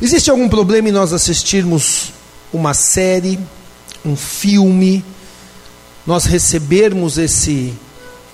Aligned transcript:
Existe 0.00 0.30
algum 0.30 0.48
problema 0.48 0.88
em 0.88 0.92
nós 0.92 1.12
assistirmos 1.12 2.12
uma 2.52 2.72
série, 2.72 3.36
um 4.04 4.14
filme, 4.14 5.04
nós 6.06 6.24
recebermos 6.24 7.18
esse 7.18 7.74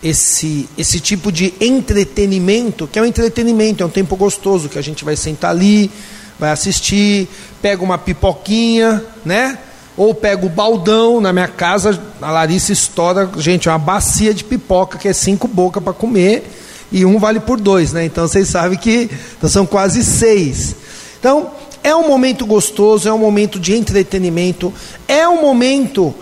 esse 0.02 0.68
esse 0.76 1.00
tipo 1.00 1.32
de 1.32 1.54
entretenimento, 1.58 2.86
que 2.86 2.98
é 2.98 3.02
um 3.02 3.06
entretenimento, 3.06 3.82
é 3.82 3.86
um 3.86 3.90
tempo 3.90 4.14
gostoso 4.14 4.68
que 4.68 4.78
a 4.78 4.82
gente 4.82 5.06
vai 5.06 5.16
sentar 5.16 5.52
ali, 5.52 5.90
vai 6.38 6.50
assistir, 6.50 7.26
pega 7.62 7.82
uma 7.82 7.96
pipoquinha, 7.96 9.02
né? 9.24 9.58
Ou 9.96 10.14
pega 10.14 10.44
o 10.44 10.50
baldão, 10.50 11.18
na 11.18 11.32
minha 11.32 11.48
casa, 11.48 11.98
a 12.20 12.30
Larissa 12.30 12.74
estoura, 12.74 13.30
gente, 13.38 13.70
uma 13.70 13.78
bacia 13.78 14.34
de 14.34 14.44
pipoca, 14.44 14.98
que 14.98 15.08
é 15.08 15.14
cinco 15.14 15.48
bocas 15.48 15.82
para 15.82 15.94
comer, 15.94 16.44
e 16.92 17.06
um 17.06 17.18
vale 17.18 17.40
por 17.40 17.58
dois, 17.58 17.90
né? 17.90 18.04
Então 18.04 18.28
vocês 18.28 18.48
sabem 18.48 18.76
que 18.76 19.08
então 19.38 19.48
são 19.48 19.64
quase 19.64 20.04
seis. 20.04 20.76
Então, 21.24 21.50
é 21.84 21.94
um 21.94 22.08
momento 22.08 22.46
gostoso, 22.46 23.06
é 23.06 23.12
um 23.12 23.18
momento 23.18 23.60
de 23.60 23.76
entretenimento, 23.76 24.72
é 25.06 25.28
um 25.28 25.42
momento 25.42 26.14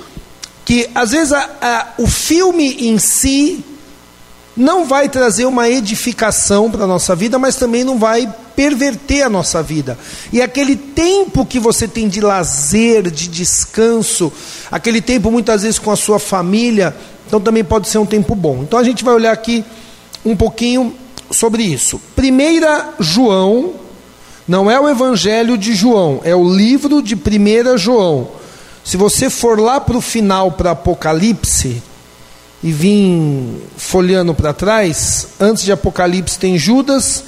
que, 0.65 0.91
às 0.93 1.13
vezes, 1.13 1.33
a, 1.33 1.49
a, 1.63 1.89
o 1.99 2.07
filme 2.09 2.89
em 2.89 2.99
si 2.99 3.65
não 4.57 4.85
vai 4.85 5.09
trazer 5.09 5.45
uma 5.45 5.71
edificação 5.71 6.69
para 6.69 6.83
a 6.83 6.87
nossa 6.87 7.15
vida, 7.15 7.39
mas 7.39 7.55
também 7.55 7.85
não 7.85 7.97
vai 7.97 8.31
perverter 8.57 9.23
a 9.23 9.31
nossa 9.31 9.63
vida. 9.63 9.97
E 10.33 10.43
aquele 10.43 10.75
tempo 10.75 11.47
que 11.47 11.61
você 11.61 11.87
tem 11.87 12.09
de 12.09 12.21
lazer, 12.21 13.09
de 13.09 13.29
descanso, 13.29 14.33
aquele 14.71 15.01
tempo 15.01 15.31
muitas 15.31 15.63
vezes 15.63 15.79
com 15.79 15.93
a 15.93 15.97
sua 15.97 16.19
família, 16.19 16.95
então 17.27 17.41
também 17.41 17.63
pode 17.63 17.89
ser 17.89 17.99
um 17.99 18.05
tempo 18.05 18.35
bom. 18.35 18.63
Então 18.63 18.79
a 18.79 18.85
gente 18.85 19.05
vai 19.05 19.15
olhar 19.15 19.33
aqui 19.33 19.65
um 20.25 20.37
pouquinho 20.37 20.95
sobre 21.31 21.63
isso. 21.63 22.01
Primeira 22.15 22.91
João, 22.99 23.82
não 24.47 24.71
é 24.71 24.81
o 24.81 24.89
Evangelho 24.89 25.57
de 25.57 25.75
João, 25.75 26.21
é 26.25 26.35
o 26.35 26.49
livro 26.49 27.03
de 27.03 27.15
Primeira 27.15 27.79
João. 27.79 28.29
Se 28.85 28.97
você 28.97 29.31
for 29.31 29.61
lá 29.61 29.81
para 29.81 29.97
o 29.97 30.01
final, 30.01 30.53
para 30.53 30.73
Apocalipse, 30.73 31.83
e 32.63 32.71
vim 32.71 33.61
folheando 33.77 34.35
para 34.35 34.53
trás, 34.53 35.29
antes 35.41 35.65
de 35.65 35.73
Apocalipse 35.73 36.39
tem 36.39 36.57
Judas, 36.57 37.25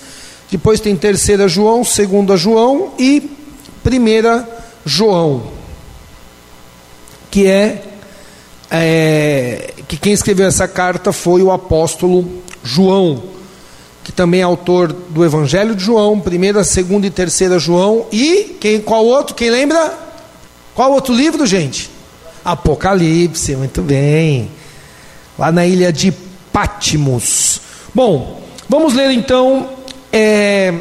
depois 0.51 0.81
tem 0.81 0.95
terceira 0.95 1.49
João, 1.49 1.83
segunda 1.83 2.37
João 2.37 2.93
e 2.99 3.31
primeira 3.83 4.49
João, 4.87 5.43
que 7.31 7.47
é, 7.47 7.83
é 8.71 9.75
que 9.89 9.97
quem 9.97 10.13
escreveu 10.13 10.47
essa 10.47 10.69
carta 10.69 11.13
foi 11.13 11.43
o 11.43 11.51
apóstolo 11.51 12.43
João, 12.63 13.34
que 14.05 14.13
também 14.13 14.41
é 14.41 14.45
autor 14.45 14.93
do 14.93 15.25
Evangelho 15.25 15.75
de 15.75 15.83
João, 15.83 16.21
primeira, 16.21 16.63
segunda 16.63 17.07
e 17.07 17.11
terceira 17.11 17.59
João 17.59 18.07
e 18.13 18.57
quem 18.61 18.79
qual 18.79 19.05
outro? 19.05 19.35
Quem 19.35 19.49
lembra? 19.51 19.99
Qual 20.75 20.93
outro 20.93 21.15
livro, 21.15 21.47
gente? 21.47 21.91
Apocalipse, 22.45 23.57
muito 23.57 23.81
bem 23.81 24.51
lá 25.39 25.51
na 25.51 25.67
ilha 25.67 25.91
de 25.91 26.13
Patmos. 26.53 27.61
Bom, 27.95 28.43
vamos 28.69 28.93
ler 28.93 29.11
então 29.11 29.71
é, 30.13 30.75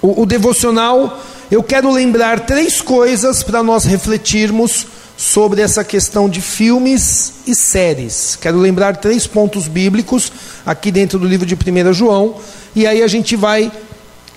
o, 0.00 0.22
o 0.22 0.26
devocional. 0.26 1.20
Eu 1.50 1.62
quero 1.62 1.90
lembrar 1.90 2.40
três 2.40 2.80
coisas 2.80 3.42
para 3.42 3.62
nós 3.62 3.84
refletirmos 3.84 4.86
sobre 5.22 5.62
essa 5.62 5.84
questão 5.84 6.28
de 6.28 6.40
filmes 6.40 7.34
e 7.46 7.54
séries. 7.54 8.34
Quero 8.34 8.58
lembrar 8.58 8.96
três 8.96 9.24
pontos 9.24 9.68
bíblicos 9.68 10.32
aqui 10.66 10.90
dentro 10.90 11.16
do 11.16 11.28
livro 11.28 11.46
de 11.46 11.54
1 11.54 11.92
João, 11.92 12.34
e 12.74 12.88
aí 12.88 13.04
a 13.04 13.06
gente 13.06 13.36
vai 13.36 13.70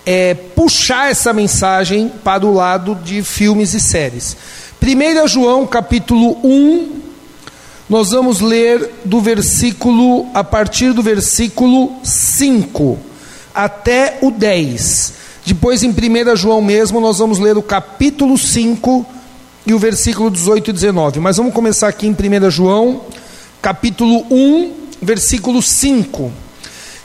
é, 0.05 0.35
puxar 0.35 1.09
essa 1.09 1.33
mensagem 1.33 2.11
para 2.23 2.45
o 2.45 2.53
lado 2.53 2.93
de 3.03 3.23
filmes 3.23 3.73
e 3.73 3.79
séries. 3.79 4.37
1 4.79 5.27
João 5.27 5.65
capítulo 5.65 6.37
1, 6.43 7.01
nós 7.89 8.11
vamos 8.11 8.39
ler 8.39 8.87
do 9.03 9.19
versículo, 9.19 10.27
a 10.35 10.43
partir 10.43 10.93
do 10.93 11.01
versículo 11.01 11.93
5 12.03 12.99
até 13.55 14.19
o 14.21 14.29
10. 14.29 15.13
Depois, 15.47 15.81
em 15.81 15.89
1 15.89 16.35
João 16.35 16.61
mesmo, 16.61 16.99
nós 16.99 17.17
vamos 17.17 17.39
ler 17.39 17.57
o 17.57 17.63
capítulo 17.63 18.37
5 18.37 19.14
e 19.65 19.73
o 19.73 19.79
versículo 19.79 20.29
18 20.29 20.69
e 20.69 20.73
19. 20.73 21.19
Mas 21.19 21.37
vamos 21.37 21.53
começar 21.53 21.87
aqui 21.87 22.07
em 22.07 22.11
1 22.11 22.49
João, 22.49 23.01
capítulo 23.61 24.25
1, 24.29 24.73
versículo 25.01 25.61
5, 25.61 26.31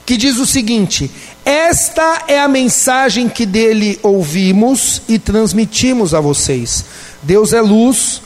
que 0.04 0.16
diz 0.16 0.38
o 0.38 0.46
seguinte: 0.46 1.10
Esta 1.44 2.24
é 2.28 2.40
a 2.40 2.48
mensagem 2.48 3.28
que 3.28 3.46
dele 3.46 3.98
ouvimos 4.02 5.02
e 5.08 5.18
transmitimos 5.18 6.14
a 6.14 6.20
vocês. 6.20 6.84
Deus 7.22 7.52
é 7.52 7.60
luz 7.60 8.22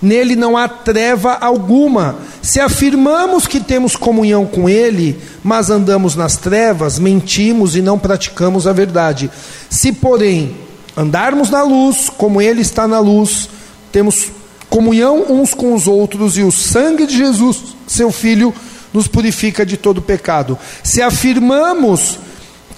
Nele 0.00 0.36
não 0.36 0.56
há 0.56 0.68
treva 0.68 1.34
alguma. 1.34 2.18
Se 2.40 2.60
afirmamos 2.60 3.46
que 3.46 3.58
temos 3.58 3.96
comunhão 3.96 4.46
com 4.46 4.68
Ele, 4.68 5.18
mas 5.42 5.70
andamos 5.70 6.14
nas 6.14 6.36
trevas, 6.36 6.98
mentimos 6.98 7.74
e 7.74 7.82
não 7.82 7.98
praticamos 7.98 8.66
a 8.66 8.72
verdade. 8.72 9.28
Se, 9.68 9.92
porém, 9.92 10.56
andarmos 10.96 11.50
na 11.50 11.64
luz, 11.64 12.08
como 12.16 12.40
Ele 12.40 12.60
está 12.60 12.86
na 12.86 13.00
luz, 13.00 13.48
temos 13.92 14.30
comunhão 14.68 15.24
uns 15.28 15.54
com 15.54 15.74
os 15.74 15.86
outros, 15.86 16.36
e 16.36 16.42
o 16.42 16.52
sangue 16.52 17.06
de 17.06 17.16
Jesus, 17.16 17.76
seu 17.86 18.10
Filho, 18.10 18.54
nos 18.92 19.06
purifica 19.06 19.64
de 19.64 19.76
todo 19.76 20.02
pecado. 20.02 20.58
Se 20.82 21.02
afirmamos 21.02 22.18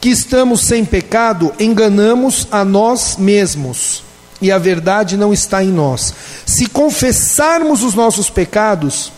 que 0.00 0.08
estamos 0.08 0.62
sem 0.62 0.84
pecado, 0.84 1.52
enganamos 1.58 2.48
a 2.50 2.64
nós 2.64 3.16
mesmos 3.18 4.02
e 4.40 4.50
a 4.50 4.58
verdade 4.58 5.16
não 5.16 5.32
está 5.32 5.62
em 5.62 5.68
nós. 5.68 6.14
Se 6.46 6.66
confessarmos 6.66 7.82
os 7.82 7.94
nossos 7.94 8.30
pecados, 8.30 9.12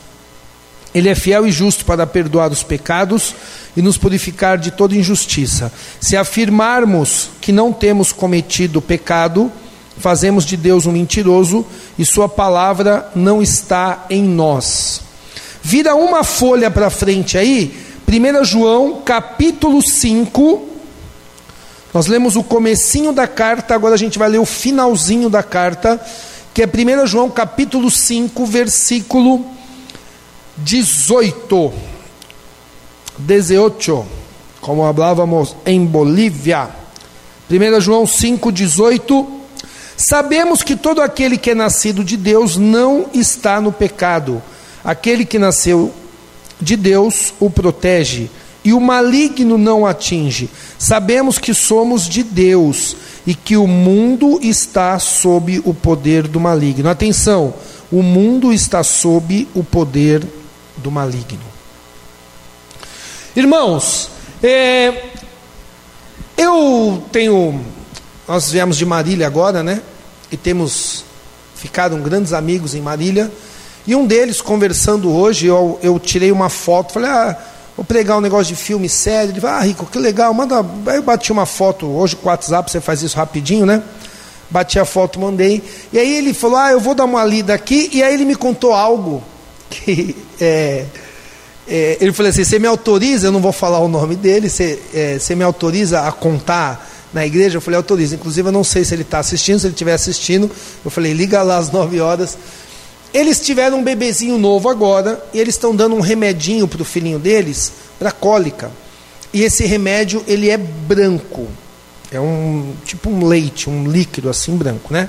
Ele 0.94 1.08
é 1.08 1.14
fiel 1.14 1.46
e 1.46 1.52
justo 1.52 1.84
para 1.84 2.06
perdoar 2.06 2.50
os 2.50 2.62
pecados 2.62 3.34
e 3.76 3.80
nos 3.80 3.96
purificar 3.96 4.58
de 4.58 4.70
toda 4.70 4.96
injustiça. 4.96 5.72
Se 6.00 6.16
afirmarmos 6.16 7.30
que 7.40 7.52
não 7.52 7.72
temos 7.72 8.12
cometido 8.12 8.82
pecado, 8.82 9.50
fazemos 9.98 10.44
de 10.44 10.56
Deus 10.56 10.86
um 10.86 10.92
mentiroso 10.92 11.64
e 11.98 12.04
Sua 12.04 12.28
palavra 12.28 13.10
não 13.14 13.42
está 13.42 14.06
em 14.08 14.22
nós. 14.22 15.00
Vira 15.62 15.94
uma 15.94 16.24
folha 16.24 16.70
para 16.70 16.90
frente 16.90 17.38
aí, 17.38 17.74
1 18.08 18.44
João 18.44 19.02
capítulo 19.04 19.80
5 19.80 20.72
nós 21.92 22.06
lemos 22.06 22.36
o 22.36 22.42
comecinho 22.42 23.12
da 23.12 23.28
carta, 23.28 23.74
agora 23.74 23.94
a 23.94 23.98
gente 23.98 24.18
vai 24.18 24.28
ler 24.28 24.38
o 24.38 24.46
finalzinho 24.46 25.28
da 25.28 25.42
carta, 25.42 26.00
que 26.54 26.62
é 26.62 26.66
1 26.66 27.06
João 27.06 27.28
capítulo 27.28 27.90
5, 27.90 28.46
versículo 28.46 29.44
18. 30.56 31.72
18, 33.18 34.06
como 34.62 34.90
falávamos 34.94 35.54
em 35.66 35.84
Bolívia. 35.84 36.70
1 37.50 37.80
João 37.82 38.06
5, 38.06 38.50
18. 38.50 39.41
Sabemos 40.04 40.64
que 40.64 40.74
todo 40.74 41.00
aquele 41.00 41.38
que 41.38 41.50
é 41.50 41.54
nascido 41.54 42.02
de 42.02 42.16
Deus 42.16 42.56
não 42.56 43.06
está 43.14 43.60
no 43.60 43.70
pecado. 43.70 44.42
Aquele 44.82 45.24
que 45.24 45.38
nasceu 45.38 45.94
de 46.60 46.74
Deus 46.74 47.32
o 47.38 47.48
protege 47.48 48.28
e 48.64 48.72
o 48.72 48.80
maligno 48.80 49.56
não 49.56 49.86
atinge. 49.86 50.50
Sabemos 50.76 51.38
que 51.38 51.54
somos 51.54 52.08
de 52.08 52.24
Deus 52.24 52.96
e 53.24 53.32
que 53.32 53.56
o 53.56 53.68
mundo 53.68 54.40
está 54.42 54.98
sob 54.98 55.62
o 55.64 55.72
poder 55.72 56.26
do 56.26 56.40
maligno. 56.40 56.90
Atenção, 56.90 57.54
o 57.88 58.02
mundo 58.02 58.52
está 58.52 58.82
sob 58.82 59.46
o 59.54 59.62
poder 59.62 60.26
do 60.78 60.90
maligno. 60.90 61.44
Irmãos, 63.36 64.10
é, 64.42 65.04
eu 66.36 67.04
tenho. 67.12 67.64
Nós 68.26 68.50
viemos 68.50 68.76
de 68.76 68.84
Marília 68.84 69.28
agora, 69.28 69.62
né? 69.62 69.80
E 70.32 70.36
temos 70.36 71.04
ficado 71.54 71.96
grandes 71.98 72.32
amigos 72.32 72.74
em 72.74 72.80
Marília. 72.80 73.30
E 73.86 73.94
um 73.94 74.06
deles, 74.06 74.40
conversando 74.40 75.12
hoje, 75.12 75.46
eu, 75.46 75.78
eu 75.82 75.98
tirei 76.00 76.32
uma 76.32 76.48
foto, 76.48 76.94
falei, 76.94 77.10
ah 77.10 77.38
Vou 77.76 77.84
pregar 77.84 78.18
um 78.18 78.20
negócio 78.20 78.54
de 78.54 78.60
filme 78.60 78.88
sério. 78.88 79.32
Ele 79.32 79.40
vai, 79.40 79.52
ah, 79.52 79.60
Rico, 79.60 79.86
que 79.86 79.98
legal, 79.98 80.32
manda. 80.34 80.64
Aí 80.86 80.96
eu 80.96 81.02
bati 81.02 81.32
uma 81.32 81.46
foto, 81.46 81.86
hoje 81.86 82.14
com 82.16 82.26
o 82.26 82.30
WhatsApp 82.30 82.70
você 82.70 82.80
faz 82.80 83.02
isso 83.02 83.16
rapidinho, 83.16 83.64
né? 83.64 83.82
Bati 84.50 84.78
a 84.78 84.84
foto, 84.84 85.18
mandei. 85.18 85.62
E 85.92 85.98
aí 85.98 86.16
ele 86.16 86.34
falou, 86.34 86.58
ah, 86.58 86.70
eu 86.70 86.80
vou 86.80 86.94
dar 86.94 87.04
uma 87.04 87.24
lida 87.24 87.54
aqui. 87.54 87.88
E 87.92 88.02
aí 88.02 88.12
ele 88.12 88.24
me 88.24 88.34
contou 88.34 88.72
algo 88.72 89.22
que. 89.68 90.16
É, 90.44 90.86
é, 91.68 91.98
ele 92.00 92.12
falou 92.12 92.30
assim: 92.30 92.42
você 92.42 92.58
me 92.58 92.66
autoriza, 92.66 93.28
eu 93.28 93.30
não 93.30 93.38
vou 93.38 93.52
falar 93.52 93.78
o 93.78 93.86
nome 93.86 94.16
dele, 94.16 94.50
você, 94.50 94.82
é, 94.92 95.20
você 95.20 95.36
me 95.36 95.44
autoriza 95.44 96.00
a 96.00 96.10
contar 96.10 96.91
na 97.12 97.26
igreja? 97.26 97.56
Eu 97.56 97.60
falei, 97.60 97.76
autoriza. 97.76 98.14
Inclusive, 98.14 98.48
eu 98.48 98.52
não 98.52 98.64
sei 98.64 98.84
se 98.84 98.94
ele 98.94 99.02
está 99.02 99.18
assistindo, 99.18 99.58
se 99.58 99.66
ele 99.66 99.74
estiver 99.74 99.94
assistindo. 99.94 100.50
Eu 100.84 100.90
falei, 100.90 101.12
liga 101.12 101.42
lá 101.42 101.58
às 101.58 101.70
nove 101.70 102.00
horas. 102.00 102.36
Eles 103.12 103.40
tiveram 103.40 103.78
um 103.78 103.84
bebezinho 103.84 104.38
novo 104.38 104.68
agora 104.70 105.22
e 105.34 105.38
eles 105.38 105.54
estão 105.54 105.76
dando 105.76 105.94
um 105.94 106.00
remedinho 106.00 106.66
para 106.66 106.80
o 106.80 106.84
filhinho 106.84 107.18
deles 107.18 107.72
para 107.98 108.10
cólica. 108.10 108.70
E 109.32 109.42
esse 109.42 109.64
remédio 109.66 110.24
ele 110.26 110.48
é 110.48 110.56
branco. 110.56 111.46
É 112.10 112.18
um 112.20 112.74
tipo 112.84 113.10
um 113.10 113.26
leite, 113.26 113.68
um 113.68 113.86
líquido 113.86 114.30
assim 114.30 114.56
branco, 114.56 114.92
né? 114.92 115.08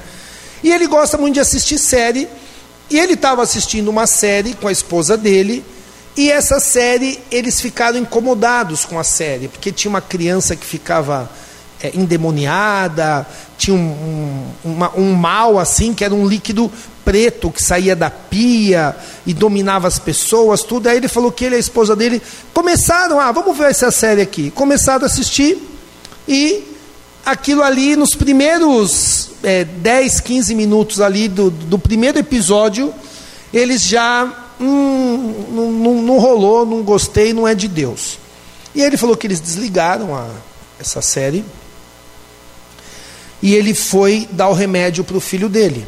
E 0.61 0.71
ele 0.71 0.87
gosta 0.87 1.17
muito 1.17 1.35
de 1.35 1.39
assistir 1.39 1.77
série. 1.77 2.27
E 2.89 2.99
ele 2.99 3.13
estava 3.13 3.41
assistindo 3.41 3.87
uma 3.87 4.05
série 4.05 4.53
com 4.53 4.67
a 4.67 4.71
esposa 4.71 5.17
dele. 5.17 5.63
E 6.15 6.31
essa 6.31 6.59
série, 6.59 7.19
eles 7.31 7.59
ficaram 7.59 7.97
incomodados 7.97 8.85
com 8.85 8.99
a 8.99 9.03
série, 9.03 9.47
porque 9.47 9.71
tinha 9.71 9.89
uma 9.89 10.01
criança 10.01 10.55
que 10.55 10.65
ficava 10.65 11.29
é, 11.83 11.91
endemoniada, 11.93 13.27
tinha 13.57 13.75
um, 13.75 14.47
um, 14.63 14.71
uma, 14.71 14.97
um 14.97 15.13
mal 15.13 15.59
assim, 15.59 15.93
que 15.93 16.05
era 16.05 16.15
um 16.15 16.25
líquido 16.25 16.71
preto 17.03 17.51
que 17.51 17.61
saía 17.61 17.93
da 17.93 18.09
pia 18.09 18.95
e 19.25 19.33
dominava 19.33 19.85
as 19.85 19.99
pessoas, 19.99 20.63
tudo. 20.63 20.87
Aí 20.87 20.95
ele 20.95 21.09
falou 21.09 21.29
que 21.29 21.43
ele 21.43 21.55
e 21.55 21.57
a 21.57 21.59
esposa 21.59 21.93
dele 21.93 22.21
começaram, 22.53 23.19
ah, 23.19 23.33
vamos 23.33 23.57
ver 23.57 23.69
essa 23.69 23.91
série 23.91 24.21
aqui. 24.21 24.49
Começaram 24.49 25.03
a 25.03 25.07
assistir 25.07 25.57
e 26.25 26.63
aquilo 27.25 27.61
ali, 27.61 27.97
nos 27.97 28.15
primeiros 28.15 29.31
é, 29.43 29.65
10, 29.65 30.21
15 30.21 30.55
minutos 30.55 31.01
ali 31.01 31.27
do, 31.27 31.49
do 31.49 31.77
primeiro 31.77 32.17
episódio, 32.17 32.93
eles 33.53 33.81
já, 33.81 34.31
hum, 34.57 35.47
não, 35.51 35.69
não, 35.69 36.01
não 36.01 36.17
rolou, 36.17 36.65
não 36.65 36.81
gostei, 36.81 37.33
não 37.33 37.45
é 37.45 37.53
de 37.53 37.67
Deus. 37.67 38.17
E 38.73 38.81
ele 38.81 38.95
falou 38.95 39.17
que 39.17 39.27
eles 39.27 39.41
desligaram 39.41 40.15
a, 40.15 40.29
essa 40.79 41.01
série 41.01 41.43
e 43.43 43.53
ele 43.53 43.73
foi 43.73 44.25
dar 44.31 44.47
o 44.47 44.53
remédio 44.53 45.03
para 45.03 45.17
o 45.17 45.19
filho 45.19 45.49
dele. 45.49 45.85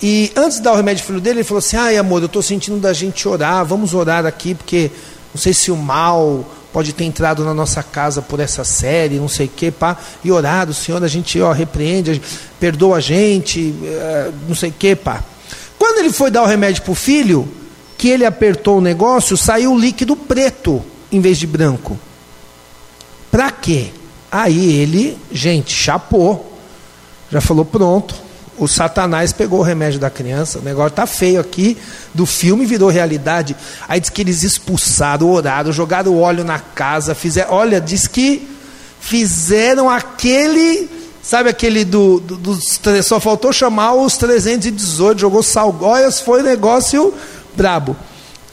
E 0.00 0.32
antes 0.34 0.56
de 0.56 0.62
dar 0.62 0.72
o 0.72 0.76
remédio 0.76 1.04
para 1.04 1.10
o 1.10 1.14
filho 1.14 1.20
dele, 1.20 1.40
ele 1.40 1.44
falou 1.44 1.58
assim: 1.58 1.76
ai 1.76 1.98
amor, 1.98 2.22
eu 2.22 2.26
estou 2.26 2.40
sentindo 2.40 2.78
da 2.78 2.94
gente 2.94 3.28
orar, 3.28 3.62
vamos 3.66 3.92
orar 3.92 4.24
aqui, 4.24 4.54
porque 4.54 4.90
não 5.34 5.40
sei 5.40 5.52
se 5.52 5.70
o 5.70 5.76
mal 5.76 6.46
pode 6.72 6.94
ter 6.94 7.04
entrado 7.04 7.44
na 7.44 7.52
nossa 7.52 7.82
casa 7.82 8.22
por 8.22 8.40
essa 8.40 8.64
série, 8.64 9.16
não 9.16 9.28
sei 9.28 9.46
o 9.46 9.50
que, 9.50 9.70
pá, 9.70 9.98
e 10.24 10.32
orar, 10.32 10.70
o 10.70 10.74
Senhor, 10.74 11.02
a 11.04 11.08
gente 11.08 11.38
ó, 11.40 11.52
repreende, 11.52 12.22
perdoa 12.58 12.96
a 12.96 13.00
gente, 13.00 13.74
eh, 13.84 14.30
não 14.46 14.54
sei 14.54 14.70
o 14.70 14.72
que, 14.72 14.96
pá. 14.96 15.22
Quando 15.78 15.98
ele 15.98 16.12
foi 16.12 16.30
dar 16.30 16.42
o 16.42 16.46
remédio 16.46 16.82
para 16.82 16.92
o 16.92 16.94
filho, 16.94 17.46
que 17.98 18.08
ele 18.08 18.24
apertou 18.24 18.78
o 18.78 18.80
negócio, 18.80 19.36
saiu 19.36 19.72
o 19.72 19.78
líquido 19.78 20.16
preto 20.16 20.82
em 21.12 21.20
vez 21.20 21.36
de 21.36 21.46
branco. 21.46 21.98
Para 23.30 23.50
quê? 23.50 23.88
Aí 24.30 24.80
ele, 24.80 25.18
gente, 25.32 25.74
chapou 25.74 26.47
já 27.30 27.40
falou: 27.40 27.64
pronto, 27.64 28.14
o 28.58 28.66
Satanás 28.66 29.32
pegou 29.32 29.60
o 29.60 29.62
remédio 29.62 30.00
da 30.00 30.10
criança, 30.10 30.58
o 30.58 30.62
negócio 30.62 30.88
está 30.88 31.06
feio 31.06 31.40
aqui, 31.40 31.76
do 32.12 32.26
filme 32.26 32.66
virou 32.66 32.88
realidade. 32.88 33.56
Aí 33.88 34.00
diz 34.00 34.10
que 34.10 34.20
eles 34.20 34.42
expulsaram, 34.42 35.30
oraram, 35.30 35.72
jogaram 35.72 36.18
óleo 36.18 36.42
na 36.44 36.58
casa, 36.58 37.14
fizeram. 37.14 37.52
Olha, 37.52 37.80
diz 37.80 38.06
que 38.06 38.48
fizeram 39.00 39.88
aquele. 39.88 40.90
Sabe 41.22 41.50
aquele 41.50 41.84
do, 41.84 42.20
do. 42.20 42.58
Só 43.02 43.20
faltou 43.20 43.52
chamar 43.52 43.94
os 43.94 44.16
318, 44.16 45.20
jogou 45.20 45.42
salgóias, 45.42 46.20
foi 46.20 46.42
negócio 46.42 47.14
brabo. 47.54 47.96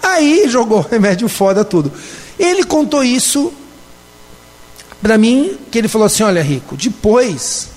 Aí 0.03 0.47
jogou 0.49 0.79
o 0.85 0.87
remédio 0.87 1.27
fora 1.27 1.63
tudo. 1.63 1.91
Ele 2.37 2.63
contou 2.63 3.03
isso 3.03 3.51
para 5.01 5.17
mim, 5.17 5.57
que 5.71 5.77
ele 5.77 5.87
falou 5.87 6.05
assim: 6.05 6.21
olha, 6.23 6.43
Rico, 6.43 6.75
depois 6.75 7.74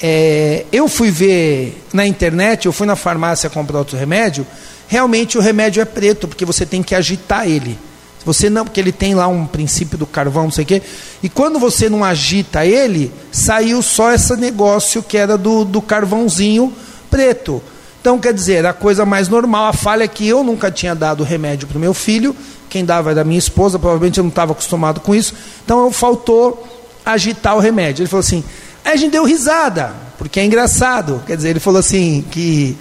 é, 0.00 0.64
eu 0.72 0.88
fui 0.88 1.10
ver 1.10 1.82
na 1.92 2.06
internet, 2.06 2.66
eu 2.66 2.72
fui 2.72 2.86
na 2.86 2.96
farmácia 2.96 3.50
comprar 3.50 3.78
outro 3.78 3.96
remédio, 3.96 4.46
realmente 4.88 5.36
o 5.36 5.40
remédio 5.40 5.80
é 5.80 5.84
preto, 5.84 6.26
porque 6.26 6.44
você 6.44 6.64
tem 6.64 6.82
que 6.82 6.94
agitar 6.94 7.48
ele. 7.48 7.78
Você 8.24 8.50
não, 8.50 8.64
porque 8.64 8.80
ele 8.80 8.92
tem 8.92 9.14
lá 9.14 9.26
um 9.28 9.46
princípio 9.46 9.96
do 9.96 10.06
carvão, 10.06 10.44
não 10.44 10.50
sei 10.50 10.64
o 10.64 10.66
quê. 10.66 10.82
E 11.22 11.28
quando 11.28 11.58
você 11.58 11.88
não 11.88 12.04
agita 12.04 12.66
ele, 12.66 13.10
saiu 13.32 13.80
só 13.80 14.12
esse 14.12 14.36
negócio 14.36 15.02
que 15.02 15.16
era 15.16 15.38
do, 15.38 15.64
do 15.64 15.80
carvãozinho 15.80 16.72
preto. 17.10 17.62
Então, 18.00 18.18
quer 18.18 18.32
dizer, 18.32 18.64
a 18.66 18.72
coisa 18.72 19.04
mais 19.04 19.28
normal, 19.28 19.66
a 19.66 19.72
falha 19.72 20.04
é 20.04 20.08
que 20.08 20.26
eu 20.26 20.42
nunca 20.42 20.70
tinha 20.70 20.94
dado 20.94 21.24
remédio 21.24 21.66
para 21.66 21.76
o 21.76 21.80
meu 21.80 21.92
filho, 21.92 22.34
quem 22.68 22.84
dava 22.84 23.10
era 23.10 23.24
minha 23.24 23.38
esposa, 23.38 23.78
provavelmente 23.78 24.18
eu 24.18 24.24
não 24.24 24.28
estava 24.28 24.52
acostumado 24.52 25.00
com 25.00 25.14
isso, 25.14 25.34
então 25.64 25.90
faltou 25.92 26.66
agitar 27.04 27.56
o 27.56 27.58
remédio. 27.58 28.02
Ele 28.02 28.08
falou 28.08 28.20
assim: 28.20 28.44
Aí 28.84 28.92
a 28.92 28.96
gente 28.96 29.12
deu 29.12 29.24
risada, 29.24 29.94
porque 30.18 30.40
é 30.40 30.44
engraçado. 30.44 31.22
Quer 31.26 31.36
dizer, 31.36 31.50
ele 31.50 31.60
falou 31.60 31.80
assim 31.80 32.24
que 32.30 32.76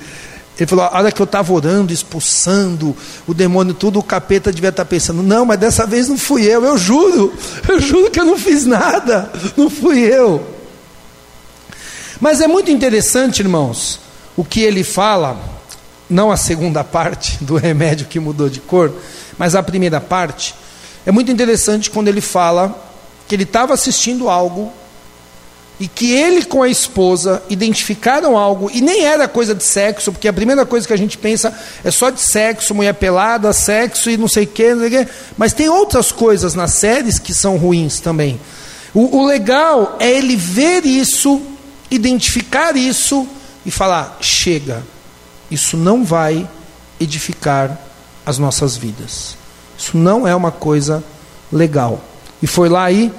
ele 0.57 0.67
falou, 0.67 0.85
a 0.85 0.97
hora 0.97 1.11
que 1.11 1.21
eu 1.21 1.25
estava 1.25 1.53
orando, 1.53 1.93
expulsando 1.93 2.95
o 3.25 3.33
demônio, 3.33 3.73
tudo, 3.73 3.99
o 3.99 4.03
capeta 4.03 4.51
devia 4.51 4.69
estar 4.69 4.83
tá 4.83 4.89
pensando, 4.89 5.23
não, 5.23 5.45
mas 5.45 5.57
dessa 5.57 5.85
vez 5.85 6.09
não 6.09 6.17
fui 6.17 6.43
eu, 6.43 6.65
eu 6.65 6.77
juro, 6.77 7.33
eu 7.67 7.79
juro 7.79 8.11
que 8.11 8.19
eu 8.19 8.25
não 8.25 8.37
fiz 8.37 8.65
nada, 8.65 9.31
não 9.55 9.69
fui 9.69 9.99
eu. 9.99 10.45
Mas 12.19 12.41
é 12.41 12.47
muito 12.47 12.69
interessante, 12.69 13.39
irmãos, 13.39 14.01
o 14.35 14.43
que 14.43 14.59
ele 14.59 14.83
fala, 14.83 15.39
não 16.09 16.29
a 16.29 16.35
segunda 16.35 16.83
parte 16.83 17.41
do 17.41 17.55
remédio 17.55 18.07
que 18.07 18.19
mudou 18.19 18.49
de 18.49 18.59
cor, 18.59 18.93
mas 19.37 19.55
a 19.55 19.63
primeira 19.63 20.01
parte. 20.01 20.53
É 21.05 21.11
muito 21.11 21.31
interessante 21.31 21.89
quando 21.89 22.09
ele 22.09 22.19
fala 22.19 22.85
que 23.25 23.33
ele 23.33 23.43
estava 23.43 23.73
assistindo 23.73 24.29
algo 24.29 24.73
e 25.79 25.87
que 25.87 26.11
ele 26.11 26.43
com 26.43 26.61
a 26.61 26.67
esposa 26.67 27.41
identificaram 27.49 28.37
algo, 28.37 28.69
e 28.73 28.81
nem 28.81 29.05
era 29.05 29.27
coisa 29.27 29.55
de 29.55 29.63
sexo, 29.63 30.11
porque 30.11 30.27
a 30.27 30.33
primeira 30.33 30.65
coisa 30.65 30.85
que 30.85 30.93
a 30.93 30.97
gente 30.97 31.17
pensa 31.17 31.57
é 31.83 31.89
só 31.89 32.09
de 32.09 32.19
sexo, 32.19 32.75
mulher 32.75 32.93
pelada, 32.93 33.53
sexo 33.53 34.09
e 34.09 34.17
não 34.17 34.27
sei 34.27 34.43
o 34.43 34.47
que, 34.47 34.75
mas 35.37 35.53
tem 35.53 35.69
outras 35.69 36.11
coisas 36.11 36.53
nas 36.53 36.73
séries 36.73 37.17
que 37.17 37.33
são 37.33 37.55
ruins 37.55 38.01
também. 38.01 38.39
O, 38.93 39.19
o 39.19 39.25
legal 39.25 39.95
é 39.99 40.11
ele 40.11 40.35
ver 40.35 40.85
isso, 40.85 41.41
identificar 41.89 42.75
isso 42.75 43.25
e 43.65 43.71
falar: 43.71 44.17
chega, 44.19 44.83
isso 45.49 45.77
não 45.77 46.03
vai 46.03 46.47
edificar 46.99 47.79
as 48.25 48.37
nossas 48.37 48.75
vidas. 48.75 49.37
Isso 49.77 49.97
não 49.97 50.27
é 50.27 50.35
uma 50.35 50.51
coisa 50.51 51.03
legal. 51.51 52.01
E 52.41 52.47
foi 52.47 52.67
lá 52.67 52.91
e, 52.91 53.11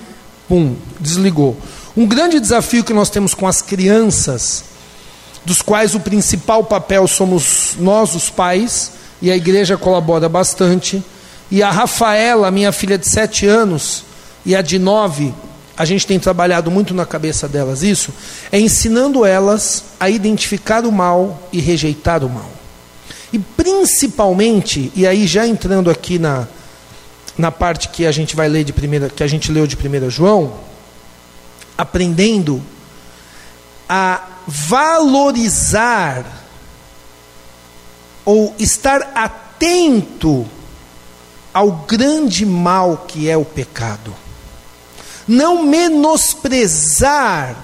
pum, 0.46 0.76
desligou. 1.00 1.56
Um 2.00 2.06
grande 2.06 2.40
desafio 2.40 2.82
que 2.82 2.94
nós 2.94 3.10
temos 3.10 3.34
com 3.34 3.46
as 3.46 3.60
crianças, 3.60 4.64
dos 5.44 5.60
quais 5.60 5.94
o 5.94 6.00
principal 6.00 6.64
papel 6.64 7.06
somos 7.06 7.74
nós, 7.78 8.14
os 8.14 8.30
pais, 8.30 8.92
e 9.20 9.30
a 9.30 9.36
igreja 9.36 9.76
colabora 9.76 10.26
bastante. 10.26 11.04
E 11.50 11.62
a 11.62 11.70
Rafaela, 11.70 12.50
minha 12.50 12.72
filha 12.72 12.96
de 12.96 13.06
sete 13.06 13.44
anos, 13.44 14.02
e 14.46 14.56
a 14.56 14.62
de 14.62 14.78
nove, 14.78 15.34
a 15.76 15.84
gente 15.84 16.06
tem 16.06 16.18
trabalhado 16.18 16.70
muito 16.70 16.94
na 16.94 17.04
cabeça 17.04 17.46
delas 17.46 17.82
isso, 17.82 18.14
é 18.50 18.58
ensinando 18.58 19.26
elas 19.26 19.84
a 20.00 20.08
identificar 20.08 20.86
o 20.86 20.90
mal 20.90 21.50
e 21.52 21.60
rejeitar 21.60 22.24
o 22.24 22.30
mal. 22.30 22.50
E 23.30 23.38
principalmente, 23.38 24.90
e 24.96 25.06
aí 25.06 25.26
já 25.26 25.46
entrando 25.46 25.90
aqui 25.90 26.18
na, 26.18 26.48
na 27.36 27.52
parte 27.52 27.90
que 27.90 28.06
a 28.06 28.10
gente 28.10 28.34
vai 28.34 28.48
ler 28.48 28.64
de 28.64 28.72
primeira, 28.72 29.10
que 29.10 29.22
a 29.22 29.26
gente 29.26 29.52
leu 29.52 29.66
de 29.66 29.76
1 29.76 30.08
João, 30.08 30.69
aprendendo 31.80 32.62
a 33.88 34.20
valorizar 34.46 36.26
ou 38.22 38.54
estar 38.58 39.12
atento 39.14 40.46
ao 41.54 41.72
grande 41.72 42.44
mal 42.44 43.06
que 43.08 43.30
é 43.30 43.36
o 43.36 43.46
pecado. 43.46 44.14
Não 45.26 45.62
menosprezar 45.62 47.56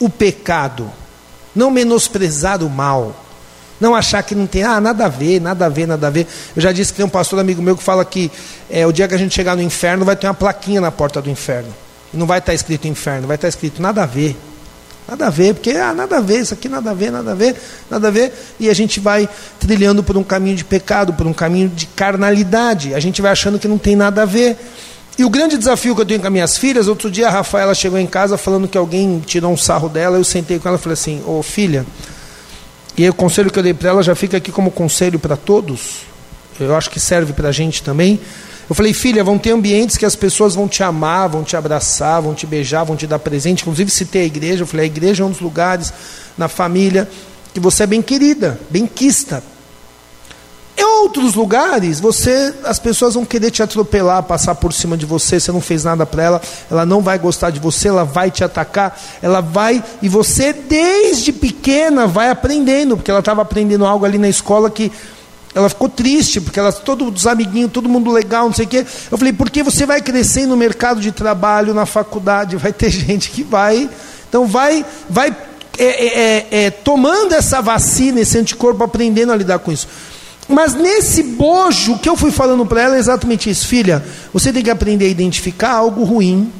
o 0.00 0.08
pecado, 0.08 0.90
não 1.54 1.70
menosprezar 1.70 2.62
o 2.62 2.70
mal. 2.70 3.14
Não 3.78 3.94
achar 3.94 4.22
que 4.22 4.34
não 4.34 4.46
tem, 4.46 4.64
ah, 4.64 4.80
nada 4.80 5.04
a 5.04 5.08
ver, 5.08 5.38
nada 5.38 5.66
a 5.66 5.68
ver, 5.68 5.86
nada 5.86 6.06
a 6.06 6.10
ver. 6.10 6.26
Eu 6.56 6.62
já 6.62 6.72
disse 6.72 6.90
que 6.92 6.96
tem 6.96 7.04
um 7.04 7.10
pastor 7.10 7.38
amigo 7.38 7.60
meu 7.60 7.76
que 7.76 7.82
fala 7.82 8.06
que 8.06 8.32
é, 8.70 8.86
o 8.86 8.92
dia 8.92 9.06
que 9.06 9.14
a 9.14 9.18
gente 9.18 9.34
chegar 9.34 9.54
no 9.54 9.60
inferno 9.60 10.02
vai 10.02 10.16
ter 10.16 10.26
uma 10.26 10.32
plaquinha 10.32 10.80
na 10.80 10.90
porta 10.90 11.20
do 11.20 11.28
inferno 11.28 11.74
não 12.12 12.26
vai 12.26 12.38
estar 12.38 12.54
escrito 12.54 12.86
inferno, 12.86 13.26
vai 13.26 13.36
estar 13.36 13.48
escrito 13.48 13.80
nada 13.80 14.02
a 14.02 14.06
ver. 14.06 14.36
Nada 15.08 15.28
a 15.28 15.30
ver, 15.30 15.54
porque 15.54 15.70
ah, 15.70 15.94
nada 15.94 16.16
a 16.16 16.20
ver, 16.20 16.40
isso 16.40 16.52
aqui 16.52 16.68
nada 16.68 16.90
a 16.90 16.94
ver, 16.94 17.12
nada 17.12 17.30
a 17.30 17.34
ver, 17.34 17.54
nada 17.88 18.08
a 18.08 18.10
ver, 18.10 18.32
e 18.58 18.68
a 18.68 18.74
gente 18.74 18.98
vai 18.98 19.28
trilhando 19.60 20.02
por 20.02 20.16
um 20.16 20.24
caminho 20.24 20.56
de 20.56 20.64
pecado, 20.64 21.12
por 21.12 21.28
um 21.28 21.32
caminho 21.32 21.68
de 21.68 21.86
carnalidade, 21.86 22.92
a 22.92 22.98
gente 22.98 23.22
vai 23.22 23.30
achando 23.30 23.56
que 23.56 23.68
não 23.68 23.78
tem 23.78 23.94
nada 23.94 24.22
a 24.22 24.24
ver. 24.24 24.56
E 25.16 25.24
o 25.24 25.30
grande 25.30 25.56
desafio 25.56 25.94
que 25.94 26.00
eu 26.00 26.04
tenho 26.04 26.20
com 26.20 26.26
as 26.26 26.32
minhas 26.32 26.58
filhas, 26.58 26.88
outro 26.88 27.08
dia 27.08 27.28
a 27.28 27.30
Rafaela 27.30 27.72
chegou 27.72 28.00
em 28.00 28.06
casa 28.06 28.36
falando 28.36 28.66
que 28.66 28.76
alguém 28.76 29.22
tirou 29.24 29.52
um 29.52 29.56
sarro 29.56 29.88
dela, 29.88 30.18
eu 30.18 30.24
sentei 30.24 30.58
com 30.58 30.68
ela 30.68 30.76
e 30.76 30.80
falei 30.80 30.94
assim, 30.94 31.22
ô 31.24 31.38
oh, 31.38 31.42
filha, 31.42 31.86
e 32.98 33.04
aí, 33.04 33.10
o 33.10 33.14
conselho 33.14 33.50
que 33.50 33.58
eu 33.58 33.62
dei 33.62 33.74
para 33.74 33.90
ela 33.90 34.02
já 34.02 34.14
fica 34.14 34.38
aqui 34.38 34.50
como 34.50 34.70
conselho 34.70 35.18
para 35.18 35.36
todos, 35.36 35.98
eu 36.58 36.74
acho 36.74 36.90
que 36.90 36.98
serve 36.98 37.34
para 37.34 37.50
a 37.50 37.52
gente 37.52 37.82
também. 37.82 38.18
Eu 38.68 38.74
falei, 38.74 38.92
filha, 38.92 39.22
vão 39.22 39.38
ter 39.38 39.52
ambientes 39.52 39.96
que 39.96 40.04
as 40.04 40.16
pessoas 40.16 40.54
vão 40.54 40.66
te 40.66 40.82
amar, 40.82 41.28
vão 41.28 41.44
te 41.44 41.56
abraçar, 41.56 42.20
vão 42.20 42.34
te 42.34 42.46
beijar, 42.46 42.84
vão 42.84 42.96
te 42.96 43.06
dar 43.06 43.18
presente. 43.18 43.62
Inclusive, 43.62 43.90
citei 43.90 44.22
a 44.22 44.26
igreja. 44.26 44.62
Eu 44.62 44.66
falei, 44.66 44.84
a 44.84 44.86
igreja 44.86 45.22
é 45.22 45.26
um 45.26 45.30
dos 45.30 45.40
lugares 45.40 45.92
na 46.36 46.48
família 46.48 47.08
que 47.54 47.60
você 47.60 47.84
é 47.84 47.86
bem 47.86 48.02
querida, 48.02 48.60
bem 48.68 48.86
quista. 48.86 49.42
É 50.76 50.84
outros 50.84 51.34
lugares, 51.34 52.00
você, 52.00 52.52
as 52.64 52.78
pessoas 52.78 53.14
vão 53.14 53.24
querer 53.24 53.50
te 53.50 53.62
atropelar, 53.62 54.22
passar 54.24 54.54
por 54.56 54.74
cima 54.74 54.94
de 54.94 55.06
você, 55.06 55.40
você 55.40 55.50
não 55.50 55.60
fez 55.62 55.84
nada 55.84 56.04
para 56.04 56.22
ela, 56.22 56.42
ela 56.70 56.84
não 56.84 57.00
vai 57.00 57.18
gostar 57.18 57.48
de 57.48 57.58
você, 57.58 57.88
ela 57.88 58.04
vai 58.04 58.30
te 58.30 58.44
atacar, 58.44 59.00
ela 59.22 59.40
vai, 59.40 59.82
e 60.02 60.08
você 60.08 60.52
desde 60.52 61.32
pequena 61.32 62.06
vai 62.06 62.28
aprendendo, 62.28 62.94
porque 62.94 63.10
ela 63.10 63.20
estava 63.20 63.40
aprendendo 63.40 63.86
algo 63.86 64.04
ali 64.04 64.18
na 64.18 64.28
escola 64.28 64.68
que 64.68 64.92
ela 65.56 65.70
ficou 65.70 65.88
triste, 65.88 66.38
porque 66.38 66.60
ela, 66.60 66.70
todos 66.70 67.08
os 67.22 67.26
amiguinhos, 67.26 67.72
todo 67.72 67.88
mundo 67.88 68.10
legal, 68.10 68.44
não 68.44 68.52
sei 68.52 68.66
o 68.66 68.68
quê. 68.68 68.84
Eu 69.10 69.16
falei, 69.16 69.32
porque 69.32 69.62
você 69.62 69.86
vai 69.86 70.02
crescer 70.02 70.44
no 70.44 70.54
mercado 70.54 71.00
de 71.00 71.10
trabalho, 71.10 71.72
na 71.72 71.86
faculdade, 71.86 72.56
vai 72.56 72.74
ter 72.74 72.90
gente 72.92 73.30
que 73.30 73.42
vai. 73.42 73.88
Então 74.28 74.46
vai, 74.46 74.84
vai 75.08 75.34
é, 75.78 75.84
é, 75.84 76.06
é, 76.06 76.64
é 76.66 76.70
tomando 76.70 77.32
essa 77.32 77.62
vacina, 77.62 78.20
esse 78.20 78.36
anticorpo, 78.36 78.84
aprendendo 78.84 79.32
a 79.32 79.36
lidar 79.36 79.58
com 79.58 79.72
isso. 79.72 79.88
Mas 80.46 80.74
nesse 80.74 81.22
bojo, 81.22 81.98
que 82.00 82.08
eu 82.08 82.18
fui 82.18 82.30
falando 82.30 82.66
para 82.66 82.82
ela 82.82 82.96
é 82.96 82.98
exatamente 82.98 83.48
isso, 83.48 83.66
filha. 83.66 84.04
Você 84.34 84.52
tem 84.52 84.62
que 84.62 84.68
aprender 84.68 85.06
a 85.06 85.08
identificar 85.08 85.72
algo 85.72 86.04
ruim 86.04 86.52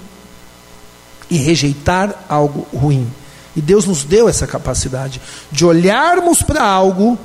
e 1.28 1.36
rejeitar 1.36 2.14
algo 2.30 2.66
ruim. 2.74 3.06
E 3.54 3.60
Deus 3.60 3.84
nos 3.84 4.04
deu 4.04 4.26
essa 4.26 4.46
capacidade 4.46 5.20
de 5.52 5.66
olharmos 5.66 6.40
para 6.40 6.62
algo 6.62 7.18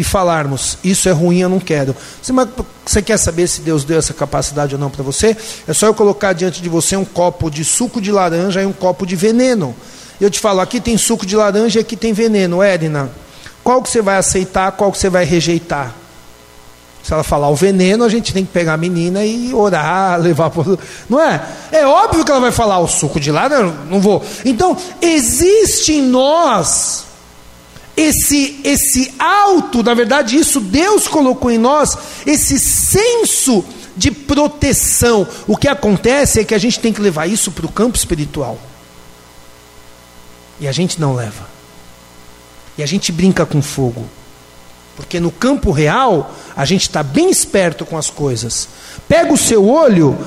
e 0.00 0.04
falarmos: 0.04 0.78
Isso 0.82 1.10
é 1.10 1.12
ruim, 1.12 1.40
eu 1.40 1.48
não 1.50 1.60
quero. 1.60 1.94
Você, 2.22 2.32
você 2.86 3.02
quer 3.02 3.18
saber 3.18 3.46
se 3.46 3.60
Deus 3.60 3.84
deu 3.84 3.98
essa 3.98 4.14
capacidade 4.14 4.74
ou 4.74 4.80
não 4.80 4.88
para 4.88 5.02
você? 5.02 5.36
É 5.68 5.74
só 5.74 5.86
eu 5.86 5.92
colocar 5.92 6.32
diante 6.32 6.62
de 6.62 6.70
você 6.70 6.96
um 6.96 7.04
copo 7.04 7.50
de 7.50 7.62
suco 7.66 8.00
de 8.00 8.10
laranja 8.10 8.62
e 8.62 8.66
um 8.66 8.72
copo 8.72 9.04
de 9.04 9.14
veneno. 9.14 9.76
Eu 10.18 10.30
te 10.30 10.40
falo: 10.40 10.60
aqui 10.60 10.80
tem 10.80 10.96
suco 10.96 11.26
de 11.26 11.36
laranja 11.36 11.78
e 11.78 11.82
aqui 11.82 11.96
tem 11.96 12.14
veneno. 12.14 12.62
Edna, 12.62 13.10
qual 13.62 13.82
que 13.82 13.90
você 13.90 14.00
vai 14.00 14.16
aceitar, 14.16 14.72
qual 14.72 14.90
que 14.90 14.96
você 14.96 15.10
vai 15.10 15.26
rejeitar? 15.26 15.94
Se 17.02 17.12
ela 17.12 17.22
falar 17.22 17.50
o 17.50 17.54
veneno, 17.54 18.02
a 18.02 18.08
gente 18.08 18.32
tem 18.32 18.44
que 18.44 18.52
pegar 18.52 18.74
a 18.74 18.78
menina 18.78 19.22
e 19.22 19.52
orar, 19.52 20.16
levar 20.20 20.48
por. 20.48 20.78
Não 21.10 21.20
é? 21.20 21.42
É 21.70 21.86
óbvio 21.86 22.24
que 22.24 22.30
ela 22.30 22.40
vai 22.40 22.52
falar 22.52 22.78
o 22.78 22.88
suco 22.88 23.20
de 23.20 23.30
laranja, 23.30 23.74
não 23.90 24.00
vou. 24.00 24.24
Então, 24.46 24.74
existe 25.02 25.92
em 25.92 26.02
nós 26.02 27.09
esse 28.00 28.60
esse 28.64 29.12
alto, 29.18 29.82
na 29.82 29.94
verdade, 29.94 30.36
isso 30.36 30.60
Deus 30.60 31.06
colocou 31.06 31.50
em 31.50 31.58
nós, 31.58 31.96
esse 32.26 32.58
senso 32.58 33.64
de 33.96 34.10
proteção. 34.10 35.26
O 35.46 35.56
que 35.56 35.68
acontece 35.68 36.40
é 36.40 36.44
que 36.44 36.54
a 36.54 36.58
gente 36.58 36.80
tem 36.80 36.92
que 36.92 37.00
levar 37.00 37.26
isso 37.26 37.50
para 37.50 37.66
o 37.66 37.72
campo 37.72 37.96
espiritual. 37.96 38.58
E 40.58 40.68
a 40.68 40.72
gente 40.72 41.00
não 41.00 41.14
leva. 41.14 41.48
E 42.76 42.82
a 42.82 42.86
gente 42.86 43.12
brinca 43.12 43.44
com 43.44 43.60
fogo. 43.60 44.06
Porque 44.96 45.18
no 45.18 45.30
campo 45.30 45.70
real, 45.70 46.34
a 46.54 46.64
gente 46.64 46.82
está 46.82 47.02
bem 47.02 47.30
esperto 47.30 47.86
com 47.86 47.96
as 47.96 48.10
coisas. 48.10 48.68
Pega 49.08 49.32
o 49.32 49.38
seu 49.38 49.66
olho, 49.66 50.18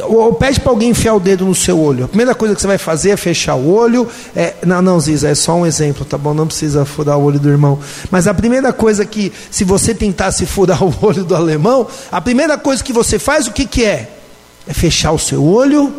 ou 0.00 0.32
pede 0.32 0.58
para 0.58 0.70
alguém 0.70 0.90
enfiar 0.90 1.14
o 1.14 1.20
dedo 1.20 1.44
no 1.44 1.54
seu 1.54 1.78
olho. 1.78 2.06
A 2.06 2.08
primeira 2.08 2.34
coisa 2.34 2.54
que 2.54 2.60
você 2.60 2.66
vai 2.66 2.78
fazer 2.78 3.10
é 3.10 3.16
fechar 3.16 3.56
o 3.56 3.70
olho. 3.70 4.08
É, 4.34 4.54
não, 4.64 4.80
não, 4.80 4.98
Ziza, 4.98 5.28
é 5.28 5.34
só 5.34 5.54
um 5.54 5.66
exemplo, 5.66 6.04
tá 6.04 6.16
bom? 6.16 6.32
Não 6.32 6.46
precisa 6.46 6.84
furar 6.86 7.18
o 7.18 7.24
olho 7.24 7.38
do 7.38 7.48
irmão. 7.48 7.78
Mas 8.10 8.26
a 8.26 8.32
primeira 8.32 8.72
coisa 8.72 9.04
que, 9.04 9.30
se 9.50 9.64
você 9.64 9.94
tentasse 9.94 10.46
furar 10.46 10.82
o 10.82 10.94
olho 11.04 11.24
do 11.24 11.36
alemão, 11.36 11.86
a 12.10 12.20
primeira 12.20 12.56
coisa 12.56 12.82
que 12.82 12.92
você 12.92 13.18
faz, 13.18 13.46
o 13.46 13.52
que, 13.52 13.66
que 13.66 13.84
é? 13.84 14.10
É 14.66 14.72
fechar 14.72 15.12
o 15.12 15.18
seu 15.18 15.44
olho, 15.44 15.92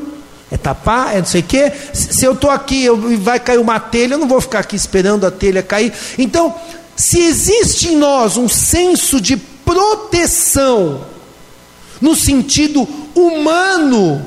é 0.50 0.58
tapar, 0.58 1.16
é 1.16 1.20
não 1.20 1.26
sei 1.26 1.42
o 1.42 1.44
quê. 1.44 1.72
Se, 1.94 2.26
eu 2.26 2.34
estou 2.34 2.50
aqui 2.50 2.86
e 2.86 3.16
vai 3.16 3.40
cair 3.40 3.60
uma 3.60 3.80
telha, 3.80 4.16
eu 4.16 4.20
não 4.20 4.28
vou 4.28 4.42
ficar 4.42 4.60
aqui 4.60 4.76
esperando 4.76 5.28
a 5.28 5.32
telha 5.32 5.62
cair. 5.62 5.94
Então, 6.18 6.56
se 6.96 7.20
existe 7.20 7.90
em 7.90 7.98
nós 7.98 8.38
um 8.38 8.50
senso 8.50 9.22
de 9.22 9.38
proteção, 9.38 11.13
no 12.04 12.18
sentido 12.18 12.86
humano, 13.16 14.22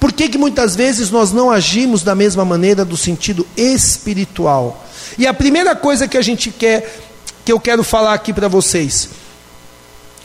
por 0.00 0.10
que, 0.10 0.26
que 0.26 0.38
muitas 0.38 0.74
vezes 0.74 1.10
nós 1.10 1.30
não 1.30 1.50
agimos 1.50 2.02
da 2.02 2.14
mesma 2.14 2.46
maneira 2.46 2.82
do 2.82 2.96
sentido 2.96 3.46
espiritual? 3.54 4.82
E 5.18 5.26
a 5.26 5.34
primeira 5.34 5.76
coisa 5.76 6.08
que 6.08 6.16
a 6.16 6.22
gente 6.22 6.50
quer, 6.50 6.98
que 7.44 7.52
eu 7.52 7.60
quero 7.60 7.84
falar 7.84 8.14
aqui 8.14 8.32
para 8.32 8.48
vocês, 8.48 9.10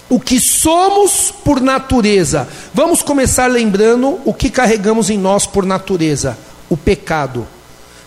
o 0.10 0.22
que 0.22 0.40
somos 0.40 1.34
por 1.44 1.60
natureza. 1.60 2.48
Vamos 2.74 3.02
começar 3.02 3.48
lembrando 3.48 4.18
o 4.24 4.34
que 4.34 4.50
carregamos 4.50 5.10
em 5.10 5.18
nós 5.18 5.46
por 5.46 5.66
natureza: 5.66 6.38
o 6.70 6.78
pecado 6.78 7.46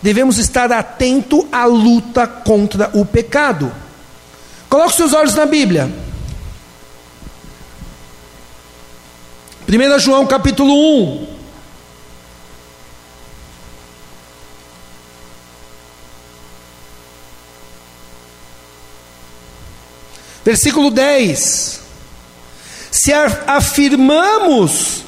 devemos 0.00 0.38
estar 0.38 0.72
atento 0.72 1.46
à 1.52 1.66
luta 1.66 2.26
contra 2.26 2.88
o 2.94 3.04
pecado. 3.04 3.70
Coloque 4.70 4.96
seus 4.96 5.12
olhos 5.12 5.34
na 5.34 5.44
Bíblia. 5.44 6.13
1 9.66 9.98
João 9.98 10.26
capítulo 10.26 10.72
1. 10.72 11.26
Versículo 20.44 20.90
10. 20.90 21.80
Se 22.90 23.12
afirmamos 23.46 25.02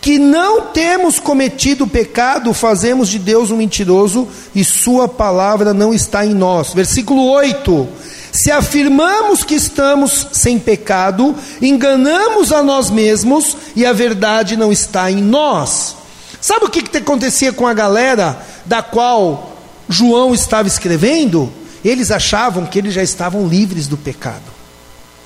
que 0.00 0.18
não 0.18 0.62
temos 0.62 1.18
cometido 1.20 1.86
pecado, 1.86 2.52
fazemos 2.52 3.08
de 3.08 3.18
Deus 3.18 3.50
um 3.50 3.56
mentiroso 3.56 4.26
e 4.54 4.64
Sua 4.64 5.08
palavra 5.08 5.72
não 5.72 5.94
está 5.94 6.26
em 6.26 6.34
nós. 6.34 6.74
Versículo 6.74 7.30
8: 7.30 7.88
Se 8.32 8.50
afirmamos 8.50 9.42
que 9.42 9.54
estamos 9.54 10.28
sem 10.32 10.58
pecado, 10.58 11.34
enganamos 11.60 12.52
a 12.52 12.62
nós 12.62 12.90
mesmos 12.90 13.56
e 13.74 13.84
a 13.84 13.92
verdade 13.92 14.56
não 14.56 14.70
está 14.70 15.10
em 15.10 15.20
nós. 15.20 15.96
Sabe 16.40 16.64
o 16.64 16.70
que, 16.70 16.82
que 16.82 16.96
acontecia 16.98 17.52
com 17.52 17.66
a 17.66 17.74
galera 17.74 18.40
da 18.64 18.82
qual 18.82 19.56
João 19.88 20.32
estava 20.32 20.68
escrevendo? 20.68 21.52
Eles 21.84 22.10
achavam 22.10 22.66
que 22.66 22.78
eles 22.78 22.94
já 22.94 23.02
estavam 23.02 23.46
livres 23.46 23.86
do 23.86 23.96
pecado. 23.96 24.50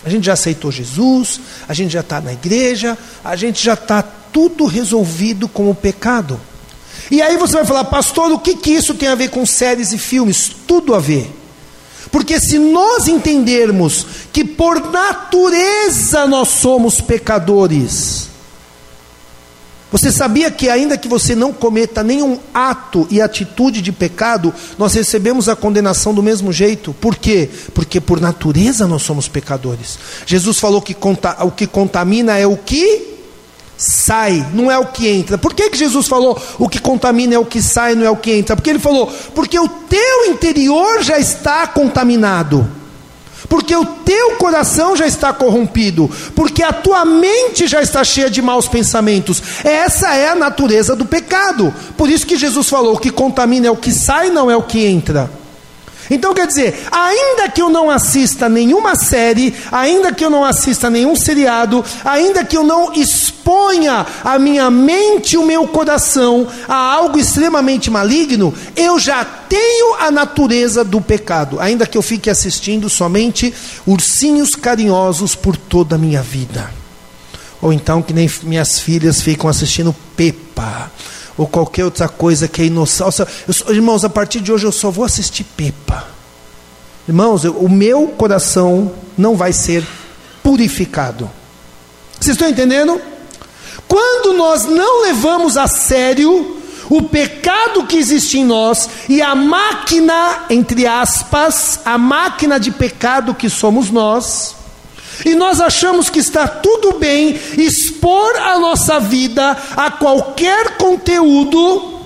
A 0.04 0.08
gente 0.08 0.26
já 0.26 0.34
aceitou 0.34 0.70
Jesus, 0.70 1.40
a 1.68 1.74
gente 1.74 1.92
já 1.92 2.00
está 2.00 2.20
na 2.20 2.32
igreja, 2.32 2.96
a 3.24 3.36
gente 3.36 3.62
já 3.62 3.74
está 3.74 4.02
tudo 4.02 4.66
resolvido 4.66 5.48
com 5.48 5.70
o 5.70 5.74
pecado. 5.74 6.40
E 7.10 7.22
aí 7.22 7.36
você 7.36 7.54
vai 7.54 7.64
falar, 7.64 7.84
pastor, 7.84 8.32
o 8.32 8.38
que, 8.38 8.54
que 8.56 8.70
isso 8.70 8.94
tem 8.94 9.08
a 9.08 9.14
ver 9.14 9.30
com 9.30 9.44
séries 9.46 9.92
e 9.92 9.98
filmes? 9.98 10.50
Tudo 10.66 10.94
a 10.94 11.00
ver. 11.00 11.43
Porque 12.14 12.38
se 12.38 12.60
nós 12.60 13.08
entendermos 13.08 14.06
que 14.32 14.44
por 14.44 14.92
natureza 14.92 16.28
nós 16.28 16.46
somos 16.46 17.00
pecadores, 17.00 18.28
você 19.90 20.12
sabia 20.12 20.48
que, 20.48 20.70
ainda 20.70 20.96
que 20.96 21.08
você 21.08 21.34
não 21.34 21.52
cometa 21.52 22.04
nenhum 22.04 22.38
ato 22.54 23.04
e 23.10 23.20
atitude 23.20 23.82
de 23.82 23.90
pecado, 23.90 24.54
nós 24.78 24.94
recebemos 24.94 25.48
a 25.48 25.56
condenação 25.56 26.14
do 26.14 26.22
mesmo 26.22 26.52
jeito? 26.52 26.94
Por 27.00 27.16
quê? 27.16 27.50
Porque 27.74 28.00
por 28.00 28.20
natureza 28.20 28.86
nós 28.86 29.02
somos 29.02 29.26
pecadores. 29.26 29.98
Jesus 30.24 30.60
falou 30.60 30.80
que 30.80 30.96
o 31.40 31.50
que 31.50 31.66
contamina 31.66 32.38
é 32.38 32.46
o 32.46 32.56
que 32.56 33.13
sai, 33.76 34.46
não 34.52 34.70
é 34.70 34.78
o 34.78 34.86
que 34.86 35.08
entra. 35.08 35.36
Por 35.36 35.54
que, 35.54 35.70
que 35.70 35.78
Jesus 35.78 36.06
falou 36.06 36.40
o 36.58 36.68
que 36.68 36.78
contamina 36.78 37.34
é 37.34 37.38
o 37.38 37.44
que 37.44 37.62
sai, 37.62 37.94
não 37.94 38.06
é 38.06 38.10
o 38.10 38.16
que 38.16 38.32
entra? 38.32 38.56
Porque 38.56 38.70
ele 38.70 38.78
falou, 38.78 39.12
porque 39.34 39.58
o 39.58 39.68
teu 39.68 40.26
interior 40.26 41.02
já 41.02 41.18
está 41.18 41.66
contaminado. 41.66 42.66
Porque 43.48 43.76
o 43.76 43.84
teu 43.84 44.32
coração 44.36 44.96
já 44.96 45.06
está 45.06 45.32
corrompido, 45.32 46.10
porque 46.34 46.62
a 46.62 46.72
tua 46.72 47.04
mente 47.04 47.66
já 47.66 47.82
está 47.82 48.02
cheia 48.02 48.30
de 48.30 48.40
maus 48.40 48.66
pensamentos. 48.66 49.42
Essa 49.62 50.14
é 50.14 50.28
a 50.28 50.34
natureza 50.34 50.96
do 50.96 51.04
pecado. 51.04 51.72
Por 51.96 52.08
isso 52.08 52.26
que 52.26 52.38
Jesus 52.38 52.68
falou: 52.68 52.94
o 52.94 52.98
que 52.98 53.10
contamina 53.10 53.66
é 53.66 53.70
o 53.70 53.76
que 53.76 53.92
sai, 53.92 54.30
não 54.30 54.50
é 54.50 54.56
o 54.56 54.62
que 54.62 54.86
entra. 54.86 55.30
Então 56.10 56.34
quer 56.34 56.46
dizer, 56.46 56.86
ainda 56.90 57.48
que 57.48 57.62
eu 57.62 57.70
não 57.70 57.90
assista 57.90 58.48
nenhuma 58.48 58.94
série, 58.94 59.54
ainda 59.72 60.12
que 60.12 60.24
eu 60.24 60.30
não 60.30 60.44
assista 60.44 60.90
nenhum 60.90 61.16
seriado, 61.16 61.84
ainda 62.04 62.44
que 62.44 62.56
eu 62.56 62.62
não 62.62 62.92
exponha 62.92 64.06
a 64.22 64.38
minha 64.38 64.70
mente 64.70 65.34
e 65.34 65.38
o 65.38 65.46
meu 65.46 65.66
coração 65.66 66.46
a 66.68 66.74
algo 66.74 67.18
extremamente 67.18 67.90
maligno, 67.90 68.54
eu 68.76 68.98
já 68.98 69.24
tenho 69.24 69.94
a 70.00 70.10
natureza 70.10 70.84
do 70.84 71.00
pecado, 71.00 71.60
ainda 71.60 71.86
que 71.86 71.96
eu 71.96 72.02
fique 72.02 72.28
assistindo 72.28 72.88
somente 72.90 73.54
ursinhos 73.86 74.54
carinhosos 74.54 75.34
por 75.34 75.56
toda 75.56 75.96
a 75.96 75.98
minha 75.98 76.22
vida. 76.22 76.70
Ou 77.62 77.72
então 77.72 78.02
que 78.02 78.12
nem 78.12 78.30
minhas 78.42 78.78
filhas 78.78 79.22
ficam 79.22 79.48
assistindo 79.48 79.94
Pepa 80.16 80.90
ou 81.36 81.46
qualquer 81.46 81.84
outra 81.84 82.08
coisa 82.08 82.48
que 82.48 82.62
é 82.62 82.66
inocente. 82.66 83.24
Irmãos, 83.68 84.04
a 84.04 84.08
partir 84.08 84.40
de 84.40 84.52
hoje 84.52 84.66
eu 84.66 84.72
só 84.72 84.90
vou 84.90 85.04
assistir 85.04 85.44
Pepa. 85.56 86.06
Irmãos, 87.08 87.44
eu, 87.44 87.52
o 87.52 87.68
meu 87.68 88.08
coração 88.08 88.92
não 89.16 89.36
vai 89.36 89.52
ser 89.52 89.86
purificado. 90.42 91.30
Vocês 92.20 92.36
estão 92.36 92.48
entendendo? 92.48 93.00
Quando 93.86 94.32
nós 94.32 94.64
não 94.64 95.02
levamos 95.02 95.56
a 95.56 95.66
sério 95.66 96.62
o 96.88 97.02
pecado 97.02 97.86
que 97.86 97.96
existe 97.96 98.38
em 98.38 98.44
nós 98.44 98.88
e 99.08 99.20
a 99.20 99.34
máquina, 99.34 100.44
entre 100.50 100.86
aspas, 100.86 101.80
a 101.84 101.98
máquina 101.98 102.58
de 102.58 102.70
pecado 102.70 103.34
que 103.34 103.48
somos 103.48 103.90
nós, 103.90 104.54
E 105.24 105.34
nós 105.34 105.60
achamos 105.60 106.08
que 106.08 106.18
está 106.18 106.46
tudo 106.46 106.98
bem 106.98 107.38
expor 107.58 108.36
a 108.36 108.58
nossa 108.58 108.98
vida 109.00 109.56
a 109.76 109.90
qualquer 109.90 110.76
conteúdo, 110.76 112.00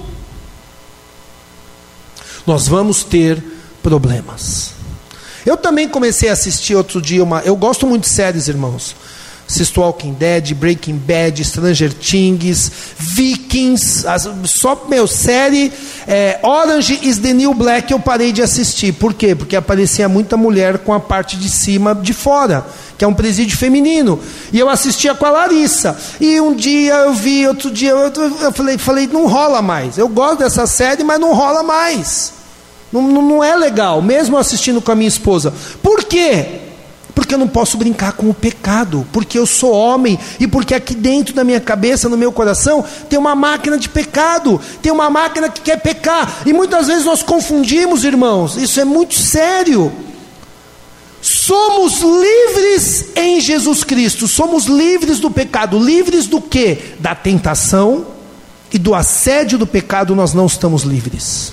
nós 2.46 2.66
vamos 2.66 3.04
ter 3.04 3.42
problemas. 3.82 4.72
Eu 5.44 5.56
também 5.56 5.88
comecei 5.88 6.28
a 6.28 6.32
assistir 6.32 6.74
outro 6.74 7.00
dia 7.00 7.22
uma. 7.22 7.40
Eu 7.40 7.56
gosto 7.56 7.86
muito 7.86 8.02
de 8.02 8.08
séries, 8.08 8.48
irmãos. 8.48 8.94
Assisto 9.48 9.80
Walking 9.80 10.12
Dead, 10.12 10.52
Breaking 10.54 10.98
Bad, 10.98 11.42
Stranger 11.42 11.90
Things, 11.94 12.70
Vikings, 12.98 14.06
as, 14.06 14.28
só, 14.44 14.84
meu, 14.86 15.06
série 15.06 15.72
é, 16.06 16.38
Orange 16.42 17.00
is 17.02 17.18
the 17.18 17.32
New 17.32 17.54
Black 17.54 17.90
eu 17.90 17.98
parei 17.98 18.30
de 18.30 18.42
assistir. 18.42 18.92
Por 18.92 19.14
quê? 19.14 19.34
Porque 19.34 19.56
aparecia 19.56 20.06
muita 20.06 20.36
mulher 20.36 20.78
com 20.78 20.92
a 20.92 21.00
parte 21.00 21.38
de 21.38 21.48
cima 21.48 21.94
de 21.94 22.12
fora, 22.12 22.66
que 22.98 23.04
é 23.04 23.08
um 23.08 23.14
presídio 23.14 23.56
feminino. 23.56 24.18
E 24.52 24.58
eu 24.58 24.68
assistia 24.68 25.14
com 25.14 25.24
a 25.24 25.30
Larissa. 25.30 25.96
E 26.20 26.40
um 26.40 26.52
dia 26.52 26.94
eu 26.94 27.14
vi, 27.14 27.46
outro 27.46 27.70
dia 27.70 27.90
eu, 27.90 28.12
eu 28.40 28.52
falei, 28.52 28.76
falei, 28.76 29.06
não 29.06 29.28
rola 29.28 29.62
mais. 29.62 29.96
Eu 29.96 30.08
gosto 30.08 30.40
dessa 30.40 30.66
série, 30.66 31.04
mas 31.04 31.20
não 31.20 31.32
rola 31.32 31.62
mais. 31.62 32.32
Não, 32.92 33.00
não 33.02 33.44
é 33.44 33.54
legal, 33.54 34.02
mesmo 34.02 34.36
assistindo 34.36 34.82
com 34.82 34.90
a 34.90 34.96
minha 34.96 35.08
esposa. 35.08 35.54
Por 35.80 36.04
quê? 36.04 36.60
Porque 37.14 37.34
eu 37.34 37.38
não 37.38 37.48
posso 37.48 37.76
brincar 37.76 38.12
com 38.12 38.28
o 38.28 38.34
pecado, 38.34 39.06
porque 39.12 39.38
eu 39.38 39.46
sou 39.46 39.72
homem 39.72 40.18
e 40.40 40.48
porque 40.48 40.74
aqui 40.74 40.94
dentro 40.94 41.34
da 41.34 41.44
minha 41.44 41.60
cabeça, 41.60 42.08
no 42.08 42.16
meu 42.16 42.32
coração, 42.32 42.84
tem 43.08 43.18
uma 43.18 43.34
máquina 43.36 43.78
de 43.78 43.88
pecado, 43.88 44.60
tem 44.82 44.90
uma 44.90 45.08
máquina 45.08 45.48
que 45.48 45.60
quer 45.60 45.80
pecar. 45.80 46.42
E 46.46 46.52
muitas 46.52 46.88
vezes 46.88 47.04
nós 47.04 47.22
confundimos, 47.22 48.02
irmãos, 48.04 48.56
isso 48.56 48.80
é 48.80 48.84
muito 48.84 49.14
sério. 49.14 49.92
Somos 51.20 52.00
livres 52.00 53.06
em 53.16 53.40
Jesus 53.40 53.82
Cristo, 53.82 54.28
somos 54.28 54.66
livres 54.66 55.18
do 55.18 55.30
pecado, 55.30 55.78
livres 55.78 56.26
do 56.26 56.40
que? 56.40 56.78
Da 57.00 57.14
tentação 57.14 58.06
e 58.72 58.78
do 58.78 58.94
assédio 58.94 59.58
do 59.58 59.66
pecado, 59.66 60.14
nós 60.14 60.32
não 60.32 60.46
estamos 60.46 60.82
livres. 60.82 61.52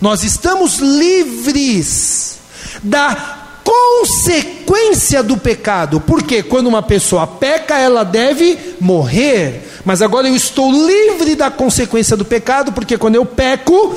Nós 0.00 0.22
estamos 0.22 0.78
livres 0.78 2.38
da 2.82 3.42
consequência 3.64 5.22
do 5.22 5.36
pecado, 5.36 6.00
porque 6.00 6.42
quando 6.42 6.66
uma 6.66 6.82
pessoa 6.82 7.26
peca, 7.26 7.78
ela 7.78 8.04
deve 8.04 8.58
morrer. 8.80 9.68
Mas 9.84 10.02
agora 10.02 10.28
eu 10.28 10.36
estou 10.36 10.70
livre 10.72 11.34
da 11.34 11.50
consequência 11.50 12.16
do 12.16 12.24
pecado, 12.24 12.72
porque 12.72 12.98
quando 12.98 13.16
eu 13.16 13.24
peco, 13.24 13.96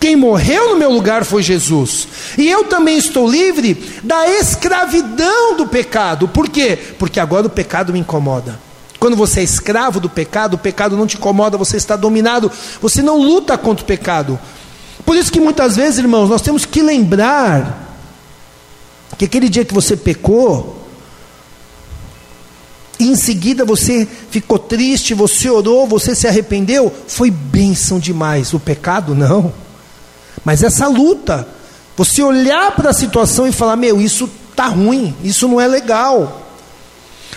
quem 0.00 0.16
morreu 0.16 0.70
no 0.70 0.76
meu 0.76 0.90
lugar 0.90 1.26
foi 1.26 1.42
Jesus. 1.42 2.08
E 2.38 2.48
eu 2.48 2.64
também 2.64 2.96
estou 2.96 3.30
livre 3.30 3.74
da 4.02 4.26
escravidão 4.30 5.58
do 5.58 5.66
pecado. 5.66 6.26
Por 6.26 6.48
quê? 6.48 6.78
Porque 6.98 7.20
agora 7.20 7.46
o 7.46 7.50
pecado 7.50 7.92
me 7.92 7.98
incomoda. 7.98 8.58
Quando 8.98 9.14
você 9.14 9.40
é 9.40 9.42
escravo 9.42 10.00
do 10.00 10.08
pecado, 10.08 10.54
o 10.54 10.58
pecado 10.58 10.96
não 10.96 11.06
te 11.06 11.18
incomoda, 11.18 11.58
você 11.58 11.76
está 11.76 11.96
dominado, 11.96 12.50
você 12.80 13.02
não 13.02 13.18
luta 13.18 13.58
contra 13.58 13.84
o 13.84 13.86
pecado. 13.86 14.40
Por 15.04 15.16
isso 15.16 15.30
que 15.30 15.38
muitas 15.38 15.76
vezes, 15.76 15.98
irmãos, 15.98 16.30
nós 16.30 16.40
temos 16.40 16.64
que 16.64 16.80
lembrar 16.80 17.98
que 19.18 19.26
aquele 19.26 19.50
dia 19.50 19.66
que 19.66 19.74
você 19.74 19.98
pecou, 19.98 20.82
e 22.98 23.04
em 23.08 23.16
seguida 23.16 23.66
você 23.66 24.08
ficou 24.30 24.58
triste, 24.58 25.12
você 25.12 25.50
orou, 25.50 25.86
você 25.86 26.14
se 26.14 26.26
arrependeu, 26.26 26.90
foi 27.06 27.30
bênção 27.30 27.98
demais. 27.98 28.54
O 28.54 28.60
pecado 28.60 29.14
não. 29.14 29.52
Mas 30.44 30.62
essa 30.62 30.88
luta, 30.88 31.46
você 31.96 32.22
olhar 32.22 32.72
para 32.72 32.90
a 32.90 32.94
situação 32.94 33.46
e 33.46 33.52
falar: 33.52 33.76
meu, 33.76 34.00
isso 34.00 34.28
tá 34.56 34.66
ruim, 34.66 35.14
isso 35.22 35.46
não 35.48 35.60
é 35.60 35.66
legal. 35.66 36.46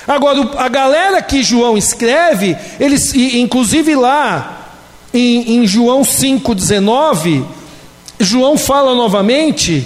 Agora, 0.07 0.51
a 0.57 0.67
galera 0.67 1.21
que 1.21 1.43
João 1.43 1.77
escreve, 1.77 2.57
eles, 2.79 3.13
inclusive 3.13 3.95
lá 3.95 4.71
em, 5.13 5.57
em 5.57 5.67
João 5.67 6.01
5,19, 6.01 7.45
João 8.19 8.58
fala 8.58 8.93
novamente 8.93 9.86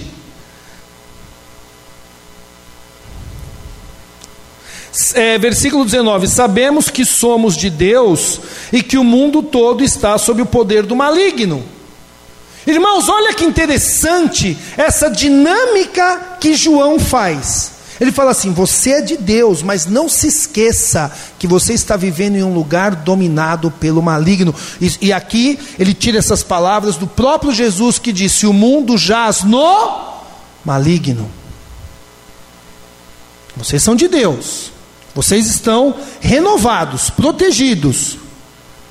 é, 5.14 5.38
versículo 5.38 5.86
19: 5.86 6.28
Sabemos 6.28 6.90
que 6.90 7.06
somos 7.06 7.56
de 7.56 7.70
Deus 7.70 8.40
e 8.72 8.82
que 8.82 8.98
o 8.98 9.04
mundo 9.04 9.44
todo 9.44 9.84
está 9.84 10.18
sob 10.18 10.42
o 10.42 10.46
poder 10.46 10.84
do 10.84 10.96
maligno. 10.96 11.64
Irmãos, 12.68 13.08
olha 13.08 13.34
que 13.34 13.46
interessante 13.46 14.58
essa 14.76 15.10
dinâmica 15.10 16.38
que 16.38 16.54
João 16.54 17.00
faz. 17.00 17.72
Ele 17.98 18.12
fala 18.12 18.32
assim: 18.32 18.52
você 18.52 18.92
é 18.92 19.02
de 19.02 19.16
Deus, 19.16 19.64
mas 19.64 19.86
não 19.86 20.10
se 20.10 20.28
esqueça 20.28 21.10
que 21.40 21.48
você 21.48 21.72
está 21.72 21.96
vivendo 21.96 22.36
em 22.36 22.44
um 22.44 22.54
lugar 22.54 22.94
dominado 22.94 23.72
pelo 23.72 24.02
maligno. 24.02 24.54
E, 24.82 25.08
e, 25.08 25.14
aqui 25.14 25.58
ele 25.80 25.94
tira 25.94 26.18
essas 26.18 26.44
palavras 26.44 26.98
do 26.98 27.08
próprio 27.08 27.54
Jesus 27.54 27.98
que 27.98 28.12
disse: 28.12 28.46
o 28.46 28.52
mundo 28.52 28.98
jaz 28.98 29.44
no 29.44 30.18
maligno. 30.66 31.32
Vocês 33.56 33.82
são 33.82 33.96
de 33.96 34.10
Deus, 34.10 34.74
vocês 35.16 35.48
estão 35.48 35.96
renovados, 36.20 37.10
protegidos, 37.10 38.18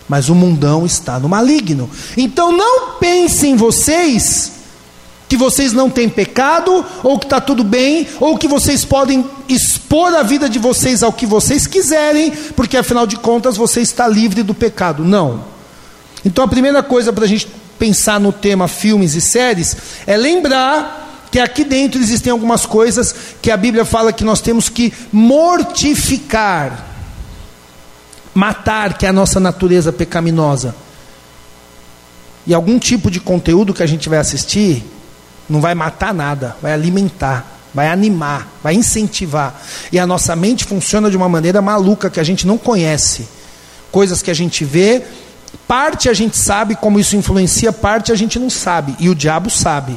mas 0.08 0.28
o 0.28 0.34
mundão 0.34 0.86
está 0.86 1.18
no 1.18 1.28
maligno. 1.28 1.90
Então 2.16 2.52
não 2.52 2.92
pensem 2.98 3.56
vocês 3.56 4.52
que 5.28 5.36
vocês 5.36 5.72
não 5.72 5.90
têm 5.90 6.08
pecado, 6.08 6.84
ou 7.02 7.18
que 7.18 7.26
está 7.26 7.40
tudo 7.40 7.64
bem, 7.64 8.06
ou 8.20 8.38
que 8.38 8.46
vocês 8.46 8.84
podem 8.84 9.24
expor 9.48 10.14
a 10.14 10.22
vida 10.22 10.48
de 10.48 10.58
vocês 10.58 11.02
ao 11.02 11.12
que 11.12 11.26
vocês 11.26 11.66
quiserem, 11.66 12.30
porque 12.54 12.76
afinal 12.76 13.06
de 13.06 13.16
contas 13.16 13.56
você 13.56 13.80
está 13.80 14.06
livre 14.06 14.42
do 14.42 14.54
pecado. 14.54 15.04
Não. 15.04 15.44
Então 16.24 16.44
a 16.44 16.48
primeira 16.48 16.82
coisa 16.82 17.12
para 17.12 17.24
a 17.24 17.28
gente 17.28 17.48
pensar 17.78 18.20
no 18.20 18.32
tema 18.32 18.68
filmes 18.68 19.14
e 19.14 19.20
séries 19.20 19.76
é 20.06 20.16
lembrar 20.16 21.26
que 21.30 21.38
aqui 21.38 21.64
dentro 21.64 22.00
existem 22.00 22.30
algumas 22.30 22.64
coisas 22.64 23.14
que 23.42 23.50
a 23.50 23.56
Bíblia 23.56 23.84
fala 23.84 24.12
que 24.12 24.24
nós 24.24 24.40
temos 24.40 24.68
que 24.68 24.92
mortificar, 25.12 26.95
matar, 28.36 28.98
que 28.98 29.06
é 29.06 29.08
a 29.08 29.12
nossa 29.12 29.40
natureza 29.40 29.90
pecaminosa. 29.90 30.74
E 32.46 32.52
algum 32.52 32.78
tipo 32.78 33.10
de 33.10 33.18
conteúdo 33.18 33.72
que 33.72 33.82
a 33.82 33.86
gente 33.86 34.08
vai 34.08 34.18
assistir 34.18 34.84
não 35.48 35.60
vai 35.60 35.74
matar 35.74 36.12
nada, 36.12 36.54
vai 36.60 36.72
alimentar, 36.72 37.58
vai 37.72 37.88
animar, 37.88 38.46
vai 38.62 38.74
incentivar. 38.74 39.58
E 39.90 39.98
a 39.98 40.06
nossa 40.06 40.36
mente 40.36 40.64
funciona 40.66 41.10
de 41.10 41.16
uma 41.16 41.28
maneira 41.28 41.62
maluca 41.62 42.10
que 42.10 42.20
a 42.20 42.22
gente 42.22 42.46
não 42.46 42.58
conhece. 42.58 43.26
Coisas 43.90 44.20
que 44.20 44.30
a 44.30 44.34
gente 44.34 44.64
vê, 44.64 45.02
parte 45.66 46.10
a 46.10 46.12
gente 46.12 46.36
sabe 46.36 46.76
como 46.76 47.00
isso 47.00 47.16
influencia, 47.16 47.72
parte 47.72 48.12
a 48.12 48.14
gente 48.14 48.38
não 48.38 48.50
sabe. 48.50 48.94
E 49.00 49.08
o 49.08 49.14
diabo 49.14 49.48
sabe. 49.48 49.96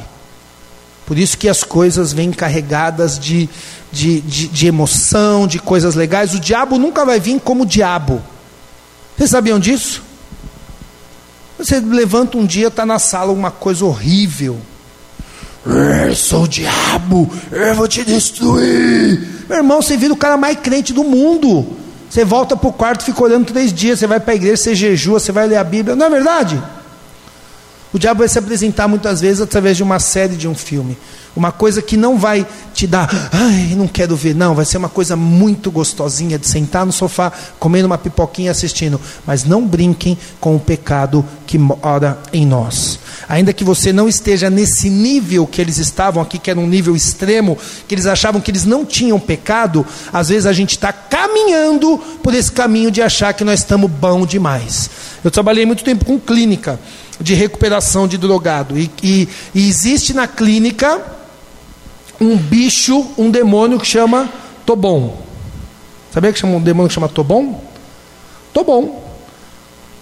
Por 1.10 1.18
isso 1.18 1.36
que 1.36 1.48
as 1.48 1.64
coisas 1.64 2.12
vêm 2.12 2.30
carregadas 2.30 3.18
de, 3.18 3.48
de, 3.90 4.20
de, 4.20 4.46
de 4.46 4.66
emoção, 4.68 5.44
de 5.44 5.58
coisas 5.58 5.96
legais. 5.96 6.34
O 6.34 6.38
diabo 6.38 6.78
nunca 6.78 7.04
vai 7.04 7.18
vir 7.18 7.40
como 7.40 7.66
diabo. 7.66 8.22
Vocês 9.16 9.28
sabiam 9.28 9.58
disso? 9.58 10.04
Você 11.58 11.80
levanta 11.80 12.38
um 12.38 12.46
dia, 12.46 12.68
está 12.68 12.86
na 12.86 13.00
sala 13.00 13.32
uma 13.32 13.50
coisa 13.50 13.84
horrível. 13.84 14.60
Eu 15.66 16.14
sou 16.14 16.44
o 16.44 16.48
diabo, 16.48 17.28
eu 17.50 17.74
vou 17.74 17.88
te 17.88 18.04
destruir. 18.04 19.46
Meu 19.48 19.58
irmão, 19.58 19.82
você 19.82 19.96
vira 19.96 20.14
o 20.14 20.16
cara 20.16 20.36
mais 20.36 20.60
crente 20.60 20.92
do 20.92 21.02
mundo. 21.02 21.76
Você 22.08 22.24
volta 22.24 22.56
para 22.56 22.68
o 22.68 22.72
quarto, 22.72 23.02
fica 23.02 23.20
olhando 23.20 23.46
três 23.46 23.72
dias. 23.72 23.98
Você 23.98 24.06
vai 24.06 24.20
para 24.20 24.32
a 24.32 24.36
igreja, 24.36 24.58
você 24.58 24.76
jejua, 24.76 25.18
você 25.18 25.32
vai 25.32 25.48
ler 25.48 25.56
a 25.56 25.64
Bíblia. 25.64 25.96
Não 25.96 26.06
é 26.06 26.10
verdade? 26.10 26.62
O 27.92 27.98
diabo 27.98 28.20
vai 28.20 28.28
se 28.28 28.38
apresentar 28.38 28.86
muitas 28.86 29.20
vezes 29.20 29.40
através 29.40 29.76
de 29.76 29.82
uma 29.82 29.98
série, 29.98 30.36
de 30.36 30.46
um 30.46 30.54
filme. 30.54 30.96
Uma 31.34 31.50
coisa 31.50 31.82
que 31.82 31.96
não 31.96 32.18
vai 32.18 32.46
te 32.72 32.86
dar, 32.86 33.08
ai, 33.32 33.74
não 33.76 33.86
quero 33.86 34.16
ver, 34.16 34.34
não, 34.34 34.54
vai 34.54 34.64
ser 34.64 34.78
uma 34.78 34.88
coisa 34.88 35.14
muito 35.16 35.70
gostosinha 35.70 36.38
de 36.38 36.46
sentar 36.46 36.84
no 36.84 36.92
sofá, 36.92 37.32
comendo 37.58 37.86
uma 37.86 37.98
pipoquinha 37.98 38.50
assistindo. 38.50 39.00
Mas 39.26 39.44
não 39.44 39.64
brinquem 39.66 40.16
com 40.40 40.54
o 40.54 40.60
pecado 40.60 41.24
que 41.46 41.58
mora 41.58 42.18
em 42.32 42.46
nós. 42.46 42.98
Ainda 43.28 43.52
que 43.52 43.64
você 43.64 43.92
não 43.92 44.08
esteja 44.08 44.48
nesse 44.50 44.88
nível 44.88 45.46
que 45.46 45.60
eles 45.60 45.78
estavam 45.78 46.22
aqui, 46.22 46.38
que 46.38 46.50
era 46.50 46.58
um 46.58 46.66
nível 46.66 46.94
extremo, 46.94 47.58
que 47.88 47.94
eles 47.94 48.06
achavam 48.06 48.40
que 48.40 48.50
eles 48.50 48.64
não 48.64 48.84
tinham 48.84 49.18
pecado, 49.18 49.84
às 50.12 50.28
vezes 50.28 50.46
a 50.46 50.52
gente 50.52 50.70
está 50.70 50.92
caminhando 50.92 51.98
por 52.22 52.34
esse 52.34 52.50
caminho 52.50 52.90
de 52.90 53.02
achar 53.02 53.32
que 53.32 53.44
nós 53.44 53.60
estamos 53.60 53.90
bom 53.90 54.26
demais. 54.26 54.90
Eu 55.22 55.30
trabalhei 55.30 55.66
muito 55.66 55.84
tempo 55.84 56.04
com 56.04 56.18
clínica 56.18 56.78
de 57.20 57.34
recuperação 57.34 58.08
de 58.08 58.16
drogado. 58.16 58.78
E, 58.78 58.90
e, 59.02 59.28
e 59.54 59.68
existe 59.68 60.14
na 60.14 60.26
clínica 60.26 61.00
um 62.20 62.36
bicho, 62.36 63.06
um 63.16 63.30
demônio 63.30 63.78
que 63.78 63.86
chama 63.86 64.28
Tobon. 64.64 65.16
Sabia 66.12 66.32
que 66.32 66.38
chama 66.38 66.56
um 66.56 66.60
demônio 66.60 66.88
que 66.88 66.94
chama 66.94 67.08
Tobon? 67.08 67.62
Tobon. 68.52 69.04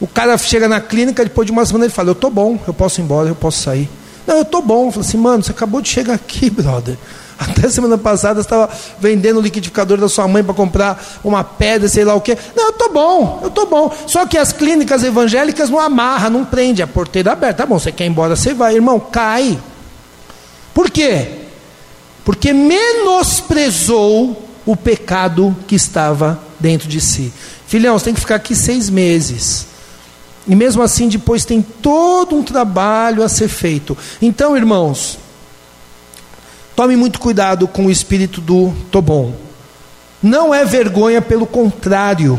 O 0.00 0.06
cara 0.06 0.38
chega 0.38 0.68
na 0.68 0.80
clínica, 0.80 1.24
depois 1.24 1.46
de 1.46 1.52
uma 1.52 1.66
semana 1.66 1.86
ele 1.86 1.92
fala: 1.92 2.10
Eu 2.10 2.12
estou 2.12 2.30
bom, 2.30 2.58
eu 2.66 2.72
posso 2.72 3.00
ir 3.00 3.04
embora, 3.04 3.28
eu 3.28 3.34
posso 3.34 3.62
sair. 3.62 3.88
Não, 4.28 4.36
eu 4.36 4.42
estou 4.42 4.60
bom. 4.60 4.92
Falei 4.92 5.08
assim, 5.08 5.16
mano, 5.16 5.42
você 5.42 5.52
acabou 5.52 5.80
de 5.80 5.88
chegar 5.88 6.12
aqui, 6.12 6.50
brother. 6.50 6.98
Até 7.38 7.68
semana 7.68 7.96
passada 7.96 8.40
estava 8.40 8.68
vendendo 8.98 9.38
o 9.38 9.42
liquidificador 9.42 9.98
da 9.98 10.08
sua 10.08 10.26
mãe 10.26 10.42
para 10.42 10.54
comprar 10.54 11.20
uma 11.22 11.44
pedra, 11.44 11.88
sei 11.88 12.04
lá 12.04 12.14
o 12.14 12.20
quê. 12.20 12.36
Não, 12.56 12.64
eu 12.64 12.70
estou 12.70 12.92
bom, 12.92 13.38
eu 13.42 13.48
estou 13.48 13.66
bom. 13.66 13.94
Só 14.06 14.26
que 14.26 14.36
as 14.36 14.52
clínicas 14.52 15.04
evangélicas 15.04 15.70
não 15.70 15.78
amarram, 15.78 16.30
não 16.30 16.44
prende, 16.44 16.82
a 16.82 16.86
porteira 16.86 17.32
aberta. 17.32 17.62
Tá 17.62 17.66
bom, 17.66 17.78
você 17.78 17.92
quer 17.92 18.06
ir 18.06 18.08
embora, 18.08 18.34
você 18.34 18.52
vai, 18.52 18.74
irmão, 18.74 18.98
cai. 18.98 19.56
Por 20.74 20.90
quê? 20.90 21.28
Porque 22.24 22.52
menosprezou 22.52 24.48
o 24.66 24.76
pecado 24.76 25.56
que 25.66 25.76
estava 25.76 26.40
dentro 26.58 26.88
de 26.88 27.00
si. 27.00 27.32
Filhão, 27.68 27.98
você 27.98 28.06
tem 28.06 28.14
que 28.14 28.20
ficar 28.20 28.34
aqui 28.34 28.56
seis 28.56 28.90
meses. 28.90 29.66
E 30.46 30.56
mesmo 30.56 30.82
assim, 30.82 31.08
depois 31.08 31.44
tem 31.44 31.62
todo 31.62 32.34
um 32.34 32.42
trabalho 32.42 33.22
a 33.22 33.28
ser 33.28 33.48
feito. 33.48 33.96
Então, 34.20 34.56
irmãos, 34.56 35.18
Tome 36.78 36.94
muito 36.94 37.18
cuidado 37.18 37.66
com 37.66 37.86
o 37.86 37.90
espírito 37.90 38.40
do 38.40 38.72
tô 38.92 39.02
bom. 39.02 39.34
Não 40.22 40.54
é 40.54 40.64
vergonha, 40.64 41.20
pelo 41.20 41.44
contrário, 41.44 42.38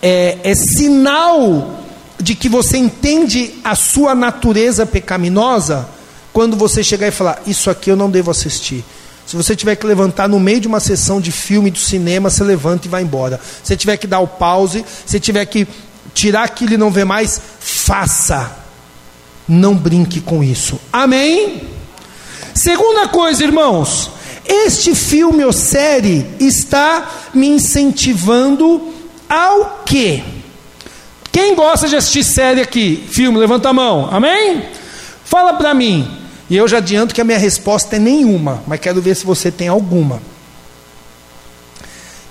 é, 0.00 0.38
é 0.42 0.54
sinal 0.54 1.78
de 2.18 2.34
que 2.34 2.48
você 2.48 2.78
entende 2.78 3.52
a 3.62 3.74
sua 3.74 4.14
natureza 4.14 4.86
pecaminosa 4.86 5.86
quando 6.32 6.56
você 6.56 6.82
chegar 6.82 7.08
e 7.08 7.10
falar: 7.10 7.42
Isso 7.46 7.68
aqui 7.68 7.90
eu 7.90 7.96
não 7.96 8.10
devo 8.10 8.30
assistir. 8.30 8.82
Se 9.26 9.36
você 9.36 9.54
tiver 9.54 9.76
que 9.76 9.86
levantar 9.86 10.30
no 10.30 10.40
meio 10.40 10.58
de 10.58 10.66
uma 10.66 10.80
sessão 10.80 11.20
de 11.20 11.30
filme 11.30 11.70
do 11.70 11.78
cinema, 11.78 12.30
você 12.30 12.42
levanta 12.42 12.86
e 12.86 12.90
vai 12.90 13.02
embora. 13.02 13.38
Se 13.62 13.76
tiver 13.76 13.98
que 13.98 14.06
dar 14.06 14.20
o 14.20 14.26
pause, 14.26 14.82
se 15.04 15.20
tiver 15.20 15.44
que 15.44 15.68
tirar 16.14 16.44
aquilo 16.44 16.72
e 16.72 16.78
não 16.78 16.90
ver 16.90 17.04
mais, 17.04 17.38
faça. 17.60 18.50
Não 19.46 19.74
brinque 19.74 20.22
com 20.22 20.42
isso. 20.42 20.80
Amém? 20.90 21.81
Segunda 22.54 23.08
coisa, 23.08 23.42
irmãos, 23.42 24.10
este 24.44 24.94
filme 24.94 25.44
ou 25.44 25.52
série 25.52 26.26
está 26.38 27.10
me 27.32 27.48
incentivando 27.48 28.92
ao 29.28 29.82
quê? 29.86 30.22
Quem 31.30 31.54
gosta 31.54 31.88
de 31.88 31.96
assistir 31.96 32.24
série 32.24 32.60
aqui? 32.60 33.02
Filme, 33.10 33.38
levanta 33.38 33.70
a 33.70 33.72
mão. 33.72 34.08
Amém? 34.10 34.64
Fala 35.24 35.54
para 35.54 35.72
mim. 35.72 36.06
E 36.50 36.56
eu 36.56 36.68
já 36.68 36.76
adianto 36.76 37.14
que 37.14 37.20
a 37.20 37.24
minha 37.24 37.38
resposta 37.38 37.96
é 37.96 37.98
nenhuma, 37.98 38.62
mas 38.66 38.80
quero 38.80 39.00
ver 39.00 39.16
se 39.16 39.24
você 39.24 39.50
tem 39.50 39.68
alguma. 39.68 40.20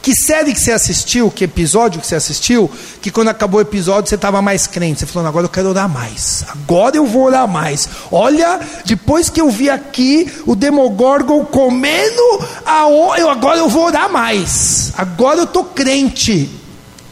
Que 0.01 0.15
série 0.15 0.51
que 0.51 0.59
você 0.59 0.71
assistiu, 0.71 1.29
que 1.29 1.43
episódio 1.43 2.01
que 2.01 2.07
você 2.07 2.15
assistiu, 2.15 2.69
que 3.01 3.11
quando 3.11 3.27
acabou 3.27 3.59
o 3.59 3.61
episódio 3.61 4.09
você 4.09 4.15
estava 4.15 4.41
mais 4.41 4.65
crente. 4.65 5.01
Você 5.01 5.05
falou, 5.05 5.27
agora 5.27 5.45
eu 5.45 5.49
quero 5.49 5.69
orar 5.69 5.87
mais. 5.87 6.43
Agora 6.49 6.97
eu 6.97 7.05
vou 7.05 7.25
orar 7.25 7.47
mais. 7.47 7.87
Olha, 8.11 8.59
depois 8.83 9.29
que 9.29 9.39
eu 9.39 9.49
vi 9.51 9.69
aqui 9.69 10.31
o 10.47 10.55
Demogorgon 10.55 11.45
comendo, 11.45 12.39
a, 12.65 12.87
eu, 13.17 13.29
agora 13.29 13.59
eu 13.59 13.69
vou 13.69 13.85
orar 13.85 14.11
mais. 14.11 14.91
Agora 14.97 15.39
eu 15.39 15.43
estou 15.43 15.65
crente. 15.65 16.49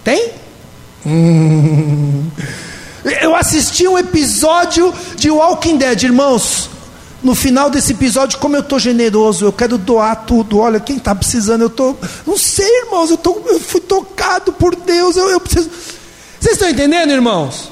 Tem? 0.03 0.31
Hum. 1.05 2.27
Eu 3.21 3.35
assisti 3.35 3.87
um 3.87 3.99
episódio 3.99 4.91
de 5.15 5.29
Walking 5.29 5.77
Dead, 5.77 6.03
irmãos 6.03 6.78
no 7.21 7.35
final 7.35 7.69
desse 7.69 7.91
episódio, 7.91 8.39
como 8.39 8.55
eu 8.55 8.61
estou 8.61 8.79
generoso, 8.79 9.45
eu 9.45 9.51
quero 9.51 9.77
doar 9.77 10.25
tudo. 10.25 10.59
Olha, 10.59 10.79
quem 10.79 10.97
está 10.97 11.13
precisando, 11.13 11.61
eu 11.61 11.67
estou. 11.67 11.99
Não 12.25 12.37
sei, 12.37 12.83
irmãos, 12.83 13.11
eu, 13.11 13.17
tô, 13.17 13.41
eu 13.45 13.59
fui 13.59 13.81
tocado 13.81 14.53
por 14.53 14.75
Deus, 14.75 15.17
eu, 15.17 15.29
eu 15.29 15.39
preciso. 15.39 15.69
Vocês 16.39 16.53
estão 16.53 16.69
entendendo, 16.69 17.11
irmãos? 17.11 17.69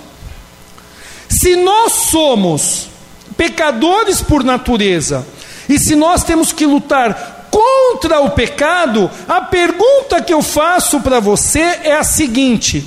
Se 1.30 1.56
nós 1.56 1.94
somos 1.94 2.90
pecadores 3.38 4.22
por 4.22 4.44
natureza, 4.44 5.26
e 5.70 5.80
se 5.80 5.96
nós 5.96 6.24
temos 6.24 6.52
que 6.52 6.66
lutar 6.66 7.50
contra 7.50 8.20
o 8.20 8.32
pecado, 8.32 9.10
a 9.28 9.42
pergunta 9.42 10.22
que 10.22 10.34
eu 10.34 10.42
faço 10.42 11.00
para 11.00 11.22
você 11.22 11.60
é 11.84 11.94
a 11.94 12.04
seguinte: 12.04 12.86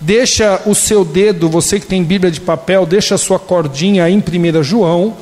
deixa 0.00 0.62
o 0.64 0.74
seu 0.74 1.04
dedo, 1.04 1.50
você 1.50 1.78
que 1.78 1.86
tem 1.86 2.02
Bíblia 2.02 2.30
de 2.30 2.40
papel, 2.40 2.86
deixa 2.86 3.14
a 3.14 3.18
sua 3.18 3.38
cordinha 3.38 4.04
aí 4.04 4.14
em 4.14 4.18
1 4.18 4.62
João 4.62 5.16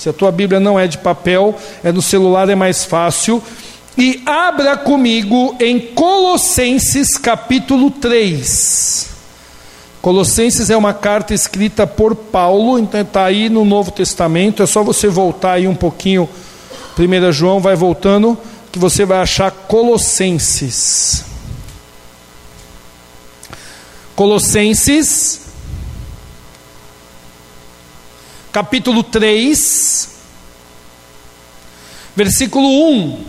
se 0.00 0.08
a 0.08 0.14
tua 0.14 0.32
Bíblia 0.32 0.58
não 0.58 0.80
é 0.80 0.86
de 0.86 0.96
papel, 0.96 1.54
é 1.84 1.92
no 1.92 2.00
celular, 2.00 2.48
é 2.48 2.54
mais 2.54 2.86
fácil. 2.86 3.42
E 3.98 4.22
abra 4.24 4.74
comigo 4.74 5.54
em 5.60 5.78
Colossenses 5.78 7.18
capítulo 7.18 7.90
3. 7.90 9.10
Colossenses 10.00 10.70
é 10.70 10.76
uma 10.76 10.94
carta 10.94 11.34
escrita 11.34 11.86
por 11.86 12.14
Paulo, 12.14 12.78
então 12.78 13.02
está 13.02 13.26
aí 13.26 13.50
no 13.50 13.62
Novo 13.62 13.90
Testamento, 13.90 14.62
é 14.62 14.66
só 14.66 14.82
você 14.82 15.06
voltar 15.06 15.52
aí 15.52 15.68
um 15.68 15.74
pouquinho, 15.74 16.26
1 16.98 17.30
João 17.30 17.60
vai 17.60 17.76
voltando, 17.76 18.38
que 18.72 18.78
você 18.78 19.04
vai 19.04 19.18
achar 19.18 19.50
Colossenses. 19.50 21.26
Colossenses 24.16 25.39
capítulo 28.52 29.02
3, 29.02 30.08
versículo 32.16 32.66
1. 32.66 33.24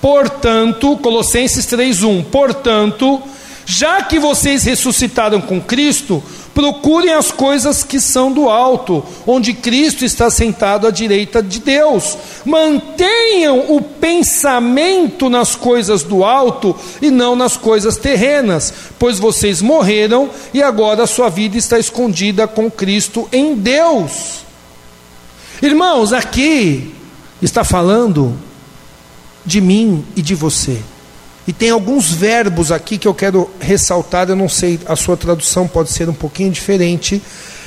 Portanto, 0.00 0.96
Colossenses 0.96 1.66
3:1. 1.66 2.24
Portanto, 2.24 3.22
já 3.66 4.02
que 4.02 4.18
vocês 4.18 4.64
ressuscitaram 4.64 5.40
com 5.40 5.60
Cristo, 5.60 6.22
procurem 6.54 7.12
as 7.12 7.30
coisas 7.30 7.82
que 7.82 8.00
são 8.00 8.32
do 8.32 8.48
alto, 8.48 9.04
onde 9.26 9.54
Cristo 9.54 10.04
está 10.04 10.30
sentado 10.30 10.86
à 10.86 10.90
direita 10.90 11.42
de 11.42 11.60
Deus. 11.60 12.16
Mantenham 12.44 13.74
o 13.74 13.80
pensamento 13.80 15.28
nas 15.28 15.54
coisas 15.54 16.02
do 16.02 16.24
alto 16.24 16.76
e 17.00 17.10
não 17.10 17.36
nas 17.36 17.56
coisas 17.56 17.96
terrenas, 17.96 18.72
pois 18.98 19.18
vocês 19.18 19.62
morreram 19.62 20.30
e 20.52 20.62
agora 20.62 21.04
a 21.04 21.06
sua 21.06 21.28
vida 21.28 21.56
está 21.56 21.78
escondida 21.78 22.46
com 22.46 22.70
Cristo 22.70 23.28
em 23.32 23.54
Deus. 23.54 24.40
Irmãos, 25.62 26.12
aqui 26.12 26.94
está 27.40 27.64
falando 27.64 28.36
de 29.44 29.60
mim 29.60 30.04
e 30.16 30.22
de 30.22 30.34
você. 30.34 30.80
E 31.50 31.52
tem 31.52 31.70
alguns 31.70 32.12
verbos 32.12 32.70
aqui 32.70 32.96
que 32.96 33.08
eu 33.08 33.12
quero 33.12 33.50
ressaltar, 33.58 34.28
eu 34.28 34.36
não 34.36 34.48
sei, 34.48 34.78
a 34.86 34.94
sua 34.94 35.16
tradução 35.16 35.66
pode 35.66 35.90
ser 35.90 36.08
um 36.08 36.14
pouquinho 36.14 36.52
diferente, 36.52 37.20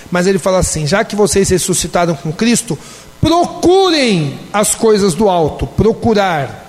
mas 0.09 0.25
ele 0.25 0.39
fala 0.39 0.59
assim: 0.59 0.87
já 0.87 1.03
que 1.03 1.17
vocês 1.17 1.49
ressuscitaram 1.49 2.15
com 2.15 2.31
Cristo, 2.31 2.79
procurem 3.19 4.39
as 4.53 4.73
coisas 4.73 5.13
do 5.15 5.27
alto, 5.27 5.67
procurar. 5.67 6.63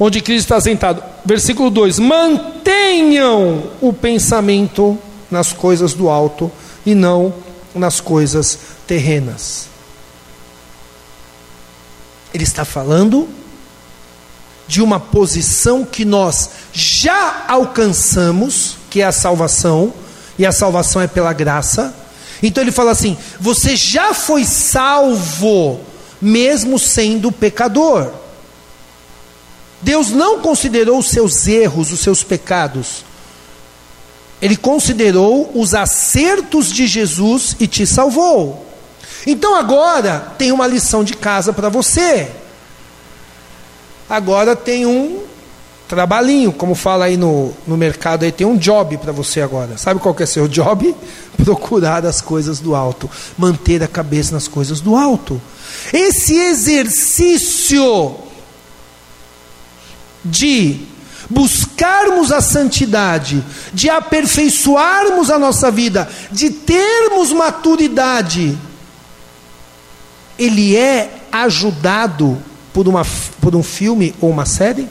Onde 0.00 0.22
Cristo 0.22 0.46
está 0.46 0.58
sentado. 0.62 1.02
Versículo 1.26 1.68
2: 1.68 1.98
mantenham 1.98 3.64
o 3.82 3.92
pensamento 3.92 4.98
nas 5.30 5.52
coisas 5.52 5.92
do 5.92 6.08
alto 6.08 6.50
e 6.86 6.94
não 6.94 7.34
nas 7.74 8.00
coisas 8.00 8.58
terrenas. 8.86 9.68
Ele 12.32 12.44
está 12.44 12.64
falando 12.64 13.28
de 14.66 14.82
uma 14.82 14.98
posição 14.98 15.84
que 15.84 16.04
nós 16.04 16.50
já 16.72 17.44
alcançamos, 17.48 18.76
que 18.90 19.00
é 19.00 19.04
a 19.04 19.12
salvação, 19.12 19.92
e 20.38 20.46
a 20.46 20.52
salvação 20.52 21.02
é 21.02 21.06
pela 21.06 21.32
graça. 21.32 21.94
Então 22.42 22.62
ele 22.62 22.72
fala 22.72 22.90
assim: 22.90 23.16
você 23.38 23.76
já 23.76 24.14
foi 24.14 24.44
salvo, 24.44 25.80
mesmo 26.20 26.78
sendo 26.78 27.30
pecador. 27.30 28.10
Deus 29.82 30.10
não 30.10 30.40
considerou 30.40 30.98
os 30.98 31.10
seus 31.10 31.46
erros, 31.46 31.92
os 31.92 32.00
seus 32.00 32.22
pecados. 32.22 33.04
Ele 34.40 34.56
considerou 34.56 35.50
os 35.54 35.74
acertos 35.74 36.72
de 36.72 36.86
Jesus 36.86 37.54
e 37.60 37.66
te 37.66 37.86
salvou. 37.86 38.66
Então 39.26 39.54
agora 39.54 40.32
tem 40.38 40.52
uma 40.52 40.66
lição 40.66 41.04
de 41.04 41.14
casa 41.14 41.52
para 41.52 41.68
você 41.68 42.30
agora 44.14 44.56
tem 44.56 44.86
um 44.86 45.22
trabalhinho, 45.88 46.52
como 46.52 46.74
fala 46.74 47.04
aí 47.06 47.16
no, 47.16 47.52
no 47.66 47.76
mercado, 47.76 48.24
aí 48.24 48.32
tem 48.32 48.46
um 48.46 48.56
job 48.56 48.96
para 48.98 49.12
você 49.12 49.40
agora. 49.40 49.76
Sabe 49.76 50.00
qual 50.00 50.14
que 50.14 50.22
é 50.22 50.26
seu 50.26 50.48
job? 50.48 50.94
Procurar 51.44 52.06
as 52.06 52.20
coisas 52.20 52.60
do 52.60 52.74
alto, 52.74 53.10
manter 53.36 53.82
a 53.82 53.88
cabeça 53.88 54.34
nas 54.34 54.48
coisas 54.48 54.80
do 54.80 54.96
alto. 54.96 55.40
Esse 55.92 56.36
exercício 56.36 58.16
de 60.24 60.80
buscarmos 61.28 62.32
a 62.32 62.40
santidade, 62.40 63.44
de 63.72 63.90
aperfeiçoarmos 63.90 65.30
a 65.30 65.38
nossa 65.38 65.70
vida, 65.70 66.08
de 66.30 66.50
termos 66.50 67.32
maturidade, 67.32 68.56
ele 70.38 70.76
é 70.76 71.10
ajudado 71.30 72.40
por, 72.74 72.88
uma, 72.88 73.06
por 73.40 73.54
um 73.54 73.62
filme 73.62 74.14
ou 74.20 74.28
uma 74.28 74.44
série? 74.44 74.86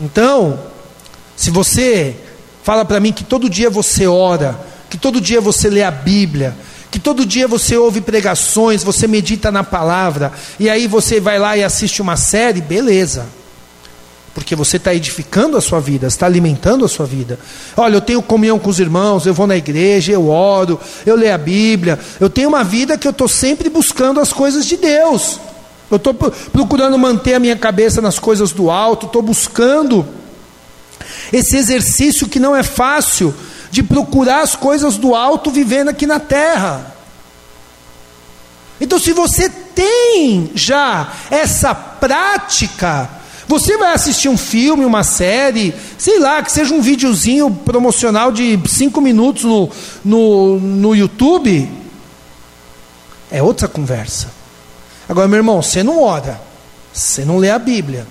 Então, 0.00 0.58
se 1.36 1.50
você 1.50 2.16
fala 2.64 2.84
para 2.84 2.98
mim 2.98 3.12
que 3.12 3.22
todo 3.22 3.48
dia 3.48 3.68
você 3.68 4.06
ora, 4.06 4.58
que 4.88 4.96
todo 4.96 5.20
dia 5.20 5.40
você 5.40 5.68
lê 5.68 5.82
a 5.82 5.90
Bíblia, 5.90 6.56
que 6.90 6.98
todo 6.98 7.26
dia 7.26 7.46
você 7.46 7.76
ouve 7.76 8.00
pregações, 8.00 8.82
você 8.82 9.06
medita 9.06 9.52
na 9.52 9.62
palavra, 9.62 10.32
e 10.58 10.68
aí 10.68 10.86
você 10.86 11.20
vai 11.20 11.38
lá 11.38 11.56
e 11.56 11.62
assiste 11.62 12.00
uma 12.00 12.16
série, 12.16 12.60
beleza. 12.60 13.26
Porque 14.34 14.56
você 14.56 14.78
está 14.78 14.94
edificando 14.94 15.56
a 15.56 15.60
sua 15.60 15.78
vida, 15.78 16.06
está 16.06 16.24
alimentando 16.24 16.84
a 16.84 16.88
sua 16.88 17.04
vida. 17.04 17.38
Olha, 17.76 17.96
eu 17.96 18.00
tenho 18.00 18.22
comunhão 18.22 18.58
com 18.58 18.70
os 18.70 18.80
irmãos, 18.80 19.26
eu 19.26 19.34
vou 19.34 19.46
na 19.46 19.56
igreja, 19.56 20.12
eu 20.12 20.28
oro, 20.28 20.80
eu 21.04 21.16
leio 21.16 21.34
a 21.34 21.38
Bíblia. 21.38 21.98
Eu 22.18 22.30
tenho 22.30 22.48
uma 22.48 22.64
vida 22.64 22.96
que 22.96 23.06
eu 23.06 23.10
estou 23.10 23.28
sempre 23.28 23.68
buscando 23.68 24.20
as 24.20 24.32
coisas 24.32 24.64
de 24.64 24.76
Deus. 24.76 25.38
Eu 25.90 25.96
estou 25.96 26.14
procurando 26.14 26.98
manter 26.98 27.34
a 27.34 27.38
minha 27.38 27.56
cabeça 27.56 28.00
nas 28.00 28.18
coisas 28.18 28.52
do 28.52 28.70
alto, 28.70 29.04
estou 29.04 29.20
buscando 29.20 30.06
esse 31.30 31.56
exercício 31.56 32.26
que 32.26 32.38
não 32.38 32.56
é 32.56 32.62
fácil 32.62 33.34
de 33.70 33.82
procurar 33.82 34.40
as 34.40 34.56
coisas 34.56 34.96
do 34.96 35.14
alto 35.14 35.50
vivendo 35.50 35.88
aqui 35.88 36.06
na 36.06 36.18
terra. 36.18 36.94
Então, 38.80 38.98
se 38.98 39.12
você 39.12 39.48
tem 39.48 40.50
já 40.54 41.12
essa 41.30 41.74
prática, 41.74 43.08
você 43.52 43.76
vai 43.76 43.92
assistir 43.92 44.30
um 44.30 44.38
filme, 44.38 44.82
uma 44.82 45.04
série, 45.04 45.74
sei 45.98 46.18
lá, 46.18 46.42
que 46.42 46.50
seja 46.50 46.72
um 46.72 46.80
videozinho 46.80 47.50
promocional 47.50 48.32
de 48.32 48.58
cinco 48.66 48.98
minutos 48.98 49.44
no, 49.44 49.68
no, 50.02 50.58
no 50.58 50.96
YouTube, 50.96 51.68
é 53.30 53.42
outra 53.42 53.68
conversa. 53.68 54.32
Agora, 55.06 55.28
meu 55.28 55.36
irmão, 55.36 55.60
você 55.60 55.82
não 55.82 56.02
ora, 56.02 56.40
você 56.94 57.26
não 57.26 57.36
lê 57.36 57.50
a 57.50 57.58
Bíblia. 57.58 58.06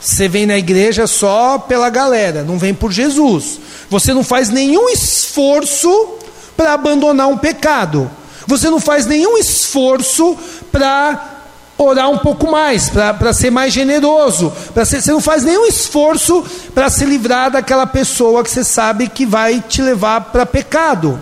Você 0.00 0.28
vem 0.28 0.46
na 0.46 0.56
igreja 0.56 1.08
só 1.08 1.58
pela 1.58 1.90
galera, 1.90 2.44
não 2.44 2.58
vem 2.58 2.72
por 2.72 2.92
Jesus. 2.92 3.58
Você 3.90 4.14
não 4.14 4.22
faz 4.22 4.50
nenhum 4.50 4.88
esforço 4.88 6.14
para 6.56 6.74
abandonar 6.74 7.26
um 7.26 7.36
pecado. 7.36 8.08
Você 8.46 8.70
não 8.70 8.78
faz 8.78 9.04
nenhum 9.04 9.36
esforço 9.36 10.38
para 10.70 11.39
orar 11.84 12.10
um 12.10 12.18
pouco 12.18 12.50
mais, 12.50 12.88
para 12.90 13.32
ser 13.32 13.50
mais 13.50 13.72
generoso. 13.72 14.52
Ser, 14.84 15.02
você 15.02 15.12
não 15.12 15.20
faz 15.20 15.44
nenhum 15.44 15.66
esforço 15.66 16.44
para 16.74 16.88
se 16.90 17.04
livrar 17.04 17.50
daquela 17.50 17.86
pessoa 17.86 18.42
que 18.42 18.50
você 18.50 18.64
sabe 18.64 19.08
que 19.08 19.26
vai 19.26 19.60
te 19.60 19.82
levar 19.82 20.20
para 20.22 20.44
pecado. 20.46 21.20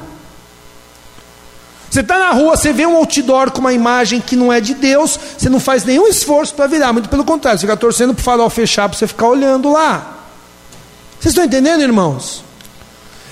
Você 1.90 2.00
está 2.00 2.18
na 2.18 2.30
rua, 2.30 2.56
você 2.56 2.72
vê 2.72 2.86
um 2.86 2.96
outdoor 2.96 3.50
com 3.50 3.60
uma 3.60 3.72
imagem 3.72 4.20
que 4.20 4.36
não 4.36 4.52
é 4.52 4.60
de 4.60 4.74
Deus, 4.74 5.18
você 5.38 5.48
não 5.48 5.58
faz 5.58 5.84
nenhum 5.84 6.06
esforço 6.06 6.54
para 6.54 6.66
virar, 6.66 6.92
muito 6.92 7.08
pelo 7.08 7.24
contrário, 7.24 7.58
você 7.58 7.66
fica 7.66 7.76
torcendo 7.76 8.12
para 8.12 8.20
o 8.20 8.24
farol 8.24 8.50
fechar 8.50 8.88
para 8.88 8.98
você 8.98 9.06
ficar 9.06 9.28
olhando 9.28 9.72
lá. 9.72 10.18
Vocês 11.18 11.32
estão 11.32 11.44
entendendo, 11.44 11.80
irmãos? 11.80 12.44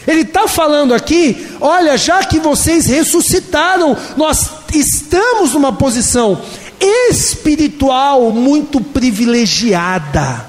Ele 0.06 0.20
está 0.20 0.46
falando 0.46 0.94
aqui: 0.94 1.56
olha, 1.60 1.96
já 1.98 2.22
que 2.24 2.38
vocês 2.38 2.86
ressuscitaram, 2.86 3.96
nós 4.16 4.48
estamos 4.72 5.52
numa 5.52 5.72
posição 5.72 6.40
espiritual 6.80 8.30
muito 8.30 8.80
privilegiada. 8.80 10.46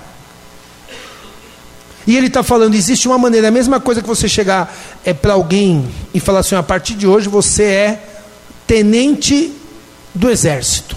E 2.07 2.15
ele 2.15 2.27
está 2.27 2.41
falando: 2.41 2.73
existe 2.73 3.07
uma 3.07 3.17
maneira, 3.17 3.49
a 3.49 3.51
mesma 3.51 3.79
coisa 3.79 4.01
que 4.01 4.07
você 4.07 4.29
chegar 4.29 4.73
é, 5.03 5.13
para 5.13 5.33
alguém 5.33 5.87
e 6.13 6.19
falar 6.19 6.39
assim: 6.39 6.55
a 6.55 6.63
partir 6.63 6.93
de 6.93 7.05
hoje 7.05 7.27
você 7.27 7.63
é 7.63 8.03
tenente 8.65 9.51
do 10.15 10.29
exército. 10.29 10.95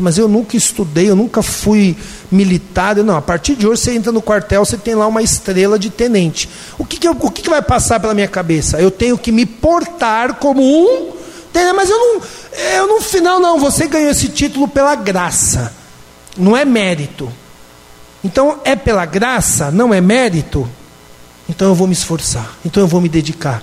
Mas 0.00 0.16
eu 0.16 0.26
nunca 0.26 0.56
estudei, 0.56 1.10
eu 1.10 1.14
nunca 1.14 1.42
fui 1.42 1.94
militar. 2.30 2.96
Não, 2.96 3.14
a 3.14 3.20
partir 3.20 3.54
de 3.54 3.66
hoje 3.66 3.82
você 3.82 3.92
entra 3.92 4.10
no 4.10 4.22
quartel, 4.22 4.64
você 4.64 4.78
tem 4.78 4.94
lá 4.94 5.06
uma 5.06 5.22
estrela 5.22 5.78
de 5.78 5.90
tenente. 5.90 6.48
O 6.78 6.84
que, 6.84 6.98
que, 6.98 7.06
eu, 7.06 7.12
o 7.12 7.30
que, 7.30 7.42
que 7.42 7.50
vai 7.50 7.60
passar 7.60 8.00
pela 8.00 8.14
minha 8.14 8.26
cabeça? 8.26 8.80
Eu 8.80 8.90
tenho 8.90 9.18
que 9.18 9.30
me 9.30 9.44
portar 9.44 10.36
como 10.36 10.62
um 10.62 11.21
tenente, 11.52 11.76
mas 11.76 11.90
eu 11.90 11.98
não, 11.98 12.22
eu 12.74 12.86
no 12.88 13.00
final 13.00 13.38
não, 13.38 13.58
você 13.58 13.86
ganhou 13.86 14.10
esse 14.10 14.28
título 14.28 14.66
pela 14.66 14.94
graça, 14.94 15.72
não 16.36 16.56
é 16.56 16.64
mérito. 16.64 17.32
Então 18.24 18.60
é 18.64 18.76
pela 18.76 19.04
graça, 19.04 19.70
não 19.70 19.92
é 19.92 20.00
mérito. 20.00 20.68
Então 21.48 21.68
eu 21.68 21.74
vou 21.74 21.86
me 21.86 21.92
esforçar, 21.92 22.56
então 22.64 22.82
eu 22.82 22.86
vou 22.86 23.00
me 23.00 23.08
dedicar. 23.08 23.62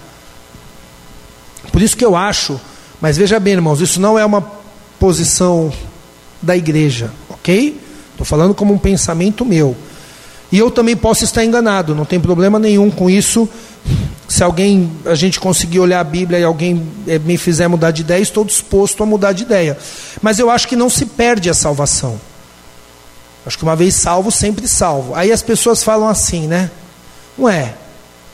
Por 1.71 1.81
isso 1.81 1.95
que 1.95 2.05
eu 2.05 2.15
acho, 2.15 2.59
mas 2.99 3.17
veja 3.17 3.39
bem, 3.39 3.53
irmãos, 3.53 3.79
isso 3.81 3.99
não 3.99 4.17
é 4.19 4.25
uma 4.25 4.41
posição 4.99 5.71
da 6.41 6.55
igreja, 6.55 7.11
ok? 7.29 7.79
Estou 8.11 8.25
falando 8.25 8.53
como 8.53 8.73
um 8.73 8.77
pensamento 8.77 9.45
meu. 9.45 9.75
E 10.51 10.57
eu 10.57 10.71
também 10.71 10.95
posso 10.95 11.23
estar 11.23 11.45
enganado, 11.45 11.93
não 11.93 12.05
tem 12.05 12.19
problema 12.19 12.59
nenhum 12.59 12.89
com 12.89 13.09
isso. 13.09 13.47
Se 14.27 14.43
alguém, 14.43 14.91
a 15.05 15.15
gente 15.15 15.39
conseguir 15.39 15.79
olhar 15.79 15.99
a 15.99 16.03
Bíblia 16.03 16.39
e 16.39 16.43
alguém 16.43 16.87
eh, 17.07 17.17
me 17.17 17.37
fizer 17.37 17.67
mudar 17.67 17.91
de 17.91 18.01
ideia, 18.01 18.21
estou 18.21 18.45
disposto 18.45 19.01
a 19.01 19.05
mudar 19.05 19.33
de 19.33 19.43
ideia. 19.43 19.77
Mas 20.21 20.37
eu 20.37 20.49
acho 20.49 20.67
que 20.67 20.75
não 20.75 20.89
se 20.89 21.05
perde 21.05 21.49
a 21.49 21.53
salvação. 21.53 22.19
Acho 23.45 23.57
que 23.57 23.63
uma 23.63 23.75
vez 23.75 23.95
salvo, 23.95 24.31
sempre 24.31 24.67
salvo. 24.67 25.15
Aí 25.15 25.31
as 25.31 25.41
pessoas 25.41 25.83
falam 25.83 26.07
assim, 26.07 26.47
né? 26.47 26.69
Não 27.37 27.49
é. 27.49 27.73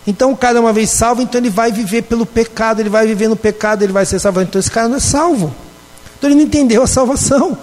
Então 0.06 0.32
o 0.32 0.38
cara 0.38 0.60
uma 0.60 0.74
vez 0.74 0.90
salvo, 0.90 1.22
então 1.22 1.40
ele 1.40 1.50
vai 1.50 1.72
viver 1.72 2.04
pelo 2.04 2.26
pecado, 2.26 2.82
ele 2.82 2.90
vai 2.90 3.08
viver 3.08 3.28
no 3.28 3.36
pecado, 3.36 3.84
ele 3.84 3.94
vai 3.94 4.06
ser 4.06 4.20
salvo. 4.20 4.42
Então 4.42 4.60
esse 4.60 4.70
cara 4.70 4.90
não 4.90 4.98
é 4.98 5.00
salvo. 5.00 5.56
Então 6.18 6.30
ele 6.30 6.36
não 6.36 6.44
entendeu 6.44 6.84
a 6.84 6.88
salvação. 6.88 7.58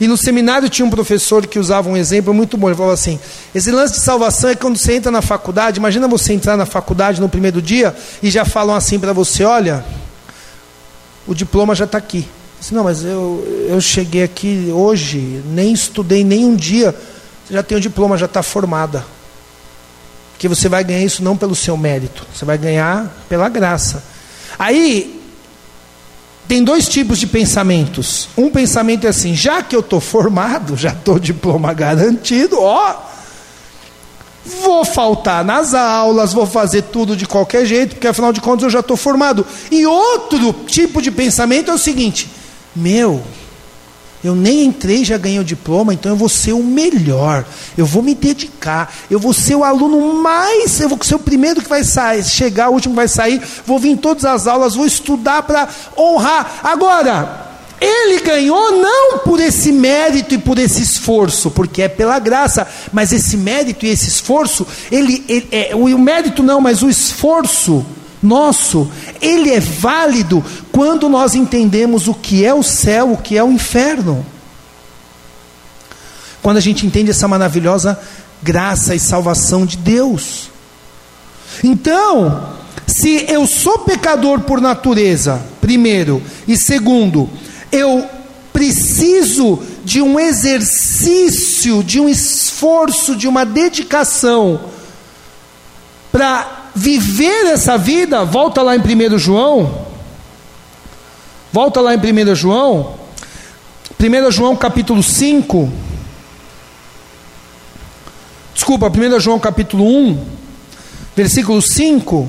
E 0.00 0.06
no 0.06 0.16
seminário 0.16 0.68
tinha 0.68 0.84
um 0.84 0.90
professor 0.90 1.46
que 1.46 1.58
usava 1.58 1.88
um 1.88 1.96
exemplo 1.96 2.34
muito 2.34 2.56
bom. 2.56 2.68
Ele 2.68 2.76
falou 2.76 2.92
assim: 2.92 3.18
esse 3.54 3.70
lance 3.70 3.94
de 3.94 4.00
salvação 4.00 4.50
é 4.50 4.54
quando 4.54 4.76
você 4.76 4.94
entra 4.94 5.10
na 5.10 5.22
faculdade. 5.22 5.78
Imagina 5.78 6.06
você 6.06 6.32
entrar 6.32 6.56
na 6.56 6.66
faculdade 6.66 7.20
no 7.20 7.28
primeiro 7.28 7.62
dia 7.62 7.96
e 8.22 8.30
já 8.30 8.44
falam 8.44 8.76
assim 8.76 8.98
para 8.98 9.12
você: 9.12 9.44
olha, 9.44 9.84
o 11.26 11.34
diploma 11.34 11.74
já 11.74 11.84
está 11.84 11.98
aqui. 11.98 12.26
Disse, 12.58 12.74
não, 12.74 12.84
mas 12.84 13.04
eu, 13.04 13.66
eu 13.68 13.80
cheguei 13.80 14.22
aqui 14.22 14.70
hoje, 14.72 15.42
nem 15.46 15.72
estudei 15.72 16.24
nem 16.24 16.44
um 16.44 16.56
dia, 16.56 16.94
você 17.44 17.54
já 17.54 17.62
tem 17.62 17.76
o 17.76 17.80
diploma, 17.80 18.16
já 18.16 18.26
está 18.26 18.42
formada. 18.42 19.04
Que 20.38 20.48
você 20.48 20.68
vai 20.68 20.84
ganhar 20.84 21.02
isso 21.02 21.22
não 21.22 21.36
pelo 21.36 21.54
seu 21.54 21.76
mérito, 21.76 22.26
você 22.34 22.44
vai 22.44 22.58
ganhar 22.58 23.14
pela 23.28 23.48
graça. 23.48 24.02
Aí, 24.58 25.15
tem 26.48 26.62
dois 26.62 26.88
tipos 26.88 27.18
de 27.18 27.26
pensamentos. 27.26 28.28
Um 28.36 28.50
pensamento 28.50 29.06
é 29.06 29.10
assim: 29.10 29.34
já 29.34 29.62
que 29.62 29.74
eu 29.74 29.80
estou 29.80 30.00
formado, 30.00 30.76
já 30.76 30.90
estou 30.90 31.18
diploma 31.18 31.72
garantido, 31.72 32.60
ó, 32.60 32.94
vou 34.62 34.84
faltar 34.84 35.44
nas 35.44 35.74
aulas, 35.74 36.32
vou 36.32 36.46
fazer 36.46 36.82
tudo 36.82 37.16
de 37.16 37.26
qualquer 37.26 37.66
jeito, 37.66 37.96
porque 37.96 38.06
afinal 38.06 38.32
de 38.32 38.40
contas 38.40 38.64
eu 38.64 38.70
já 38.70 38.80
estou 38.80 38.96
formado. 38.96 39.44
E 39.70 39.86
outro 39.86 40.52
tipo 40.66 41.02
de 41.02 41.10
pensamento 41.10 41.70
é 41.70 41.74
o 41.74 41.78
seguinte: 41.78 42.28
meu, 42.74 43.22
eu 44.24 44.34
nem 44.34 44.64
entrei, 44.64 45.04
já 45.04 45.16
ganhei 45.16 45.38
o 45.38 45.44
diploma, 45.44 45.94
então 45.94 46.12
eu 46.12 46.16
vou 46.16 46.28
ser 46.28 46.52
o 46.52 46.62
melhor. 46.62 47.44
Eu 47.76 47.86
vou 47.86 48.02
me 48.02 48.14
dedicar. 48.14 48.92
Eu 49.10 49.20
vou 49.20 49.32
ser 49.32 49.54
o 49.54 49.64
aluno 49.64 50.14
mais. 50.14 50.80
Eu 50.80 50.88
vou 50.88 50.98
ser 51.02 51.14
o 51.14 51.18
primeiro 51.18 51.62
que 51.62 51.68
vai 51.68 51.84
sair, 51.84 52.24
chegar, 52.24 52.70
o 52.70 52.72
último 52.72 52.94
que 52.94 52.96
vai 52.96 53.08
sair. 53.08 53.40
Vou 53.64 53.78
vir 53.78 53.90
em 53.90 53.96
todas 53.96 54.24
as 54.24 54.46
aulas, 54.46 54.74
vou 54.74 54.86
estudar 54.86 55.42
para 55.42 55.68
honrar. 55.96 56.60
Agora, 56.64 57.46
ele 57.80 58.20
ganhou 58.20 58.72
não 58.72 59.18
por 59.18 59.38
esse 59.38 59.70
mérito 59.70 60.34
e 60.34 60.38
por 60.38 60.58
esse 60.58 60.82
esforço, 60.82 61.50
porque 61.50 61.82
é 61.82 61.88
pela 61.88 62.18
graça, 62.18 62.66
mas 62.92 63.12
esse 63.12 63.36
mérito 63.36 63.84
e 63.84 63.90
esse 63.90 64.08
esforço, 64.08 64.66
ele, 64.90 65.24
ele 65.28 65.46
é, 65.52 65.74
o 65.74 65.98
mérito 65.98 66.42
não, 66.42 66.60
mas 66.60 66.82
o 66.82 66.88
esforço 66.88 67.84
nosso, 68.22 68.90
ele 69.20 69.50
é 69.50 69.60
válido 69.60 70.42
quando 70.76 71.08
nós 71.08 71.34
entendemos 71.34 72.06
o 72.06 72.12
que 72.12 72.44
é 72.44 72.52
o 72.52 72.62
céu, 72.62 73.12
o 73.12 73.16
que 73.16 73.34
é 73.34 73.42
o 73.42 73.50
inferno. 73.50 74.26
Quando 76.42 76.58
a 76.58 76.60
gente 76.60 76.86
entende 76.86 77.10
essa 77.10 77.26
maravilhosa 77.26 77.98
graça 78.42 78.94
e 78.94 79.00
salvação 79.00 79.64
de 79.64 79.78
Deus. 79.78 80.50
Então, 81.64 82.52
se 82.86 83.24
eu 83.26 83.46
sou 83.46 83.78
pecador 83.78 84.40
por 84.40 84.60
natureza, 84.60 85.40
primeiro, 85.62 86.22
e 86.46 86.58
segundo, 86.58 87.30
eu 87.72 88.04
preciso 88.52 89.62
de 89.82 90.02
um 90.02 90.20
exercício, 90.20 91.82
de 91.82 91.98
um 91.98 92.06
esforço, 92.06 93.16
de 93.16 93.26
uma 93.26 93.46
dedicação 93.46 94.60
para 96.12 96.70
viver 96.74 97.46
essa 97.46 97.78
vida, 97.78 98.26
volta 98.26 98.60
lá 98.60 98.76
em 98.76 98.80
1 98.80 99.16
João. 99.18 99.95
Volta 101.56 101.80
lá 101.80 101.94
em 101.94 101.98
1 101.98 102.34
João. 102.34 102.96
1 103.98 104.30
João 104.30 104.54
capítulo 104.54 105.02
5. 105.02 105.72
Desculpa, 108.52 108.90
1 108.90 109.18
João 109.18 109.38
capítulo 109.38 109.86
1, 109.86 110.22
versículo 111.16 111.62
5. 111.62 112.28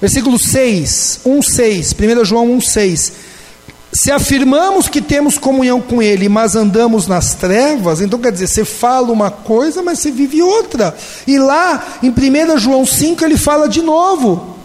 Versículo 0.00 0.36
6, 0.36 1.20
1, 1.24 1.42
6, 1.42 1.94
1 1.94 2.24
João 2.24 2.50
1, 2.54 2.60
6. 2.60 3.12
Se 3.92 4.10
afirmamos 4.10 4.88
que 4.88 5.00
temos 5.00 5.38
comunhão 5.38 5.80
com 5.80 6.02
Ele, 6.02 6.28
mas 6.28 6.56
andamos 6.56 7.06
nas 7.06 7.34
trevas, 7.34 8.00
então 8.00 8.18
quer 8.18 8.32
dizer, 8.32 8.48
você 8.48 8.64
fala 8.64 9.12
uma 9.12 9.30
coisa, 9.30 9.80
mas 9.80 10.00
você 10.00 10.10
vive 10.10 10.42
outra. 10.42 10.92
E 11.24 11.38
lá, 11.38 12.00
em 12.02 12.10
1 12.10 12.58
João 12.58 12.84
5, 12.84 13.24
ele 13.24 13.36
fala 13.36 13.68
de 13.68 13.80
novo. 13.80 14.58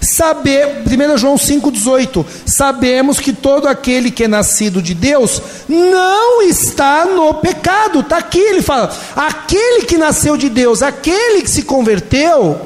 Saber, 0.00 0.82
1 0.86 1.18
João 1.18 1.36
5,18: 1.36 2.24
Sabemos 2.46 3.20
que 3.20 3.34
todo 3.34 3.68
aquele 3.68 4.10
que 4.10 4.24
é 4.24 4.28
nascido 4.28 4.80
de 4.80 4.94
Deus 4.94 5.42
não 5.68 6.42
está 6.42 7.04
no 7.04 7.34
pecado. 7.34 8.00
Está 8.00 8.16
aqui, 8.16 8.38
ele 8.38 8.62
fala: 8.62 8.90
aquele 9.14 9.84
que 9.84 9.98
nasceu 9.98 10.38
de 10.38 10.48
Deus, 10.48 10.82
aquele 10.82 11.42
que 11.42 11.50
se 11.50 11.64
converteu, 11.64 12.58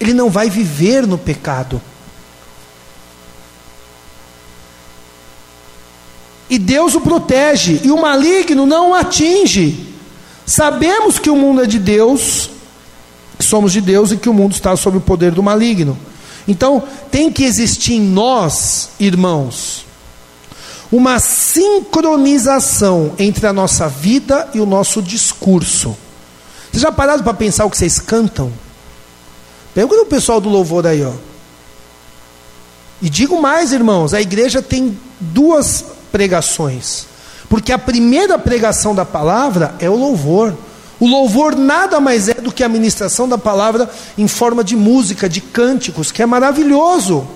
ele 0.00 0.14
não 0.14 0.30
vai 0.30 0.48
viver 0.48 1.06
no 1.06 1.18
pecado. 1.18 1.80
E 6.48 6.58
Deus 6.58 6.94
o 6.94 7.02
protege, 7.02 7.82
e 7.84 7.90
o 7.90 8.00
maligno 8.00 8.64
não 8.64 8.90
o 8.90 8.94
atinge. 8.94 9.94
Sabemos 10.46 11.18
que 11.18 11.28
o 11.28 11.36
mundo 11.36 11.62
é 11.62 11.66
de 11.66 11.78
Deus, 11.78 12.48
que 13.38 13.44
somos 13.44 13.72
de 13.74 13.82
Deus 13.82 14.10
e 14.10 14.16
que 14.16 14.30
o 14.30 14.32
mundo 14.32 14.54
está 14.54 14.74
sob 14.74 14.96
o 14.96 15.00
poder 15.02 15.32
do 15.32 15.42
maligno. 15.42 15.98
Então, 16.48 16.82
tem 17.10 17.30
que 17.30 17.44
existir 17.44 17.92
em 17.92 18.00
nós, 18.00 18.88
irmãos, 18.98 19.84
uma 20.90 21.20
sincronização 21.20 23.12
entre 23.18 23.46
a 23.46 23.52
nossa 23.52 23.86
vida 23.86 24.48
e 24.54 24.60
o 24.60 24.64
nosso 24.64 25.02
discurso. 25.02 25.94
Vocês 26.70 26.82
já 26.82 26.90
pararam 26.90 27.22
para 27.22 27.34
pensar 27.34 27.66
o 27.66 27.70
que 27.70 27.76
vocês 27.76 28.00
cantam? 28.00 28.50
Pergunta 29.74 30.02
o 30.02 30.06
pessoal 30.06 30.40
do 30.40 30.48
louvor 30.48 30.86
aí, 30.86 31.04
ó. 31.04 31.12
E 33.00 33.10
digo 33.10 33.40
mais, 33.40 33.72
irmãos, 33.72 34.14
a 34.14 34.20
igreja 34.20 34.62
tem 34.62 34.98
duas 35.20 35.84
pregações. 36.10 37.06
Porque 37.48 37.72
a 37.72 37.78
primeira 37.78 38.38
pregação 38.38 38.94
da 38.94 39.04
palavra 39.04 39.74
é 39.78 39.88
o 39.88 39.96
louvor. 39.96 40.56
O 41.00 41.06
louvor 41.06 41.54
nada 41.54 42.00
mais 42.00 42.28
é 42.28 42.34
do 42.34 42.52
que 42.52 42.64
a 42.64 42.68
ministração 42.68 43.28
da 43.28 43.38
palavra 43.38 43.88
em 44.16 44.26
forma 44.26 44.64
de 44.64 44.74
música, 44.76 45.28
de 45.28 45.40
cânticos, 45.40 46.10
que 46.10 46.22
é 46.22 46.26
maravilhoso. 46.26 47.26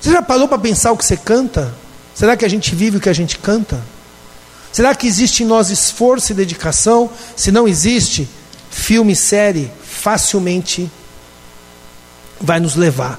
Você 0.00 0.12
já 0.12 0.20
parou 0.20 0.48
para 0.48 0.58
pensar 0.58 0.92
o 0.92 0.96
que 0.96 1.04
você 1.04 1.16
canta? 1.16 1.72
Será 2.14 2.36
que 2.36 2.44
a 2.44 2.48
gente 2.48 2.74
vive 2.74 2.96
o 2.96 3.00
que 3.00 3.08
a 3.08 3.14
gente 3.14 3.38
canta? 3.38 3.82
Será 4.72 4.94
que 4.94 5.06
existe 5.06 5.44
em 5.44 5.46
nós 5.46 5.70
esforço 5.70 6.32
e 6.32 6.34
dedicação? 6.34 7.08
Se 7.36 7.52
não 7.52 7.68
existe, 7.68 8.28
filme, 8.70 9.14
série, 9.14 9.70
facilmente 9.82 10.90
vai 12.40 12.58
nos 12.58 12.74
levar. 12.74 13.18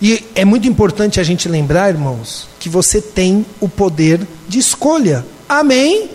E 0.00 0.24
é 0.34 0.44
muito 0.44 0.68
importante 0.68 1.18
a 1.18 1.24
gente 1.24 1.48
lembrar, 1.48 1.88
irmãos, 1.88 2.46
que 2.60 2.68
você 2.68 3.00
tem 3.00 3.46
o 3.60 3.68
poder 3.68 4.26
de 4.46 4.58
escolha. 4.58 5.24
Amém? 5.48 6.10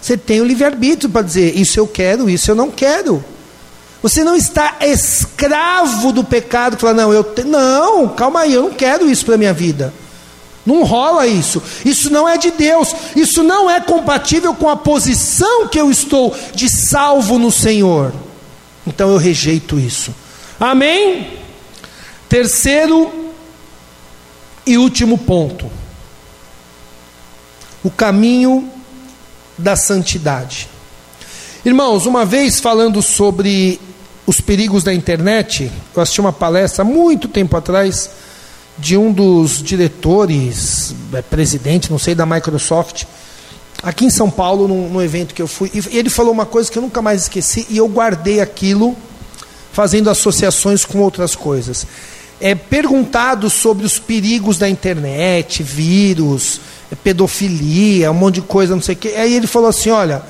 Você 0.00 0.16
tem 0.16 0.40
o 0.40 0.44
livre-arbítrio 0.44 1.08
para 1.08 1.22
dizer: 1.22 1.56
isso 1.56 1.78
eu 1.78 1.86
quero, 1.86 2.28
isso 2.28 2.50
eu 2.50 2.54
não 2.54 2.70
quero. 2.70 3.24
Você 4.02 4.24
não 4.24 4.34
está 4.34 4.78
escravo 4.80 6.12
do 6.12 6.24
pecado, 6.24 6.76
fala, 6.76 6.94
não, 6.94 7.12
eu 7.12 7.22
te... 7.22 7.44
não, 7.44 8.08
calma 8.08 8.40
aí, 8.40 8.52
eu 8.52 8.62
não 8.62 8.72
quero 8.72 9.08
isso 9.08 9.24
para 9.24 9.36
minha 9.36 9.52
vida. 9.52 9.94
Não 10.66 10.82
rola 10.82 11.26
isso. 11.26 11.62
Isso 11.84 12.10
não 12.10 12.28
é 12.28 12.36
de 12.36 12.50
Deus. 12.50 12.94
Isso 13.14 13.42
não 13.42 13.70
é 13.70 13.80
compatível 13.80 14.54
com 14.54 14.68
a 14.68 14.76
posição 14.76 15.68
que 15.68 15.78
eu 15.78 15.90
estou 15.90 16.36
de 16.54 16.68
salvo 16.68 17.38
no 17.38 17.50
Senhor. 17.50 18.12
Então 18.86 19.10
eu 19.10 19.16
rejeito 19.16 19.78
isso. 19.78 20.14
Amém? 20.58 21.38
Terceiro 22.28 23.12
e 24.64 24.78
último 24.78 25.18
ponto 25.18 25.81
o 27.82 27.90
caminho 27.90 28.68
da 29.58 29.76
santidade. 29.76 30.68
Irmãos, 31.64 32.06
uma 32.06 32.24
vez 32.24 32.60
falando 32.60 33.00
sobre 33.02 33.80
os 34.26 34.40
perigos 34.40 34.82
da 34.82 34.92
internet, 34.92 35.70
eu 35.94 36.02
assisti 36.02 36.20
uma 36.20 36.32
palestra 36.32 36.84
muito 36.84 37.28
tempo 37.28 37.56
atrás 37.56 38.10
de 38.78 38.96
um 38.96 39.12
dos 39.12 39.62
diretores, 39.62 40.94
é, 41.12 41.22
presidente, 41.22 41.90
não 41.90 41.98
sei, 41.98 42.14
da 42.14 42.24
Microsoft, 42.24 43.04
aqui 43.82 44.04
em 44.04 44.10
São 44.10 44.30
Paulo, 44.30 44.66
num, 44.66 44.88
num, 44.88 45.02
evento 45.02 45.34
que 45.34 45.42
eu 45.42 45.46
fui, 45.46 45.70
e 45.74 45.96
ele 45.96 46.08
falou 46.08 46.32
uma 46.32 46.46
coisa 46.46 46.70
que 46.70 46.78
eu 46.78 46.82
nunca 46.82 47.02
mais 47.02 47.22
esqueci, 47.22 47.66
e 47.68 47.76
eu 47.76 47.88
guardei 47.88 48.40
aquilo, 48.40 48.96
fazendo 49.72 50.08
associações 50.08 50.84
com 50.84 50.98
outras 50.98 51.34
coisas. 51.34 51.86
É 52.40 52.54
perguntado 52.54 53.48
sobre 53.48 53.86
os 53.86 53.98
perigos 53.98 54.58
da 54.58 54.68
internet, 54.68 55.62
vírus, 55.62 56.60
pedofilia, 56.96 58.10
um 58.10 58.14
monte 58.14 58.36
de 58.36 58.42
coisa, 58.42 58.74
não 58.74 58.82
sei 58.82 58.94
o 58.94 58.98
quê. 58.98 59.14
Aí 59.16 59.34
ele 59.34 59.46
falou 59.46 59.68
assim: 59.68 59.90
olha, 59.90 60.22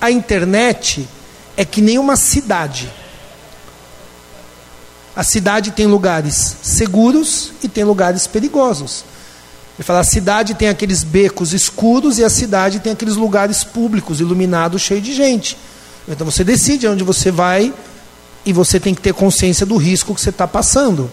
a 0.00 0.10
internet 0.10 1.08
é 1.56 1.64
que 1.64 1.80
nem 1.80 1.98
uma 1.98 2.16
cidade. 2.16 2.90
A 5.14 5.22
cidade 5.22 5.72
tem 5.72 5.86
lugares 5.86 6.56
seguros 6.62 7.52
e 7.62 7.68
tem 7.68 7.84
lugares 7.84 8.26
perigosos. 8.26 9.04
Ele 9.78 9.84
fala: 9.84 10.00
a 10.00 10.04
cidade 10.04 10.54
tem 10.54 10.68
aqueles 10.68 11.04
becos 11.04 11.52
escuros 11.52 12.18
e 12.18 12.24
a 12.24 12.30
cidade 12.30 12.80
tem 12.80 12.92
aqueles 12.92 13.16
lugares 13.16 13.62
públicos, 13.62 14.20
iluminados, 14.20 14.82
cheios 14.82 15.04
de 15.04 15.12
gente. 15.12 15.56
Então 16.08 16.24
você 16.24 16.42
decide 16.42 16.86
onde 16.88 17.04
você 17.04 17.30
vai 17.30 17.72
e 18.44 18.52
você 18.52 18.80
tem 18.80 18.94
que 18.94 19.00
ter 19.00 19.14
consciência 19.14 19.64
do 19.64 19.76
risco 19.76 20.14
que 20.14 20.20
você 20.20 20.30
está 20.30 20.48
passando. 20.48 21.10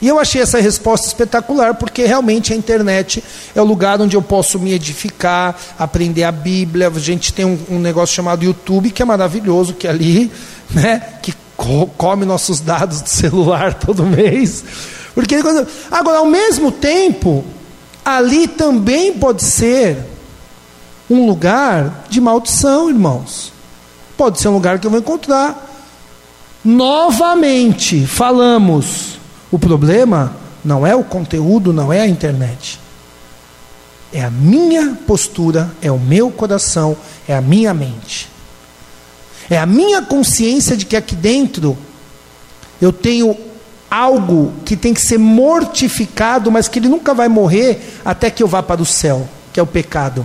E 0.00 0.08
eu 0.08 0.18
achei 0.18 0.40
essa 0.40 0.58
resposta 0.58 1.06
espetacular, 1.06 1.74
porque 1.74 2.06
realmente 2.06 2.52
a 2.52 2.56
internet 2.56 3.22
é 3.54 3.60
o 3.60 3.64
lugar 3.64 4.00
onde 4.00 4.16
eu 4.16 4.22
posso 4.22 4.58
me 4.58 4.72
edificar, 4.72 5.54
aprender 5.78 6.24
a 6.24 6.32
Bíblia. 6.32 6.88
A 6.88 6.98
gente 6.98 7.32
tem 7.34 7.44
um, 7.44 7.58
um 7.68 7.78
negócio 7.78 8.14
chamado 8.14 8.42
YouTube, 8.42 8.90
que 8.90 9.02
é 9.02 9.04
maravilhoso, 9.04 9.74
que 9.74 9.86
é 9.86 9.90
ali, 9.90 10.32
né, 10.70 11.02
que 11.22 11.34
co 11.54 11.86
come 11.98 12.24
nossos 12.24 12.60
dados 12.60 13.02
do 13.02 13.08
celular 13.08 13.74
todo 13.78 14.06
mês. 14.06 14.64
Porque 15.14 15.36
agora, 15.90 16.18
ao 16.18 16.26
mesmo 16.26 16.72
tempo, 16.72 17.44
ali 18.02 18.48
também 18.48 19.12
pode 19.12 19.44
ser 19.44 19.98
um 21.10 21.26
lugar 21.26 22.06
de 22.08 22.22
maldição, 22.22 22.88
irmãos. 22.88 23.52
Pode 24.16 24.40
ser 24.40 24.48
um 24.48 24.54
lugar 24.54 24.78
que 24.78 24.86
eu 24.86 24.90
vou 24.90 25.00
encontrar. 25.00 25.66
Novamente, 26.64 28.06
falamos 28.06 29.19
o 29.50 29.58
problema 29.58 30.34
não 30.64 30.86
é 30.86 30.94
o 30.94 31.02
conteúdo, 31.02 31.72
não 31.72 31.92
é 31.92 32.00
a 32.00 32.06
internet. 32.06 32.78
É 34.12 34.22
a 34.22 34.30
minha 34.30 34.98
postura, 35.06 35.70
é 35.80 35.90
o 35.90 35.98
meu 35.98 36.30
coração, 36.30 36.96
é 37.28 37.34
a 37.34 37.40
minha 37.40 37.72
mente. 37.72 38.28
É 39.48 39.58
a 39.58 39.66
minha 39.66 40.02
consciência 40.02 40.76
de 40.76 40.84
que 40.84 40.96
aqui 40.96 41.14
dentro 41.14 41.76
eu 42.80 42.92
tenho 42.92 43.36
algo 43.90 44.52
que 44.64 44.76
tem 44.76 44.94
que 44.94 45.00
ser 45.00 45.18
mortificado, 45.18 46.50
mas 46.50 46.68
que 46.68 46.78
ele 46.78 46.88
nunca 46.88 47.12
vai 47.12 47.28
morrer 47.28 47.98
até 48.04 48.30
que 48.30 48.42
eu 48.42 48.46
vá 48.46 48.62
para 48.62 48.80
o 48.80 48.86
céu, 48.86 49.28
que 49.52 49.58
é 49.58 49.62
o 49.62 49.66
pecado. 49.66 50.24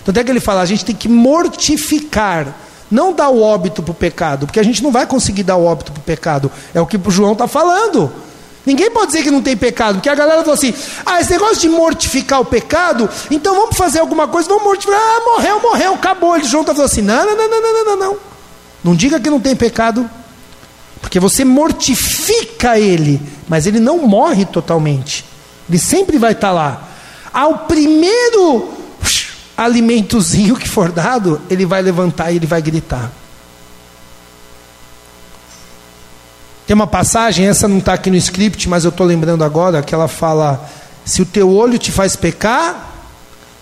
Então 0.00 0.12
até 0.12 0.22
que 0.22 0.30
ele 0.30 0.40
fala, 0.40 0.60
a 0.60 0.66
gente 0.66 0.84
tem 0.84 0.94
que 0.94 1.08
mortificar, 1.08 2.54
não 2.90 3.12
dar 3.12 3.28
o 3.28 3.42
óbito 3.42 3.82
para 3.82 3.92
o 3.92 3.94
pecado, 3.94 4.46
porque 4.46 4.60
a 4.60 4.62
gente 4.62 4.82
não 4.82 4.92
vai 4.92 5.06
conseguir 5.06 5.42
dar 5.42 5.56
o 5.56 5.64
óbito 5.64 5.92
para 5.92 6.00
o 6.00 6.04
pecado. 6.04 6.50
É 6.72 6.80
o 6.80 6.86
que 6.86 6.96
o 6.96 7.10
João 7.10 7.32
está 7.32 7.48
falando. 7.48 8.12
Ninguém 8.64 8.90
pode 8.90 9.08
dizer 9.08 9.22
que 9.22 9.30
não 9.30 9.40
tem 9.40 9.56
pecado, 9.56 9.96
porque 9.96 10.08
a 10.08 10.14
galera 10.14 10.40
falou 10.40 10.54
assim: 10.54 10.74
ah, 11.04 11.20
esse 11.20 11.30
negócio 11.30 11.58
de 11.58 11.68
mortificar 11.68 12.40
o 12.40 12.44
pecado, 12.44 13.08
então 13.30 13.54
vamos 13.54 13.76
fazer 13.76 14.00
alguma 14.00 14.28
coisa, 14.28 14.48
vamos 14.48 14.64
mortificar. 14.64 15.00
Ah, 15.00 15.20
morreu, 15.24 15.60
morreu, 15.60 15.94
acabou. 15.94 16.36
Ele 16.36 16.44
junto 16.44 16.66
falou 16.72 16.84
assim: 16.84 17.02
não, 17.02 17.24
não, 17.24 17.36
não, 17.36 17.48
não, 17.48 17.62
não, 17.62 17.84
não, 17.84 17.96
não. 17.96 18.16
Não 18.82 18.94
diga 18.94 19.20
que 19.20 19.30
não 19.30 19.40
tem 19.40 19.56
pecado, 19.56 20.08
porque 21.00 21.18
você 21.18 21.44
mortifica 21.44 22.78
ele, 22.78 23.20
mas 23.48 23.66
ele 23.66 23.80
não 23.80 23.98
morre 24.06 24.44
totalmente. 24.44 25.24
Ele 25.68 25.78
sempre 25.78 26.18
vai 26.18 26.32
estar 26.32 26.52
lá. 26.52 26.88
Ao 27.32 27.58
primeiro 27.60 28.74
alimentozinho 29.56 30.56
que 30.56 30.68
for 30.68 30.90
dado, 30.90 31.40
ele 31.48 31.64
vai 31.64 31.82
levantar 31.82 32.32
e 32.32 32.36
ele 32.36 32.46
vai 32.46 32.60
gritar. 32.60 33.10
Tem 36.70 36.74
uma 36.76 36.86
passagem, 36.86 37.48
essa 37.48 37.66
não 37.66 37.78
está 37.78 37.94
aqui 37.94 38.12
no 38.12 38.16
script, 38.16 38.68
mas 38.68 38.84
eu 38.84 38.90
estou 38.90 39.04
lembrando 39.04 39.42
agora, 39.42 39.82
que 39.82 39.92
ela 39.92 40.06
fala: 40.06 40.70
se 41.04 41.20
o 41.20 41.26
teu 41.26 41.50
olho 41.50 41.76
te 41.80 41.90
faz 41.90 42.14
pecar, 42.14 42.92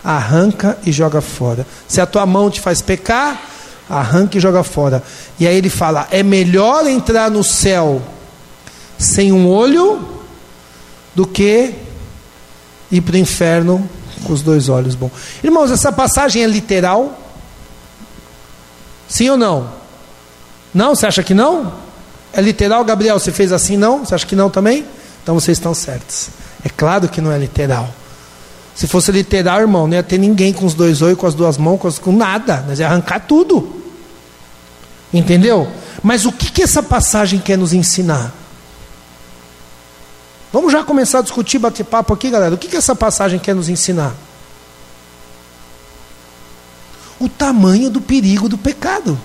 arranca 0.05 0.77
e 0.85 0.93
joga 0.93 1.23
fora. 1.23 1.67
Se 1.89 2.03
a 2.03 2.07
tua 2.07 2.27
mão 2.27 2.51
te 2.51 2.61
faz 2.61 2.83
pecar, 2.83 3.41
arranca 3.89 4.37
e 4.37 4.41
joga 4.43 4.63
fora. 4.63 5.03
E 5.41 5.47
aí 5.47 5.57
ele 5.57 5.71
fala: 5.71 6.07
é 6.11 6.23
melhor 6.23 6.87
entrar 6.87 7.31
no 7.31 7.43
céu 7.43 8.03
sem 8.99 9.33
um 9.33 9.49
olho 9.49 10.07
do 11.15 11.27
que 11.27 11.77
ir 12.93 13.01
para 13.01 13.15
o 13.15 13.19
inferno 13.19 13.89
com 14.23 14.35
os 14.35 14.43
dois 14.43 14.69
olhos. 14.69 14.95
Bom, 14.95 15.11
irmãos, 15.43 15.71
essa 15.71 15.91
passagem 15.91 16.45
é 16.45 16.47
literal? 16.47 17.19
Sim 19.09 19.31
ou 19.31 19.39
não? 19.39 19.71
Não? 20.75 20.95
Você 20.95 21.07
acha 21.07 21.23
que 21.23 21.33
não? 21.33 21.88
É 22.33 22.41
literal, 22.41 22.85
Gabriel? 22.85 23.19
Você 23.19 23.33
fez 23.33 23.53
assim, 23.53 23.77
não? 23.77 24.05
Você 24.05 24.15
acha 24.15 24.27
que 24.27 24.37
não 24.37 24.51
também? 24.51 24.85
Então 25.23 25.35
vocês 25.35 25.59
estão 25.59 25.75
certos. 25.75 26.29
É 26.65 26.69
claro 26.69 27.09
que 27.09 27.21
não 27.21 27.33
é 27.33 27.39
literal. 27.39 27.89
Se 28.75 28.87
fosse 28.87 29.11
literal, 29.11 29.61
irmão, 29.61 29.87
não 29.87 29.95
ia 29.95 30.03
ter 30.03 30.19
ninguém 30.19 30.53
com 30.53 30.65
os 30.65 30.75
dois 30.75 31.03
olhos, 31.03 31.19
com 31.19 31.27
as 31.27 31.35
duas 31.35 31.59
mãos, 31.59 31.81
com, 31.81 31.89
as, 31.89 31.99
com 31.99 32.13
nada. 32.13 32.65
Mas 32.67 32.79
ia 32.79 32.87
arrancar 32.87 33.21
tudo. 33.21 33.83
Entendeu? 35.13 35.69
Mas 36.03 36.27
o 36.27 36.33
que, 36.33 36.51
que 36.51 36.63
essa 36.63 36.83
passagem 36.83 37.41
quer 37.41 37.59
nos 37.59 37.73
ensinar? 37.73 38.33
Vamos 40.53 40.73
já 40.73 40.83
começar 40.85 41.19
a 41.19 41.23
discutir, 41.23 41.59
bater 41.59 41.85
papo 41.85 42.15
aqui, 42.15 42.31
galera. 42.31 42.55
O 42.55 42.59
que, 42.59 42.69
que 42.69 42.77
essa 42.77 42.95
passagem 42.95 43.39
quer 43.39 43.55
nos 43.55 43.69
ensinar? 43.69 44.15
O 47.19 47.29
tamanho 47.29 47.91
do 47.91 48.01
perigo 48.01 48.49
do 48.49 48.57
pecado. 48.57 49.19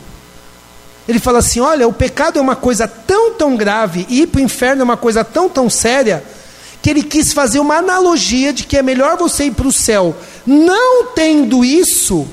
Ele 1.07 1.19
fala 1.19 1.39
assim: 1.39 1.59
olha, 1.59 1.87
o 1.87 1.93
pecado 1.93 2.39
é 2.39 2.41
uma 2.41 2.55
coisa 2.55 2.87
tão, 2.87 3.33
tão 3.33 3.55
grave, 3.55 4.05
e 4.09 4.21
ir 4.21 4.27
para 4.27 4.39
o 4.39 4.43
inferno 4.43 4.81
é 4.81 4.83
uma 4.83 4.97
coisa 4.97 5.23
tão, 5.23 5.49
tão 5.49 5.69
séria, 5.69 6.23
que 6.81 6.89
ele 6.89 7.03
quis 7.03 7.33
fazer 7.33 7.59
uma 7.59 7.77
analogia 7.77 8.51
de 8.51 8.63
que 8.63 8.77
é 8.77 8.81
melhor 8.81 9.17
você 9.17 9.45
ir 9.45 9.51
para 9.51 9.67
o 9.67 9.71
céu 9.71 10.15
não 10.45 11.07
tendo 11.07 11.63
isso, 11.63 12.27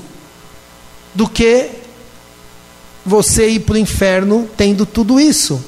do 1.13 1.27
que 1.27 1.69
você 3.05 3.49
ir 3.49 3.61
para 3.61 3.75
o 3.75 3.77
inferno 3.77 4.49
tendo 4.55 4.85
tudo 4.85 5.19
isso. 5.19 5.63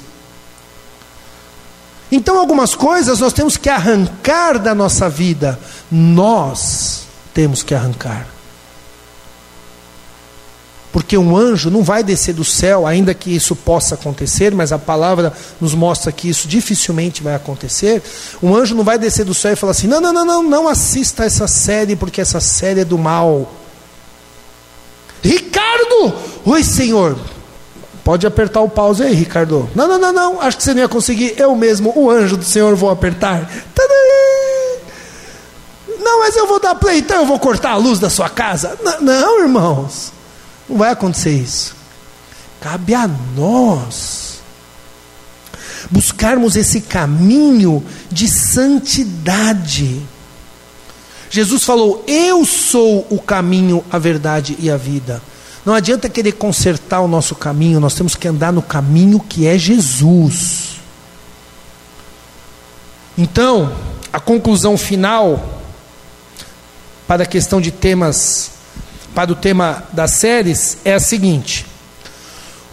Então, 2.12 2.38
algumas 2.38 2.74
coisas 2.74 3.18
nós 3.18 3.32
temos 3.32 3.56
que 3.56 3.68
arrancar 3.68 4.58
da 4.58 4.74
nossa 4.74 5.08
vida, 5.08 5.58
nós 5.90 7.02
temos 7.32 7.62
que 7.62 7.74
arrancar. 7.74 8.33
Porque 10.94 11.18
um 11.18 11.36
anjo 11.36 11.72
não 11.72 11.82
vai 11.82 12.04
descer 12.04 12.32
do 12.32 12.44
céu, 12.44 12.86
ainda 12.86 13.12
que 13.12 13.34
isso 13.34 13.56
possa 13.56 13.96
acontecer, 13.96 14.54
mas 14.54 14.70
a 14.70 14.78
palavra 14.78 15.32
nos 15.60 15.74
mostra 15.74 16.12
que 16.12 16.28
isso 16.28 16.46
dificilmente 16.46 17.20
vai 17.20 17.34
acontecer. 17.34 18.00
Um 18.40 18.54
anjo 18.54 18.76
não 18.76 18.84
vai 18.84 18.96
descer 18.96 19.24
do 19.24 19.34
céu 19.34 19.54
e 19.54 19.56
falar 19.56 19.72
assim: 19.72 19.88
não, 19.88 20.00
não, 20.00 20.12
não, 20.12 20.24
não, 20.24 20.42
não 20.44 20.68
assista 20.68 21.24
essa 21.24 21.48
série, 21.48 21.96
porque 21.96 22.20
essa 22.20 22.38
série 22.38 22.82
é 22.82 22.84
do 22.84 22.96
mal. 22.96 23.52
Ricardo! 25.20 26.14
Oi, 26.44 26.62
Senhor. 26.62 27.18
Pode 28.04 28.24
apertar 28.24 28.60
o 28.60 28.68
pause 28.68 29.02
aí, 29.02 29.16
Ricardo. 29.16 29.68
Não, 29.74 29.88
não, 29.88 29.98
não, 29.98 30.12
não. 30.12 30.40
Acho 30.40 30.58
que 30.58 30.62
você 30.62 30.74
não 30.74 30.82
ia 30.82 30.88
conseguir. 30.88 31.34
Eu 31.36 31.56
mesmo, 31.56 31.92
o 31.96 32.08
anjo 32.08 32.36
do 32.36 32.44
Senhor, 32.44 32.76
vou 32.76 32.88
apertar. 32.88 33.50
Não, 35.98 36.20
mas 36.20 36.36
eu 36.36 36.46
vou 36.46 36.60
dar 36.60 36.76
play, 36.76 36.98
então 36.98 37.16
eu 37.16 37.26
vou 37.26 37.40
cortar 37.40 37.72
a 37.72 37.76
luz 37.76 37.98
da 37.98 38.08
sua 38.08 38.28
casa. 38.28 38.78
Não, 38.84 39.00
não 39.00 39.40
irmãos. 39.40 40.14
Não 40.68 40.78
vai 40.78 40.90
acontecer 40.90 41.32
isso. 41.32 41.74
Cabe 42.60 42.94
a 42.94 43.06
nós 43.06 44.24
buscarmos 45.90 46.56
esse 46.56 46.80
caminho 46.80 47.84
de 48.10 48.28
santidade. 48.28 50.00
Jesus 51.30 51.64
falou: 51.64 52.04
Eu 52.06 52.44
sou 52.44 53.06
o 53.10 53.20
caminho, 53.20 53.84
a 53.90 53.98
verdade 53.98 54.56
e 54.58 54.70
a 54.70 54.76
vida. 54.76 55.20
Não 55.64 55.74
adianta 55.74 56.08
querer 56.08 56.32
consertar 56.32 57.00
o 57.00 57.08
nosso 57.08 57.34
caminho, 57.34 57.80
nós 57.80 57.94
temos 57.94 58.14
que 58.14 58.28
andar 58.28 58.52
no 58.52 58.62
caminho 58.62 59.18
que 59.18 59.46
é 59.46 59.56
Jesus. 59.56 60.74
Então, 63.16 63.74
a 64.12 64.20
conclusão 64.20 64.76
final 64.76 65.62
para 67.06 67.22
a 67.22 67.26
questão 67.26 67.60
de 67.60 67.70
temas, 67.70 68.50
para 69.14 69.32
o 69.32 69.36
tema 69.36 69.84
das 69.92 70.12
séries, 70.12 70.78
é 70.84 70.94
a 70.94 71.00
seguinte: 71.00 71.64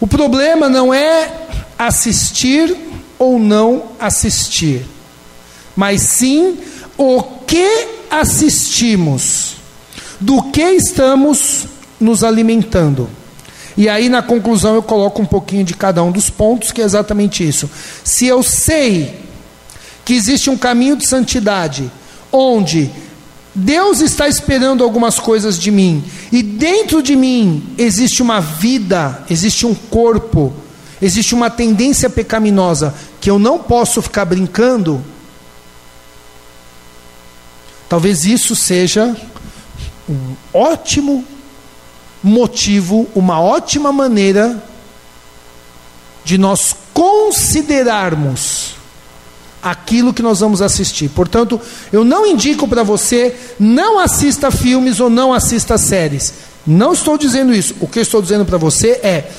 o 0.00 0.06
problema 0.06 0.68
não 0.68 0.92
é 0.92 1.30
assistir 1.78 2.76
ou 3.18 3.38
não 3.38 3.84
assistir, 3.98 4.84
mas 5.76 6.02
sim 6.02 6.58
o 6.98 7.22
que 7.22 7.88
assistimos, 8.10 9.56
do 10.20 10.42
que 10.50 10.62
estamos 10.62 11.66
nos 11.98 12.22
alimentando. 12.22 13.08
E 13.76 13.88
aí, 13.88 14.08
na 14.08 14.20
conclusão, 14.20 14.74
eu 14.74 14.82
coloco 14.82 15.22
um 15.22 15.26
pouquinho 15.26 15.64
de 15.64 15.74
cada 15.74 16.02
um 16.02 16.12
dos 16.12 16.28
pontos, 16.28 16.72
que 16.72 16.82
é 16.82 16.84
exatamente 16.84 17.46
isso. 17.46 17.70
Se 18.04 18.26
eu 18.26 18.42
sei 18.42 19.22
que 20.04 20.12
existe 20.12 20.50
um 20.50 20.58
caminho 20.58 20.96
de 20.96 21.06
santidade, 21.06 21.90
onde 22.30 22.90
Deus 23.54 24.00
está 24.00 24.26
esperando 24.26 24.82
algumas 24.82 25.18
coisas 25.18 25.58
de 25.58 25.70
mim, 25.70 26.02
e 26.30 26.42
dentro 26.42 27.02
de 27.02 27.14
mim 27.14 27.74
existe 27.76 28.22
uma 28.22 28.40
vida, 28.40 29.22
existe 29.28 29.66
um 29.66 29.74
corpo, 29.74 30.52
existe 31.00 31.34
uma 31.34 31.50
tendência 31.50 32.08
pecaminosa, 32.08 32.94
que 33.20 33.30
eu 33.30 33.38
não 33.38 33.58
posso 33.58 34.00
ficar 34.00 34.24
brincando, 34.24 35.04
talvez 37.88 38.24
isso 38.24 38.56
seja 38.56 39.14
um 40.08 40.34
ótimo 40.54 41.22
motivo, 42.22 43.06
uma 43.14 43.38
ótima 43.38 43.92
maneira 43.92 44.62
de 46.24 46.38
nós 46.38 46.74
considerarmos 46.94 48.76
aquilo 49.62 50.12
que 50.12 50.22
nós 50.22 50.40
vamos 50.40 50.60
assistir. 50.60 51.08
Portanto, 51.10 51.60
eu 51.92 52.04
não 52.04 52.26
indico 52.26 52.66
para 52.66 52.82
você 52.82 53.34
não 53.58 53.98
assista 53.98 54.50
filmes 54.50 55.00
ou 55.00 55.08
não 55.08 55.32
assista 55.32 55.78
séries. 55.78 56.34
Não 56.66 56.92
estou 56.92 57.16
dizendo 57.16 57.54
isso. 57.54 57.74
O 57.80 57.86
que 57.86 57.98
eu 57.98 58.02
estou 58.02 58.20
dizendo 58.20 58.44
para 58.44 58.58
você 58.58 59.00
é: 59.02 59.30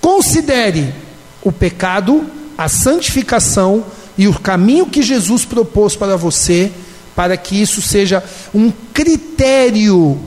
considere 0.00 0.94
o 1.42 1.50
pecado, 1.50 2.24
a 2.56 2.68
santificação 2.68 3.84
e 4.16 4.28
o 4.28 4.38
caminho 4.38 4.86
que 4.86 5.02
Jesus 5.02 5.44
propôs 5.44 5.96
para 5.96 6.16
você, 6.16 6.70
para 7.16 7.36
que 7.36 7.60
isso 7.60 7.82
seja 7.82 8.22
um 8.54 8.72
critério 8.92 10.18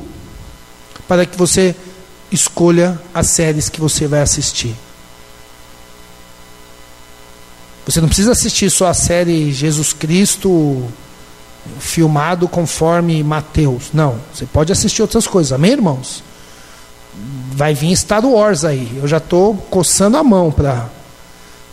para 1.07 1.25
que 1.25 1.37
você 1.37 1.75
escolha 2.31 2.99
as 3.13 3.27
séries 3.27 3.69
que 3.69 3.79
você 3.79 4.07
vai 4.07 4.21
assistir. 4.21 4.75
Você 7.85 8.01
não 8.01 8.07
precisa 8.07 8.31
assistir 8.31 8.69
só 8.69 8.87
a 8.87 8.93
série 8.93 9.51
Jesus 9.51 9.93
Cristo 9.93 10.83
filmado 11.79 12.47
conforme 12.47 13.23
Mateus. 13.23 13.85
Não, 13.93 14.17
você 14.33 14.45
pode 14.45 14.71
assistir 14.71 15.01
outras 15.01 15.27
coisas. 15.27 15.51
Amém, 15.51 15.73
irmãos? 15.73 16.23
Vai 17.51 17.73
vir 17.73 17.95
Star 17.95 18.25
Wars 18.25 18.65
aí. 18.65 18.99
Eu 19.01 19.07
já 19.07 19.17
estou 19.17 19.55
coçando 19.69 20.17
a 20.17 20.23
mão 20.23 20.51
para. 20.51 20.89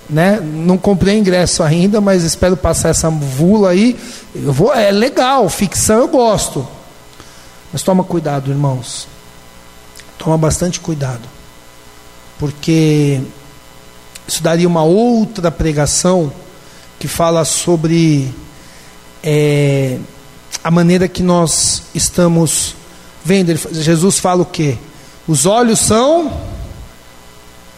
Né? 0.09 0.39
Não 0.41 0.77
comprei 0.77 1.17
ingresso 1.17 1.63
ainda, 1.63 2.01
mas 2.01 2.23
espero 2.23 2.57
passar 2.57 2.91
essa 2.91 3.09
vula 3.09 3.71
aí. 3.71 3.99
Eu 4.35 4.53
vou, 4.53 4.75
é 4.75 4.91
legal, 4.91 5.49
ficção 5.49 5.99
eu 5.99 6.09
gosto. 6.09 6.67
Mas 7.73 7.83
toma 7.83 8.05
cuidado, 8.05 8.51
irmãos. 8.51 9.09
Toma 10.19 10.37
bastante 10.37 10.79
cuidado, 10.79 11.23
porque 12.39 13.21
isso 14.33 14.43
daria 14.43 14.67
uma 14.67 14.83
outra 14.83 15.51
pregação 15.51 16.33
que 16.99 17.07
fala 17.07 17.45
sobre 17.45 18.33
é, 19.23 19.99
a 20.65 20.71
maneira 20.71 21.07
que 21.07 21.23
nós 21.23 21.83
estamos 21.95 22.75
vendo. 23.23 23.55
Jesus 23.73 24.19
fala 24.19 24.41
o 24.41 24.47
que? 24.47 24.79
Os 25.29 25.45
olhos 25.45 25.81
são 25.81 26.33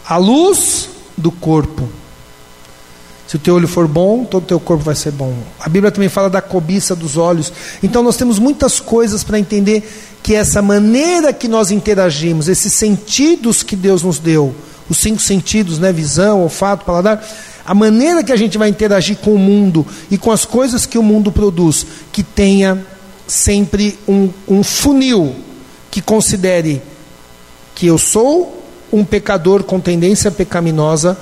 a 0.07 0.15
luz 0.15 0.87
do 1.17 1.29
corpo. 1.29 1.89
Se 3.27 3.35
o 3.35 3.39
teu 3.39 3.55
olho 3.55 3.67
for 3.67 3.85
bom, 3.85 4.23
todo 4.23 4.43
o 4.43 4.47
teu 4.47 4.59
corpo 4.59 4.85
vai 4.85 4.95
ser 4.95 5.11
bom. 5.11 5.35
A 5.59 5.67
Bíblia 5.67 5.91
também 5.91 6.07
fala 6.07 6.29
da 6.29 6.41
cobiça 6.41 6.95
dos 6.95 7.17
olhos. 7.17 7.51
Então 7.83 8.01
nós 8.01 8.15
temos 8.15 8.39
muitas 8.39 8.79
coisas 8.79 9.25
para 9.25 9.37
entender 9.37 10.14
que 10.25 10.33
essa 10.33 10.59
maneira 10.59 11.31
que 11.31 11.47
nós 11.47 11.69
interagimos, 11.69 12.47
esses 12.47 12.73
sentidos 12.73 13.61
que 13.61 13.75
Deus 13.75 14.01
nos 14.01 14.17
deu, 14.17 14.55
os 14.89 14.97
cinco 14.97 15.21
sentidos, 15.21 15.77
né, 15.77 15.93
visão, 15.93 16.41
olfato, 16.41 16.83
paladar, 16.83 17.23
a 17.63 17.75
maneira 17.75 18.23
que 18.23 18.31
a 18.31 18.35
gente 18.35 18.57
vai 18.57 18.67
interagir 18.67 19.17
com 19.17 19.35
o 19.35 19.37
mundo 19.37 19.85
e 20.09 20.17
com 20.17 20.31
as 20.31 20.43
coisas 20.43 20.87
que 20.87 20.97
o 20.97 21.03
mundo 21.03 21.31
produz, 21.31 21.85
que 22.11 22.23
tenha 22.23 22.83
sempre 23.27 23.99
um, 24.07 24.31
um 24.47 24.63
funil 24.63 25.35
que 25.91 26.01
considere 26.01 26.81
que 27.75 27.85
eu 27.85 27.99
sou 27.99 28.65
um 28.91 29.05
pecador 29.05 29.61
com 29.61 29.79
tendência 29.79 30.31
pecaminosa, 30.31 31.15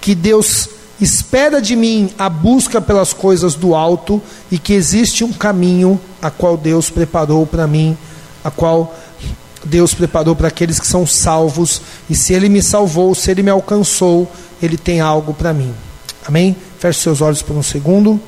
que 0.00 0.14
Deus 0.14 0.66
espera 0.98 1.60
de 1.60 1.76
mim 1.76 2.08
a 2.18 2.30
busca 2.30 2.80
pelas 2.80 3.12
coisas 3.12 3.54
do 3.54 3.74
alto 3.74 4.18
e 4.50 4.58
que 4.58 4.72
existe 4.72 5.24
um 5.24 5.32
caminho 5.34 6.00
a 6.22 6.30
qual 6.30 6.56
Deus 6.56 6.88
preparou 6.88 7.46
para 7.46 7.66
mim, 7.66 7.94
a 8.46 8.50
qual 8.50 8.94
Deus 9.64 9.92
preparou 9.92 10.36
para 10.36 10.46
aqueles 10.46 10.78
que 10.78 10.86
são 10.86 11.04
salvos, 11.04 11.82
e 12.08 12.14
se 12.14 12.32
Ele 12.32 12.48
me 12.48 12.62
salvou, 12.62 13.12
se 13.12 13.28
Ele 13.28 13.42
me 13.42 13.50
alcançou, 13.50 14.30
Ele 14.62 14.76
tem 14.76 15.00
algo 15.00 15.34
para 15.34 15.52
mim. 15.52 15.74
Amém? 16.24 16.54
Feche 16.78 17.00
seus 17.00 17.20
olhos 17.20 17.42
por 17.42 17.56
um 17.56 17.62
segundo, 17.64 18.20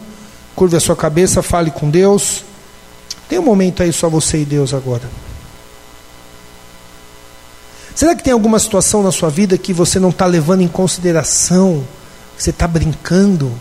curve 0.56 0.76
a 0.76 0.80
sua 0.80 0.96
cabeça, 0.96 1.40
fale 1.40 1.70
com 1.70 1.88
Deus. 1.88 2.42
Tem 3.28 3.38
um 3.38 3.44
momento 3.44 3.80
aí 3.80 3.92
só 3.92 4.08
você 4.08 4.38
e 4.38 4.44
Deus 4.44 4.74
agora. 4.74 5.08
Será 7.94 8.16
que 8.16 8.24
tem 8.24 8.32
alguma 8.32 8.58
situação 8.58 9.02
na 9.02 9.12
sua 9.12 9.30
vida 9.30 9.56
que 9.56 9.72
você 9.72 10.00
não 10.00 10.10
está 10.10 10.26
levando 10.26 10.62
em 10.62 10.68
consideração 10.68 11.84
Você 12.36 12.50
está 12.50 12.66
brincando? 12.66 13.52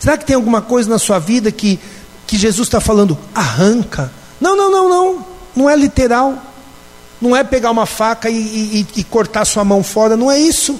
Será 0.00 0.16
que 0.16 0.24
tem 0.24 0.34
alguma 0.34 0.62
coisa 0.62 0.88
na 0.88 0.98
sua 0.98 1.20
vida 1.20 1.50
que, 1.52 1.78
que 2.26 2.36
Jesus 2.36 2.66
está 2.66 2.80
falando, 2.80 3.16
arranca? 3.34 4.17
Não, 4.40 4.56
não, 4.56 4.70
não, 4.70 4.88
não. 4.88 5.26
Não 5.54 5.70
é 5.70 5.76
literal. 5.76 6.42
Não 7.20 7.34
é 7.34 7.42
pegar 7.42 7.70
uma 7.70 7.86
faca 7.86 8.30
e, 8.30 8.36
e, 8.36 8.86
e 8.96 9.04
cortar 9.04 9.44
sua 9.44 9.64
mão 9.64 9.82
fora. 9.82 10.16
Não 10.16 10.30
é 10.30 10.38
isso. 10.38 10.78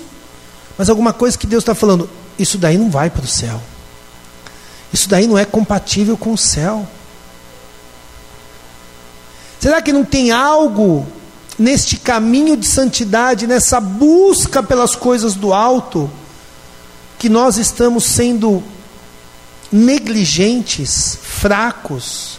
Mas 0.76 0.88
alguma 0.88 1.12
coisa 1.12 1.36
que 1.36 1.46
Deus 1.46 1.62
está 1.62 1.74
falando, 1.74 2.08
isso 2.38 2.56
daí 2.56 2.78
não 2.78 2.90
vai 2.90 3.10
para 3.10 3.24
o 3.24 3.28
céu. 3.28 3.60
Isso 4.92 5.08
daí 5.08 5.26
não 5.26 5.36
é 5.36 5.44
compatível 5.44 6.16
com 6.16 6.32
o 6.32 6.38
céu. 6.38 6.86
Será 9.60 9.82
que 9.82 9.92
não 9.92 10.04
tem 10.04 10.30
algo 10.30 11.06
neste 11.58 11.96
caminho 11.96 12.56
de 12.56 12.66
santidade, 12.66 13.46
nessa 13.46 13.80
busca 13.80 14.62
pelas 14.62 14.94
coisas 14.94 15.34
do 15.34 15.52
alto, 15.52 16.08
que 17.18 17.28
nós 17.28 17.56
estamos 17.56 18.04
sendo 18.04 18.62
negligentes, 19.72 21.18
fracos? 21.20 22.38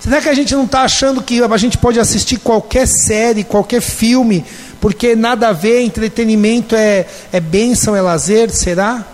Será 0.00 0.20
que 0.20 0.28
a 0.28 0.34
gente 0.34 0.54
não 0.54 0.64
está 0.64 0.82
achando 0.82 1.22
que 1.22 1.42
a 1.42 1.56
gente 1.58 1.76
pode 1.76 2.00
assistir 2.00 2.38
qualquer 2.38 2.88
série, 2.88 3.44
qualquer 3.44 3.82
filme, 3.82 4.44
porque 4.80 5.14
nada 5.14 5.48
a 5.48 5.52
ver, 5.52 5.82
entretenimento 5.82 6.74
é, 6.74 7.06
é 7.30 7.38
bênção, 7.38 7.94
é 7.94 8.00
lazer? 8.00 8.50
Será? 8.50 9.04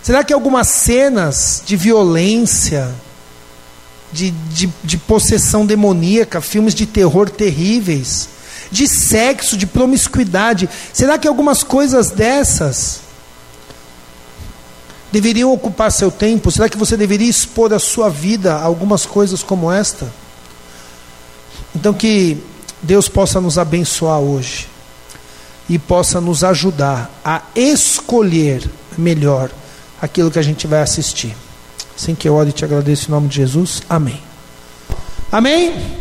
Será 0.00 0.22
que 0.22 0.32
algumas 0.32 0.68
cenas 0.68 1.62
de 1.66 1.76
violência, 1.76 2.92
de, 4.12 4.30
de, 4.30 4.70
de 4.84 4.96
possessão 4.96 5.66
demoníaca, 5.66 6.40
filmes 6.40 6.74
de 6.74 6.86
terror 6.86 7.28
terríveis, 7.28 8.28
de 8.72 8.88
sexo, 8.88 9.56
de 9.56 9.66
promiscuidade. 9.66 10.68
Será 10.92 11.18
que 11.18 11.28
algumas 11.28 11.62
coisas 11.62 12.10
dessas 12.10 13.01
deveriam 15.12 15.52
ocupar 15.52 15.92
seu 15.92 16.10
tempo? 16.10 16.50
Será 16.50 16.68
que 16.68 16.78
você 16.78 16.96
deveria 16.96 17.28
expor 17.28 17.72
a 17.74 17.78
sua 17.78 18.08
vida 18.08 18.54
a 18.54 18.62
algumas 18.62 19.04
coisas 19.04 19.42
como 19.42 19.70
esta? 19.70 20.10
Então 21.76 21.92
que 21.92 22.38
Deus 22.82 23.08
possa 23.08 23.40
nos 23.40 23.58
abençoar 23.58 24.18
hoje 24.18 24.68
e 25.68 25.78
possa 25.78 26.20
nos 26.20 26.42
ajudar 26.42 27.10
a 27.24 27.42
escolher 27.54 28.68
melhor 28.96 29.50
aquilo 30.00 30.30
que 30.30 30.38
a 30.38 30.42
gente 30.42 30.66
vai 30.66 30.80
assistir. 30.80 31.36
Assim 31.96 32.14
que 32.14 32.28
eu 32.28 32.34
oro 32.34 32.48
e 32.48 32.52
te 32.52 32.64
agradeço 32.64 33.08
em 33.08 33.10
nome 33.10 33.28
de 33.28 33.36
Jesus. 33.36 33.82
Amém. 33.88 34.20
Amém? 35.30 35.98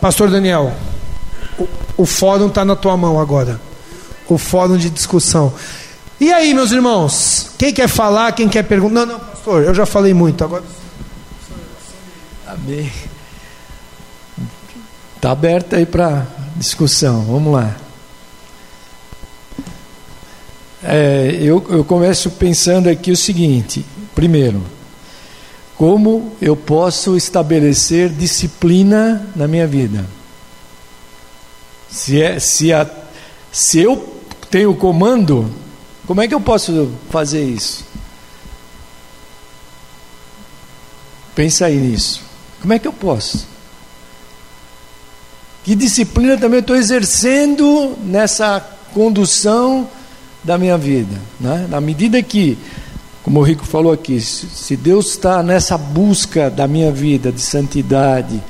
Pastor 0.00 0.30
Daniel, 0.30 0.72
o, 1.58 1.68
o 1.98 2.06
fórum 2.06 2.48
está 2.48 2.64
na 2.64 2.74
tua 2.74 2.96
mão 2.96 3.20
agora. 3.20 3.60
O 4.28 4.36
fórum 4.38 4.76
de 4.76 4.90
discussão. 4.90 5.52
E 6.18 6.32
aí, 6.32 6.54
meus 6.54 6.72
irmãos? 6.72 7.50
Quem 7.58 7.74
quer 7.74 7.88
falar? 7.88 8.32
Quem 8.32 8.48
quer 8.48 8.62
perguntar? 8.62 9.04
Não, 9.04 9.18
não, 9.18 9.20
pastor, 9.20 9.62
eu 9.62 9.74
já 9.74 9.84
falei 9.84 10.14
muito. 10.14 10.42
Agora. 10.42 10.64
Amém. 12.46 12.90
Está 15.16 15.30
aberto 15.30 15.76
aí 15.76 15.84
para 15.84 16.26
discussão. 16.56 17.22
Vamos 17.22 17.52
lá. 17.52 17.76
É, 20.82 21.36
eu, 21.40 21.64
eu 21.68 21.84
começo 21.84 22.30
pensando 22.30 22.88
aqui 22.88 23.10
o 23.10 23.16
seguinte: 23.16 23.84
primeiro, 24.14 24.62
como 25.76 26.34
eu 26.40 26.56
posso 26.56 27.14
estabelecer 27.14 28.08
disciplina 28.08 29.28
na 29.36 29.46
minha 29.46 29.66
vida? 29.66 30.06
Se, 31.90 32.22
é, 32.22 32.38
se, 32.38 32.72
a, 32.72 32.88
se 33.52 33.80
eu 33.80 34.16
tenho 34.50 34.74
comando, 34.74 35.50
como 36.06 36.20
é 36.20 36.28
que 36.28 36.34
eu 36.34 36.40
posso 36.40 36.90
fazer 37.10 37.44
isso? 37.44 37.84
Pensa 41.34 41.66
aí 41.66 41.76
nisso. 41.76 42.22
Como 42.60 42.72
é 42.72 42.78
que 42.78 42.88
eu 42.88 42.92
posso? 42.92 43.46
Que 45.64 45.74
disciplina 45.74 46.38
também 46.38 46.60
estou 46.60 46.76
exercendo 46.76 47.96
nessa 48.04 48.60
condução 48.94 49.88
da 50.42 50.56
minha 50.56 50.78
vida? 50.78 51.16
Né? 51.40 51.66
Na 51.68 51.80
medida 51.80 52.22
que 52.22 52.56
como 53.26 53.40
o 53.40 53.42
Rico 53.42 53.66
falou 53.66 53.92
aqui, 53.92 54.20
se 54.20 54.76
Deus 54.76 55.08
está 55.08 55.42
nessa 55.42 55.76
busca 55.76 56.48
da 56.48 56.68
minha 56.68 56.92
vida 56.92 57.32
de 57.32 57.40
santidade, 57.40 58.40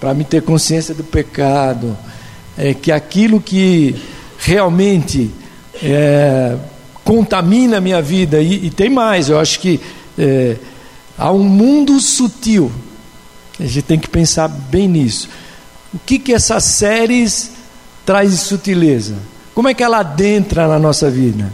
para 0.00 0.14
me 0.14 0.24
ter 0.24 0.40
consciência 0.40 0.94
do 0.94 1.04
pecado, 1.04 1.94
é, 2.56 2.72
que 2.72 2.90
aquilo 2.90 3.38
que 3.38 3.94
realmente 4.38 5.30
é, 5.82 6.56
contamina 7.08 7.78
a 7.78 7.80
minha 7.80 8.02
vida, 8.02 8.38
e, 8.38 8.66
e, 8.66 8.70
tem 8.70 8.90
mais, 8.90 9.30
eu 9.30 9.40
acho 9.40 9.60
que 9.60 9.80
é, 10.18 10.58
há 11.16 11.32
um 11.32 11.42
mundo 11.42 11.98
sutil, 12.00 12.70
a 13.58 13.62
gente 13.62 13.80
tem 13.80 13.98
que 13.98 14.10
pensar 14.10 14.46
bem 14.46 14.86
nisso. 14.86 15.26
O 15.94 15.98
que, 16.04 16.18
que 16.18 16.34
essas 16.34 16.64
séries 16.64 17.52
traz 18.04 18.30
de 18.30 18.36
sutileza? 18.36 19.16
Como 19.54 19.68
é 19.68 19.72
que 19.72 19.82
ela 19.82 20.00
adentra 20.00 20.68
na 20.68 20.78
nossa 20.78 21.08
vida? 21.08 21.50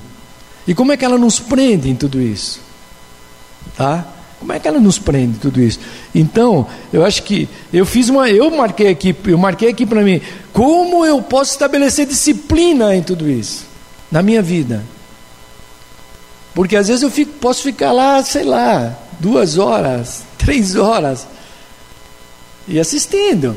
E 0.66 0.74
como 0.74 0.90
é 0.90 0.96
que 0.96 1.05
ela 1.05 1.16
nos 1.16 1.38
prende 1.38 1.88
em 1.88 1.94
tudo 1.94 2.20
isso? 2.20 2.61
Tá? 3.76 4.05
Como 4.40 4.52
é 4.52 4.59
que 4.59 4.66
ela 4.66 4.80
nos 4.80 4.98
prende 4.98 5.36
em 5.36 5.38
tudo 5.38 5.62
isso? 5.62 5.78
Então, 6.12 6.66
eu 6.92 7.05
acho 7.05 7.22
que 7.22 7.48
eu 7.72 7.86
fiz 7.86 8.09
uma, 8.09 8.28
eu 8.28 8.50
marquei 8.50 8.88
aqui, 8.88 9.14
eu 9.24 9.38
marquei 9.38 9.68
aqui 9.68 9.86
para 9.86 10.02
mim, 10.02 10.20
como 10.52 11.07
eu 11.07 11.22
posso 11.22 11.52
estabelecer 11.52 12.07
disciplina 12.07 12.96
em 12.96 13.05
tudo 13.05 13.30
isso 13.30 13.66
na 14.11 14.20
minha 14.20 14.42
vida? 14.42 14.84
Porque 16.55 16.76
às 16.76 16.86
vezes 16.88 17.02
eu 17.02 17.11
fico, 17.11 17.32
posso 17.34 17.62
ficar 17.62 17.92
lá, 17.92 18.22
sei 18.22 18.44
lá, 18.44 18.96
duas 19.18 19.59
horas, 19.59 20.22
três 20.38 20.76
horas 20.76 21.26
e 22.66 22.78
assistindo, 22.78 23.57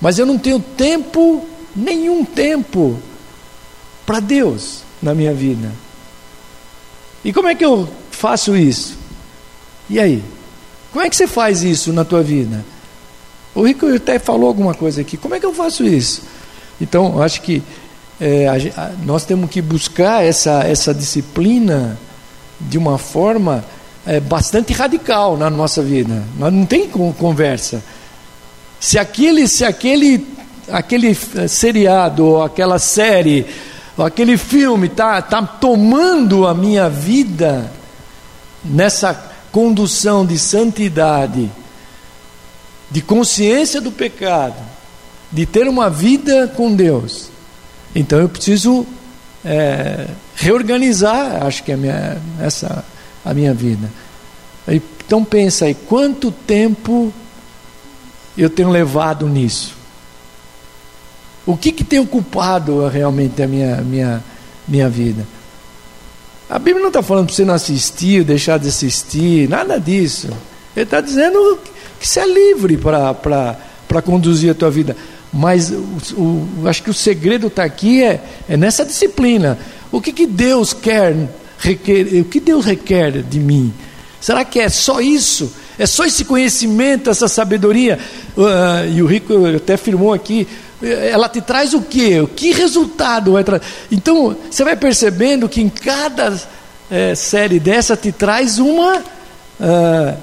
mas 0.00 0.18
eu 0.18 0.26
não 0.26 0.38
tenho 0.38 0.60
tempo, 0.60 1.44
nenhum 1.74 2.24
tempo 2.24 2.98
para 4.04 4.20
Deus 4.20 4.82
na 5.02 5.14
minha 5.14 5.32
vida. 5.32 5.72
E 7.24 7.32
como 7.32 7.48
é 7.48 7.54
que 7.54 7.64
eu 7.64 7.88
faço 8.10 8.56
isso? 8.56 8.96
E 9.88 9.98
aí? 9.98 10.22
Como 10.92 11.04
é 11.04 11.10
que 11.10 11.16
você 11.16 11.26
faz 11.26 11.62
isso 11.62 11.92
na 11.92 12.04
tua 12.04 12.22
vida? 12.22 12.64
O 13.54 13.62
Rico 13.66 13.86
até 13.86 14.18
falou 14.18 14.48
alguma 14.48 14.74
coisa 14.74 15.00
aqui. 15.00 15.16
Como 15.16 15.34
é 15.34 15.40
que 15.40 15.46
eu 15.46 15.52
faço 15.52 15.84
isso? 15.84 16.22
Então, 16.80 17.20
acho 17.20 17.40
que 17.42 17.62
é, 18.20 18.46
a, 18.46 18.54
a, 18.82 18.90
nós 19.04 19.24
temos 19.24 19.50
que 19.50 19.60
buscar 19.60 20.24
essa, 20.24 20.62
essa 20.62 20.94
disciplina 20.94 21.98
de 22.60 22.78
uma 22.78 22.98
forma 22.98 23.64
é, 24.06 24.20
bastante 24.20 24.72
radical 24.72 25.36
na 25.36 25.50
nossa 25.50 25.82
vida. 25.82 26.22
Nós 26.38 26.52
não 26.52 26.64
tem 26.64 26.88
conversa. 26.88 27.82
Se 28.78 28.98
aquele, 28.98 29.48
se 29.48 29.64
aquele, 29.64 30.26
aquele 30.70 31.16
é, 31.36 31.48
seriado 31.48 32.26
ou 32.26 32.42
aquela 32.42 32.78
série 32.78 33.46
aquele 34.04 34.36
filme 34.36 34.88
está 34.88 35.22
tá 35.22 35.42
tomando 35.42 36.46
a 36.46 36.54
minha 36.54 36.88
vida 36.88 37.70
nessa 38.64 39.14
condução 39.50 40.26
de 40.26 40.38
santidade, 40.38 41.50
de 42.90 43.00
consciência 43.00 43.80
do 43.80 43.90
pecado, 43.90 44.56
de 45.32 45.46
ter 45.46 45.66
uma 45.68 45.88
vida 45.88 46.48
com 46.48 46.74
Deus. 46.74 47.30
Então 47.94 48.18
eu 48.18 48.28
preciso 48.28 48.86
é, 49.44 50.06
reorganizar, 50.36 51.44
acho 51.44 51.64
que 51.64 51.72
é 51.72 51.74
a 51.74 51.78
minha, 51.78 52.22
essa 52.40 52.84
a 53.24 53.34
minha 53.34 53.52
vida. 53.52 53.90
Então 54.68 55.24
pensa 55.24 55.64
aí, 55.64 55.74
quanto 55.74 56.30
tempo 56.30 57.12
eu 58.36 58.48
tenho 58.48 58.70
levado 58.70 59.26
nisso? 59.28 59.74
O 61.44 61.56
que, 61.56 61.72
que 61.72 61.84
tem 61.84 61.98
ocupado 61.98 62.86
realmente 62.88 63.42
a 63.42 63.46
minha, 63.46 63.76
minha, 63.76 64.22
minha 64.66 64.88
vida? 64.88 65.26
A 66.50 66.58
Bíblia 66.58 66.80
não 66.80 66.88
está 66.88 67.02
falando 67.02 67.26
para 67.26 67.34
você 67.34 67.44
não 67.44 67.54
assistir, 67.54 68.24
deixar 68.24 68.58
de 68.58 68.68
assistir, 68.68 69.48
nada 69.48 69.80
disso. 69.80 70.28
Ele 70.76 70.84
está 70.84 71.00
dizendo 71.00 71.58
que 71.98 72.06
você 72.06 72.20
é 72.20 72.26
livre 72.26 72.76
para 72.76 74.02
conduzir 74.04 74.50
a 74.50 74.54
tua 74.54 74.70
vida. 74.70 74.96
Mas 75.32 75.70
o, 75.70 75.76
o, 76.16 76.68
acho 76.68 76.82
que 76.82 76.90
o 76.90 76.94
segredo 76.94 77.48
está 77.48 77.64
aqui 77.64 78.02
é, 78.02 78.22
é 78.48 78.56
nessa 78.56 78.84
disciplina. 78.84 79.58
O 79.90 80.00
que, 80.00 80.12
que 80.12 80.26
Deus 80.26 80.72
quer, 80.72 81.14
requer, 81.58 82.20
o 82.20 82.24
que 82.24 82.40
Deus 82.40 82.64
requer 82.64 83.22
de 83.22 83.38
mim? 83.38 83.72
Será 84.20 84.44
que 84.44 84.58
é 84.60 84.68
só 84.68 85.00
isso? 85.00 85.52
É 85.78 85.86
só 85.86 86.04
esse 86.04 86.24
conhecimento, 86.24 87.10
essa 87.10 87.28
sabedoria? 87.28 87.98
Uh, 88.36 88.90
e 88.94 89.02
o 89.02 89.06
Rico 89.06 89.34
até 89.56 89.74
afirmou 89.74 90.12
aqui: 90.12 90.48
ela 90.82 91.28
te 91.28 91.40
traz 91.40 91.74
o 91.74 91.82
quê? 91.82 92.20
O 92.20 92.28
que 92.28 92.52
resultado 92.52 93.32
vai 93.32 93.44
trazer? 93.44 93.64
Então, 93.90 94.36
você 94.50 94.64
vai 94.64 94.76
percebendo 94.76 95.48
que 95.48 95.60
em 95.60 95.68
cada 95.68 96.38
é, 96.90 97.14
série 97.14 97.58
dessa 97.58 97.96
te 97.96 98.12
traz 98.12 98.58
uma. 98.58 98.98
Uh, 99.60 100.16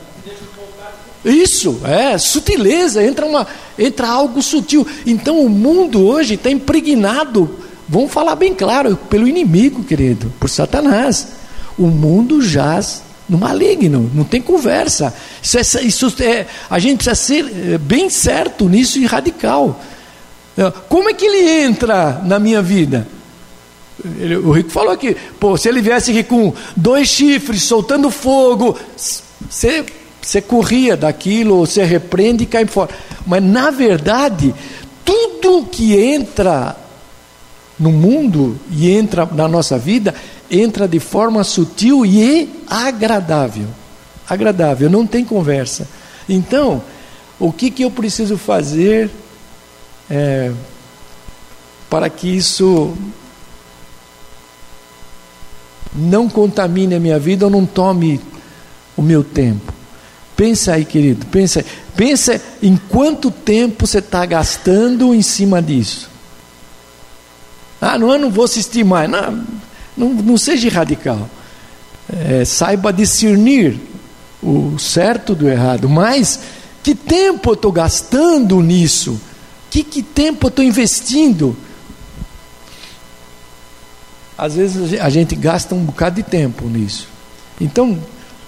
isso, 1.26 1.80
é, 1.86 2.18
sutileza, 2.18 3.02
entra, 3.04 3.26
uma, 3.26 3.48
entra 3.80 4.08
algo 4.08 4.42
sutil. 4.42 4.86
Então 5.06 5.40
o 5.40 5.50
mundo 5.50 6.06
hoje 6.06 6.34
está 6.34 6.52
impregnado, 6.52 7.50
vamos 7.88 8.12
falar 8.12 8.36
bem 8.36 8.54
claro, 8.54 8.96
pelo 9.10 9.28
inimigo, 9.28 9.84
querido, 9.84 10.32
por 10.40 10.50
Satanás. 10.50 11.28
O 11.78 11.88
mundo 11.88 12.42
jaz 12.42 13.02
no 13.28 13.38
maligno, 13.38 14.12
não 14.14 14.24
tem 14.24 14.42
conversa. 14.42 15.14
Isso 15.42 15.58
é, 15.58 15.82
isso 15.84 16.14
é, 16.22 16.46
a 16.70 16.80
gente 16.80 16.98
precisa 16.98 17.16
ser 17.16 17.46
eh, 17.46 17.78
bem 17.78 18.10
certo 18.10 18.68
nisso 18.68 19.00
e 19.00 19.06
radical. 19.06 19.80
É, 20.58 20.72
como 20.88 21.10
é 21.10 21.14
que 21.14 21.26
ele 21.26 21.64
entra 21.64 22.22
na 22.24 22.38
minha 22.38 22.62
vida? 22.62 23.08
Ele, 24.20 24.36
o 24.36 24.52
Rico 24.52 24.70
falou 24.70 24.92
aqui, 24.92 25.16
pô, 25.40 25.56
se 25.58 25.70
ele 25.70 25.82
viesse 25.82 26.12
aqui 26.12 26.24
com 26.24 26.54
dois 26.76 27.08
chifres, 27.08 27.64
soltando 27.64 28.12
fogo, 28.12 28.78
você, 29.50 29.86
você 30.22 30.42
corria 30.42 30.98
daquilo, 30.98 31.60
você 31.60 31.84
repreende 31.84 32.44
e 32.44 32.48
cai 32.48 32.66
fora. 32.66 32.90
Mas 33.26 33.44
na 33.44 33.72
verdade, 33.72 34.54
tudo 35.06 35.66
que 35.72 35.96
entra 35.96 36.76
no 37.84 37.92
mundo 37.92 38.58
e 38.72 38.90
entra 38.90 39.26
na 39.26 39.46
nossa 39.46 39.78
vida, 39.78 40.16
entra 40.50 40.88
de 40.88 41.00
forma 41.00 41.44
sutil 41.44 42.06
e 42.06 42.50
agradável. 42.70 43.68
Agradável, 44.28 44.90
não 44.90 45.06
tem 45.06 45.26
conversa. 45.26 45.86
Então, 46.30 46.82
o 47.38 47.52
que, 47.52 47.70
que 47.70 47.84
eu 47.84 47.92
preciso 47.92 48.38
fazer 48.38 49.12
é, 50.10 50.50
para 51.90 52.10
que 52.10 52.30
isso 52.30 52.96
não 55.94 56.30
contamine 56.30 56.96
a 56.96 57.00
minha 57.02 57.20
vida 57.20 57.46
ou 57.46 57.52
não 57.52 57.66
tome 57.66 58.22
o 58.96 59.02
meu 59.02 59.26
tempo? 59.26 59.74
Pensa 60.38 60.76
aí, 60.76 60.86
querido, 60.86 61.26
pensa, 61.26 61.66
pensa 61.98 62.42
em 62.62 62.78
quanto 62.78 63.30
tempo 63.30 63.86
você 63.86 64.00
está 64.00 64.26
gastando 64.26 65.14
em 65.14 65.22
cima 65.22 65.62
disso. 65.62 66.13
Ah, 67.84 67.98
não, 67.98 68.14
eu 68.14 68.20
não 68.20 68.30
vou 68.30 68.46
assistir 68.46 68.86
mais. 68.86 69.10
Não, 69.10 69.44
não, 69.98 70.10
não 70.10 70.38
seja 70.38 70.70
radical. 70.70 71.30
É, 72.10 72.46
saiba 72.46 72.94
discernir 72.94 73.78
o 74.42 74.78
certo 74.80 75.36
do 75.36 75.50
errado. 75.50 75.90
Mas 75.90 76.40
que 76.82 76.96
tempo 76.96 77.50
eu 77.50 77.54
estou 77.54 77.72
gastando 77.72 78.62
nisso? 78.62 79.20
Que, 79.70 79.84
que 79.84 80.02
tempo 80.02 80.48
eu 80.48 80.50
estou 80.50 80.64
investindo? 80.64 81.56
Às 84.38 84.56
vezes 84.56 85.00
a 85.00 85.10
gente 85.10 85.36
gasta 85.36 85.76
um 85.76 85.84
bocado 85.84 86.16
de 86.16 86.24
tempo 86.24 86.68
nisso. 86.68 87.08
Então, 87.60 87.98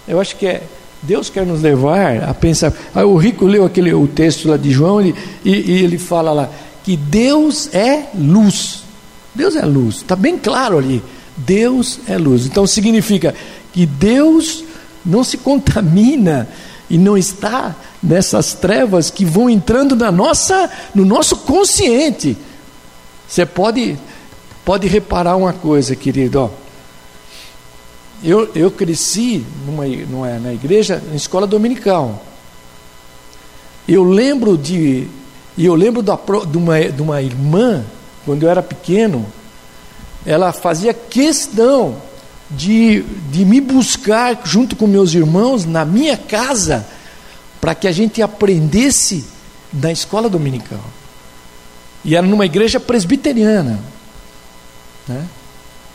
eu 0.07 0.19
acho 0.19 0.37
que 0.37 0.47
é, 0.47 0.63
Deus 1.01 1.29
quer 1.29 1.45
nos 1.45 1.61
levar 1.61 2.23
a 2.23 2.33
pensar. 2.33 2.73
Ah, 2.93 3.05
o 3.05 3.17
Rico 3.17 3.45
leu 3.45 3.65
aquele, 3.65 3.93
o 3.93 4.07
texto 4.07 4.47
lá 4.47 4.55
de 4.57 4.71
João 4.71 5.01
ele, 5.01 5.15
e, 5.43 5.51
e 5.51 5.83
ele 5.83 5.97
fala 5.97 6.31
lá 6.31 6.49
que 6.83 6.95
Deus 6.95 7.73
é 7.73 8.05
luz. 8.15 8.84
Deus 9.35 9.55
é 9.55 9.65
luz, 9.65 9.97
está 9.97 10.15
bem 10.15 10.37
claro 10.37 10.77
ali. 10.77 11.03
Deus 11.37 11.99
é 12.07 12.17
luz. 12.17 12.45
Então 12.45 12.65
significa 12.65 13.35
que 13.73 13.85
Deus 13.85 14.63
não 15.05 15.23
se 15.23 15.37
contamina 15.37 16.47
e 16.89 16.97
não 16.97 17.17
está 17.17 17.75
nessas 18.01 18.53
trevas 18.53 19.09
que 19.09 19.25
vão 19.25 19.49
entrando 19.49 19.95
na 19.95 20.11
nossa, 20.11 20.69
no 20.93 21.03
nosso 21.03 21.37
consciente. 21.37 22.37
Você 23.27 23.45
pode, 23.45 23.97
pode 24.63 24.87
reparar 24.87 25.35
uma 25.35 25.51
coisa, 25.51 25.95
querido. 25.95 26.39
Ó. 26.41 26.49
Eu, 28.23 28.49
eu 28.55 28.71
cresci 28.71 29.45
numa, 29.65 29.85
numa, 29.85 30.39
na 30.39 30.53
igreja, 30.53 31.03
na 31.09 31.15
escola 31.15 31.45
dominical. 31.45 32.23
Eu 33.87 34.03
lembro 34.03 34.57
de, 34.57 35.07
eu 35.57 35.75
lembro 35.75 36.01
da, 36.01 36.17
de, 36.49 36.57
uma, 36.57 36.79
de 36.81 37.01
uma 37.01 37.21
irmã 37.21 37.83
quando 38.25 38.43
eu 38.43 38.49
era 38.49 38.63
pequeno, 38.63 39.25
ela 40.25 40.51
fazia 40.51 40.93
questão 40.93 41.97
de, 42.49 43.03
de 43.31 43.45
me 43.45 43.61
buscar 43.61 44.41
junto 44.43 44.75
com 44.75 44.87
meus 44.87 45.13
irmãos 45.13 45.65
na 45.65 45.85
minha 45.85 46.17
casa, 46.17 46.85
para 47.61 47.75
que 47.75 47.87
a 47.87 47.91
gente 47.91 48.21
aprendesse 48.21 49.25
na 49.71 49.91
escola 49.91 50.29
dominical. 50.29 50.83
E 52.03 52.15
era 52.15 52.25
numa 52.25 52.45
igreja 52.45 52.79
presbiteriana. 52.79 53.79
Né? 55.07 55.25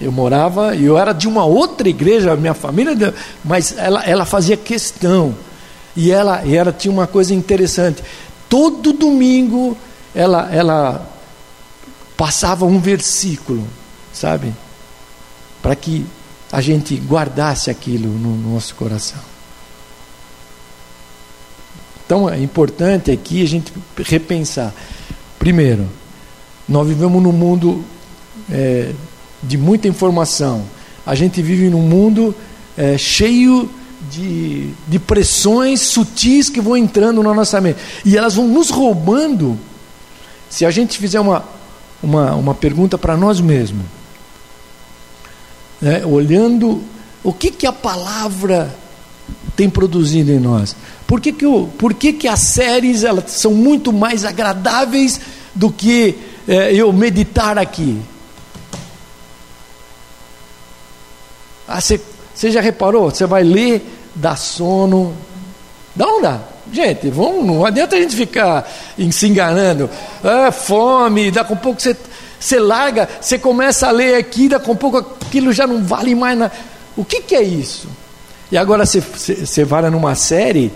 Eu 0.01 0.11
morava, 0.11 0.75
eu 0.75 0.97
era 0.97 1.13
de 1.13 1.29
uma 1.29 1.45
outra 1.45 1.89
igreja, 1.89 2.35
minha 2.37 2.55
família, 2.55 3.15
mas 3.45 3.77
ela, 3.77 4.03
ela 4.05 4.25
fazia 4.25 4.57
questão. 4.57 5.35
E 5.97 6.11
ela, 6.11 6.43
e 6.45 6.57
ela 6.57 6.73
tinha 6.73 6.93
uma 6.93 7.07
coisa 7.07 7.35
interessante. 7.35 8.03
Todo 8.49 8.93
domingo 8.93 9.77
ela, 10.15 10.49
ela 10.53 11.07
passava 12.21 12.67
um 12.67 12.79
versículo, 12.79 13.67
sabe? 14.13 14.53
Para 15.63 15.75
que 15.75 16.05
a 16.53 16.61
gente 16.61 16.95
guardasse 16.97 17.71
aquilo 17.71 18.11
no 18.11 18.37
nosso 18.37 18.75
coração. 18.75 19.19
Então 22.05 22.29
é 22.29 22.39
importante 22.39 23.11
aqui 23.11 23.43
a 23.43 23.49
gente 23.49 23.73
repensar. 24.05 24.71
Primeiro, 25.39 25.89
nós 26.69 26.87
vivemos 26.87 27.23
num 27.23 27.33
mundo 27.33 27.83
é, 28.51 28.93
de 29.43 29.57
muita 29.57 29.89
informação. 29.89 30.67
A 31.07 31.15
gente 31.15 31.41
vive 31.41 31.71
num 31.71 31.89
mundo 31.89 32.35
é, 32.77 32.99
cheio 32.99 33.71
de, 34.11 34.69
de 34.87 34.99
pressões 34.99 35.81
sutis 35.81 36.51
que 36.51 36.61
vão 36.61 36.77
entrando 36.77 37.23
na 37.23 37.33
nossa 37.33 37.59
mente. 37.63 37.79
E 38.05 38.19
elas 38.19 38.35
vão 38.35 38.47
nos 38.47 38.69
roubando. 38.69 39.59
Se 40.51 40.67
a 40.67 40.71
gente 40.71 40.99
fizer 40.99 41.19
uma, 41.19 41.60
uma, 42.03 42.35
uma 42.35 42.55
pergunta 42.55 42.97
para 42.97 43.17
nós 43.17 43.41
mesmos. 43.41 43.85
Né? 45.81 46.05
Olhando 46.05 46.83
o 47.23 47.33
que, 47.33 47.51
que 47.51 47.67
a 47.67 47.73
palavra 47.73 48.75
tem 49.57 49.69
produzido 49.69 50.33
em 50.33 50.39
nós. 50.39 50.75
Por 51.07 51.21
que, 51.21 51.33
que, 51.33 51.47
o, 51.47 51.67
por 51.67 51.95
que, 51.95 52.13
que 52.13 52.29
as 52.29 52.41
séries 52.41 53.05
elas 53.05 53.31
são 53.33 53.53
muito 53.53 53.93
mais 53.93 54.25
agradáveis 54.25 55.21
do 55.55 55.71
que 55.71 56.17
é, 56.47 56.73
eu 56.75 56.93
meditar 56.93 57.59
aqui? 57.59 58.01
Ah, 61.69 61.81
você 61.81 62.51
já 62.51 62.61
reparou? 62.61 63.11
Você 63.11 63.27
vai 63.27 63.45
ler, 63.45 63.83
dá 64.15 64.35
sono. 64.35 65.15
Dá 65.95 66.07
ou 66.07 66.13
não 66.15 66.23
dá? 66.23 66.41
Gente, 66.73 67.11
vamos, 67.11 67.45
não 67.45 67.65
adianta 67.65 67.97
a 67.97 68.01
gente 68.01 68.15
ficar 68.15 68.71
se 69.11 69.27
enganando. 69.27 69.91
Ah, 70.23 70.53
fome, 70.53 71.31
daqui 71.31 71.53
a 71.53 71.57
pouco 71.57 71.81
você, 71.81 71.97
você 72.39 72.59
larga, 72.59 73.09
você 73.21 73.39
começa 73.39 73.89
a 73.89 73.91
ler 73.91 74.15
aqui, 74.15 74.49
daqui 74.49 74.71
a 74.71 74.75
pouco 74.75 74.99
aquilo 74.99 75.53
já 75.53 75.67
não 75.67 75.83
vale 75.85 76.15
mais 76.15 76.39
nada. 76.39 76.53
O 76.97 77.05
que, 77.05 77.23
que 77.23 77.35
é 77.35 77.43
isso? 77.43 77.89
E 78.53 78.59
agora 78.59 78.87
você, 78.87 79.01
você, 79.01 79.47
você 79.47 79.65
vai 79.65 79.89
numa 79.91 80.15
série, 80.15 80.73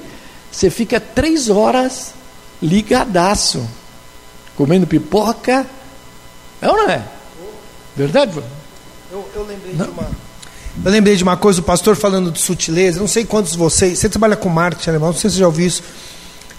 você 0.51 0.70
fica 0.70 0.99
três 1.01 1.49
horas 1.49 2.14
ligadaço, 2.62 3.68
comendo 4.57 4.86
pipoca. 4.86 5.66
É 6.61 6.68
ou 6.68 6.76
não 6.76 6.90
é? 6.90 7.03
Verdade? 7.97 8.32
Eu, 9.11 9.28
eu 9.34 9.45
lembrei 9.45 9.74
não. 9.74 9.86
de 9.86 9.90
uma 9.92 10.11
eu 10.83 10.91
lembrei 10.91 11.14
de 11.14 11.22
uma 11.22 11.37
coisa, 11.37 11.61
o 11.61 11.62
pastor 11.62 11.95
falando 11.95 12.31
de 12.31 12.41
sutileza, 12.41 12.99
não 12.99 13.07
sei 13.07 13.25
quantos 13.25 13.53
de 13.53 13.59
vocês, 13.59 13.99
você 13.99 14.09
trabalha 14.09 14.35
com 14.35 14.49
marketing 14.49 14.91
alemão, 14.91 15.09
não 15.11 15.18
sei 15.18 15.31
se 15.31 15.37
você 15.37 15.41
já 15.41 15.47
ouviu 15.47 15.66
isso, 15.66 15.83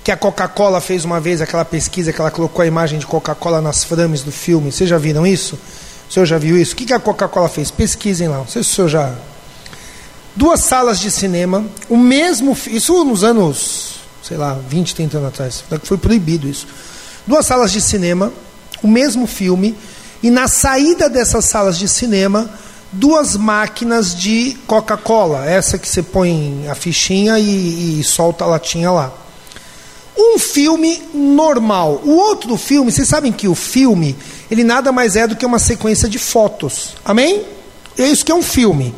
que 0.03 0.11
a 0.11 0.16
Coca-Cola 0.16 0.80
fez 0.80 1.03
uma 1.03 1.20
vez 1.20 1.41
aquela 1.41 1.66
pesquisa 1.66 2.13
que 2.13 2.22
ela 2.22 2.32
colocou 2.32 2.61
a 2.61 2.66
imagem 2.66 2.99
de 2.99 3.05
Coca-Cola 3.05 3.59
nas 3.61 3.84
frames 3.84 4.22
do 4.22 4.32
filme, 4.32 4.72
vocês 4.72 4.89
já 4.89 4.97
viram 4.97 5.26
isso? 5.26 5.59
O 6.09 6.13
senhor 6.13 6.26
já 6.26 6.38
viu 6.38 6.57
isso? 6.57 6.74
O 6.74 6.76
que, 6.78 6.93
a 6.93 6.99
Coca-Cola 6.99 7.49
fez? 7.49 7.72
Pesquisem 7.72 8.28
lá, 8.28 8.38
não 8.38 8.47
sei 8.47 8.63
se 8.63 8.70
o 8.70 8.74
senhor 8.74 8.88
já... 8.88 9.13
Duas 10.36 10.61
salas 10.61 10.99
de 10.99 11.09
cinema, 11.09 11.66
o 11.89 11.97
mesmo, 11.97 12.57
isso 12.68 13.03
nos 13.03 13.24
anos, 13.24 13.95
sei 14.22 14.38
lá, 14.38 14.59
20, 14.70 14.93
30 14.93 15.18
anos 15.18 15.30
atrás, 15.30 15.63
foi 15.84 15.97
proibido 15.97 16.47
isso. 16.47 16.68
Duas 17.26 17.45
salas 17.45 17.72
de 17.72 17.82
cinema, 17.82 18.32
o 18.84 18.88
mesmo 18.88 19.26
filme, 19.26 19.76
e 20.22 20.30
na 20.30 20.47
saída 20.47 21.09
dessas 21.09 21.45
salas 21.45 21.78
de 21.78 21.88
cinema 21.88 22.49
duas 22.95 23.35
máquinas 23.35 24.15
de 24.15 24.57
Coca-Cola, 24.65 25.45
essa 25.45 25.77
que 25.77 25.87
você 25.87 26.01
põe 26.01 26.67
a 26.69 26.75
fichinha 26.75 27.37
e, 27.39 27.99
e, 27.99 28.03
solta 28.03 28.43
a 28.43 28.47
latinha 28.47 28.91
lá. 28.91 29.13
Um 30.17 30.39
filme 30.39 31.01
normal. 31.13 32.01
O 32.03 32.11
outro 32.11 32.55
filme, 32.55 32.91
vocês 32.91 33.07
sabem 33.07 33.31
que 33.31 33.47
o 33.47 33.55
filme, 33.55 34.15
ele 34.49 34.63
nada 34.63 34.91
mais 34.91 35.15
é 35.15 35.27
do 35.27 35.35
que 35.35 35.45
uma 35.45 35.59
sequência 35.59 36.07
de 36.07 36.17
fotos. 36.17 36.95
Amém? 37.03 37.43
É 37.97 38.07
isso 38.07 38.23
que 38.23 38.31
é 38.31 38.35
um 38.35 38.41
filme. 38.41 38.95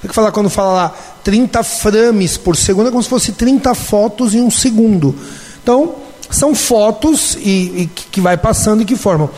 Tem 0.00 0.08
que 0.08 0.14
falar 0.14 0.30
quando 0.30 0.50
fala 0.50 0.72
lá 0.72 0.96
30 1.24 1.62
frames 1.62 2.36
por 2.36 2.56
segundo, 2.56 2.88
é 2.88 2.90
como 2.90 3.02
se 3.02 3.08
fosse 3.08 3.32
30 3.32 3.74
fotos 3.74 4.34
em 4.34 4.42
um 4.42 4.50
segundo. 4.50 5.14
Então, 5.62 5.96
são 6.30 6.54
fotos 6.54 7.36
e, 7.40 7.82
e 7.82 7.90
que 8.10 8.20
vai 8.20 8.36
passando 8.36 8.82
e 8.82 8.84
que 8.84 8.96
formam. 8.96 9.30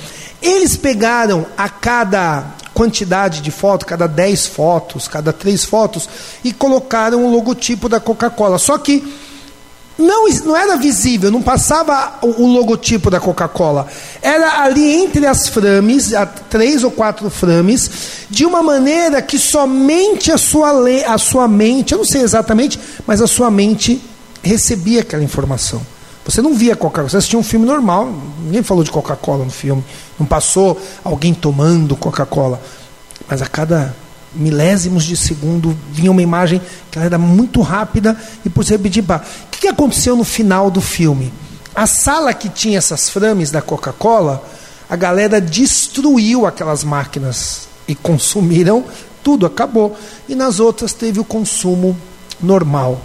Eles 0.43 0.77
pegaram 0.77 1.47
a 1.57 1.69
cada 1.69 2.60
quantidade 2.81 3.43
de 3.43 3.51
fotos, 3.51 3.87
cada 3.87 4.09
10 4.09 4.47
fotos, 4.47 5.07
cada 5.07 5.35
3 5.35 5.67
fotos, 5.67 6.09
e 6.43 6.51
colocaram 6.51 7.27
o 7.27 7.31
logotipo 7.31 7.91
da 7.91 8.01
Coca-Cola. 8.01 8.59
Só 8.59 8.79
que 8.79 9.07
não, 9.99 10.27
não 10.47 10.57
era 10.57 10.79
visível, 10.79 11.31
não 11.31 11.43
passava 11.43 12.15
o, 12.23 12.43
o 12.43 12.47
logotipo 12.47 13.11
da 13.11 13.21
Coca-Cola. 13.21 13.87
Era 14.23 14.63
ali 14.63 14.95
entre 14.95 15.27
as 15.27 15.47
frames, 15.47 16.13
três 16.49 16.83
ou 16.83 16.91
quatro 16.91 17.29
frames, 17.29 17.91
de 18.31 18.47
uma 18.47 18.63
maneira 18.63 19.21
que 19.21 19.39
somente 19.39 20.33
a 20.33 20.39
sua, 20.39 20.73
a 21.07 21.19
sua 21.19 21.47
mente, 21.47 21.93
eu 21.93 21.99
não 21.99 22.05
sei 22.07 22.23
exatamente, 22.23 22.81
mas 23.07 23.21
a 23.21 23.27
sua 23.27 23.51
mente 23.51 24.01
recebia 24.43 25.03
aquela 25.03 25.23
informação. 25.23 25.83
Você 26.31 26.41
não 26.41 26.55
via 26.55 26.77
Coca-Cola, 26.77 27.09
você 27.09 27.17
assistia 27.17 27.39
um 27.41 27.43
filme 27.43 27.67
normal, 27.67 28.09
ninguém 28.45 28.63
falou 28.63 28.85
de 28.85 28.91
Coca-Cola 28.91 29.45
no 29.45 29.51
filme, 29.51 29.85
não 30.17 30.25
passou 30.25 30.81
alguém 31.03 31.35
tomando 31.35 31.97
Coca-Cola. 31.97 32.63
Mas 33.29 33.43
a 33.43 33.47
cada 33.47 33.97
milésimos 34.33 35.03
de 35.03 35.17
segundo 35.17 35.77
vinha 35.91 36.09
uma 36.09 36.23
imagem 36.23 36.63
que 36.89 37.01
era 37.01 37.19
muito 37.19 37.61
rápida 37.63 38.17
e 38.45 38.49
por 38.49 38.65
ser 38.65 38.75
repetir. 38.75 39.03
O 39.03 39.21
que 39.51 39.67
aconteceu 39.67 40.15
no 40.15 40.23
final 40.23 40.71
do 40.71 40.81
filme? 40.81 41.33
A 41.75 41.85
sala 41.89 42.33
que 42.33 42.49
tinha 42.49 42.79
essas 42.79 43.11
frames 43.11 43.51
da 43.51 43.61
Coca-Cola, 43.61 44.41
a 44.89 44.95
galera 44.95 45.41
destruiu 45.41 46.47
aquelas 46.47 46.85
máquinas 46.85 47.67
e 47.89 47.95
consumiram 47.97 48.85
tudo, 49.21 49.47
acabou. 49.47 49.99
E 50.29 50.37
nas 50.37 50.61
outras 50.61 50.93
teve 50.93 51.19
o 51.19 51.25
consumo 51.25 51.99
normal. 52.41 53.01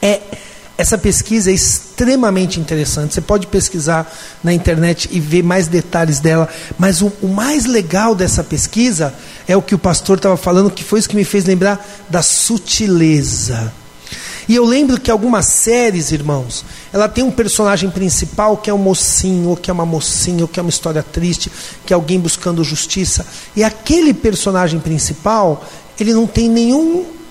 É 0.00 0.20
essa 0.76 0.96
pesquisa 0.96 1.50
é 1.50 1.54
extremamente 1.54 2.58
interessante. 2.58 3.14
Você 3.14 3.20
pode 3.20 3.46
pesquisar 3.46 4.10
na 4.42 4.52
internet 4.52 5.08
e 5.12 5.20
ver 5.20 5.42
mais 5.42 5.68
detalhes 5.68 6.18
dela. 6.18 6.48
Mas 6.78 7.02
o, 7.02 7.12
o 7.20 7.28
mais 7.28 7.66
legal 7.66 8.14
dessa 8.14 8.42
pesquisa 8.42 9.14
é 9.46 9.56
o 9.56 9.62
que 9.62 9.74
o 9.74 9.78
pastor 9.78 10.16
estava 10.16 10.36
falando, 10.36 10.70
que 10.70 10.82
foi 10.82 10.98
isso 10.98 11.08
que 11.08 11.16
me 11.16 11.24
fez 11.24 11.44
lembrar 11.44 11.86
da 12.08 12.22
sutileza. 12.22 13.72
E 14.48 14.54
eu 14.54 14.64
lembro 14.64 15.00
que 15.00 15.10
algumas 15.10 15.46
séries, 15.46 16.10
irmãos, 16.10 16.64
ela 16.92 17.08
tem 17.08 17.22
um 17.22 17.30
personagem 17.30 17.90
principal 17.90 18.56
que 18.56 18.68
é 18.68 18.74
um 18.74 18.78
mocinho, 18.78 19.50
ou 19.50 19.56
que 19.56 19.70
é 19.70 19.72
uma 19.72 19.86
mocinha, 19.86 20.42
ou 20.42 20.48
que 20.48 20.58
é 20.58 20.62
uma 20.62 20.70
história 20.70 21.02
triste, 21.02 21.50
que 21.86 21.92
é 21.92 21.94
alguém 21.94 22.18
buscando 22.18 22.64
justiça. 22.64 23.24
E 23.54 23.62
aquele 23.62 24.12
personagem 24.12 24.80
principal, 24.80 25.64
ele 25.98 26.12
não 26.12 26.26
tem 26.26 26.48
nenhum 26.48 27.21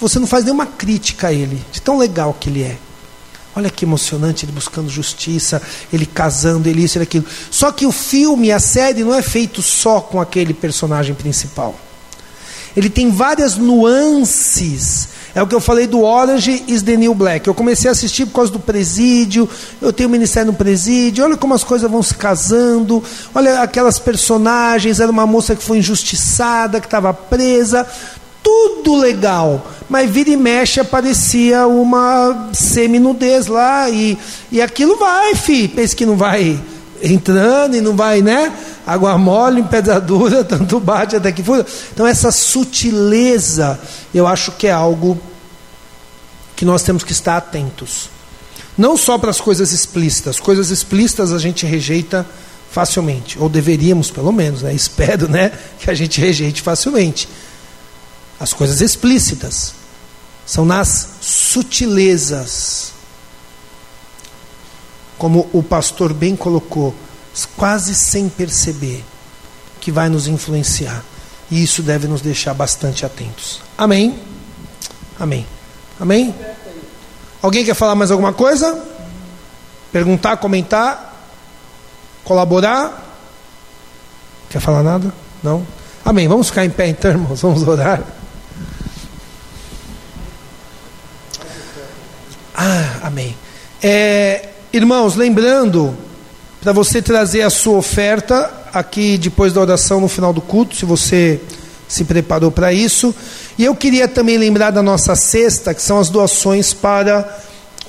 você 0.00 0.18
não 0.18 0.26
faz 0.26 0.44
nenhuma 0.44 0.66
crítica 0.66 1.28
a 1.28 1.32
ele, 1.32 1.62
de 1.70 1.80
tão 1.80 1.98
legal 1.98 2.34
que 2.38 2.48
ele 2.48 2.62
é. 2.62 2.76
Olha 3.54 3.68
que 3.68 3.84
emocionante 3.84 4.44
ele 4.44 4.52
buscando 4.52 4.88
justiça, 4.88 5.60
ele 5.92 6.06
casando, 6.06 6.68
ele 6.68 6.84
isso 6.84 6.98
e 6.98 7.02
aquilo. 7.02 7.26
Só 7.50 7.72
que 7.72 7.84
o 7.84 7.92
filme, 7.92 8.52
a 8.52 8.60
série, 8.60 9.02
não 9.02 9.14
é 9.14 9.22
feito 9.22 9.60
só 9.60 10.00
com 10.00 10.20
aquele 10.20 10.54
personagem 10.54 11.14
principal. 11.14 11.74
Ele 12.76 12.88
tem 12.88 13.10
várias 13.10 13.56
nuances. 13.56 15.08
É 15.34 15.42
o 15.42 15.46
que 15.46 15.54
eu 15.54 15.60
falei 15.60 15.86
do 15.86 16.02
Orange 16.02 16.64
is 16.68 16.82
the 16.82 16.96
New 16.96 17.14
Black. 17.14 17.46
Eu 17.46 17.54
comecei 17.54 17.88
a 17.88 17.92
assistir 17.92 18.26
por 18.26 18.34
causa 18.34 18.52
do 18.52 18.60
presídio. 18.60 19.48
Eu 19.82 19.92
tenho 19.92 20.08
ministério 20.08 20.52
no 20.52 20.56
presídio. 20.56 21.24
Olha 21.24 21.36
como 21.36 21.52
as 21.52 21.64
coisas 21.64 21.90
vão 21.90 22.02
se 22.02 22.14
casando. 22.14 23.02
Olha 23.34 23.60
aquelas 23.60 23.98
personagens. 23.98 25.00
Era 25.00 25.10
uma 25.10 25.26
moça 25.26 25.56
que 25.56 25.62
foi 25.62 25.78
injustiçada, 25.78 26.80
que 26.80 26.86
estava 26.86 27.12
presa 27.12 27.86
tudo 28.50 28.96
legal, 28.96 29.66
mas 29.88 30.10
vira 30.10 30.30
e 30.30 30.36
mexe 30.36 30.80
aparecia 30.80 31.66
uma 31.66 32.50
semi-nudez 32.52 33.46
lá 33.46 33.88
e, 33.88 34.18
e 34.50 34.60
aquilo 34.60 34.96
vai, 34.96 35.34
fi, 35.34 35.68
pensa 35.68 35.94
que 35.94 36.06
não 36.06 36.16
vai 36.16 36.60
entrando 37.02 37.76
e 37.76 37.80
não 37.80 37.96
vai, 37.96 38.20
né? 38.20 38.52
Água 38.86 39.16
mole 39.16 39.62
pedra 39.62 40.00
dura, 40.00 40.42
tanto 40.44 40.80
bate 40.80 41.16
até 41.16 41.32
que 41.32 41.42
fura. 41.42 41.64
Então 41.92 42.06
essa 42.06 42.30
sutileza, 42.30 43.78
eu 44.14 44.26
acho 44.26 44.52
que 44.52 44.66
é 44.66 44.72
algo 44.72 45.18
que 46.56 46.64
nós 46.64 46.82
temos 46.82 47.02
que 47.02 47.12
estar 47.12 47.36
atentos. 47.36 48.10
Não 48.76 48.96
só 48.96 49.18
para 49.18 49.30
as 49.30 49.40
coisas 49.40 49.72
explícitas, 49.72 50.38
coisas 50.40 50.70
explícitas 50.70 51.32
a 51.32 51.38
gente 51.38 51.64
rejeita 51.66 52.26
facilmente, 52.70 53.38
ou 53.38 53.48
deveríamos 53.48 54.10
pelo 54.10 54.32
menos, 54.32 54.62
né? 54.62 54.72
Espero, 54.74 55.28
né, 55.28 55.52
que 55.78 55.90
a 55.90 55.94
gente 55.94 56.20
rejeite 56.20 56.60
facilmente 56.62 57.28
as 58.40 58.54
coisas 58.54 58.80
explícitas, 58.80 59.74
são 60.46 60.64
nas 60.64 61.08
sutilezas. 61.20 62.92
Como 65.18 65.50
o 65.52 65.62
pastor 65.62 66.14
bem 66.14 66.34
colocou, 66.34 66.94
quase 67.54 67.94
sem 67.94 68.30
perceber, 68.30 69.04
que 69.78 69.92
vai 69.92 70.08
nos 70.08 70.26
influenciar. 70.26 71.04
E 71.50 71.62
isso 71.62 71.82
deve 71.82 72.08
nos 72.08 72.22
deixar 72.22 72.54
bastante 72.54 73.04
atentos. 73.04 73.60
Amém? 73.76 74.18
Amém. 75.18 75.46
Amém? 76.00 76.34
Alguém 77.42 77.64
quer 77.64 77.74
falar 77.74 77.94
mais 77.94 78.10
alguma 78.10 78.32
coisa? 78.32 78.82
Perguntar, 79.92 80.38
comentar? 80.38 81.14
Colaborar? 82.24 83.04
Quer 84.48 84.60
falar 84.60 84.82
nada? 84.82 85.12
Não? 85.42 85.66
Amém. 86.04 86.26
Vamos 86.26 86.48
ficar 86.48 86.64
em 86.64 86.70
pé 86.70 86.88
então, 86.88 87.10
irmãos. 87.10 87.42
Vamos 87.42 87.66
orar. 87.66 88.02
Ah, 92.62 93.06
amém. 93.06 93.34
É, 93.82 94.50
irmãos, 94.70 95.16
lembrando, 95.16 95.96
para 96.60 96.74
você 96.74 97.00
trazer 97.00 97.40
a 97.40 97.48
sua 97.48 97.78
oferta 97.78 98.50
aqui 98.70 99.16
depois 99.16 99.54
da 99.54 99.62
oração 99.62 99.98
no 99.98 100.08
final 100.08 100.30
do 100.30 100.42
culto, 100.42 100.76
se 100.76 100.84
você 100.84 101.40
se 101.88 102.04
preparou 102.04 102.50
para 102.50 102.70
isso. 102.70 103.14
E 103.56 103.64
eu 103.64 103.74
queria 103.74 104.06
também 104.06 104.36
lembrar 104.36 104.72
da 104.72 104.82
nossa 104.82 105.16
sexta, 105.16 105.72
que 105.72 105.80
são 105.80 105.98
as 105.98 106.10
doações 106.10 106.74
para 106.74 107.34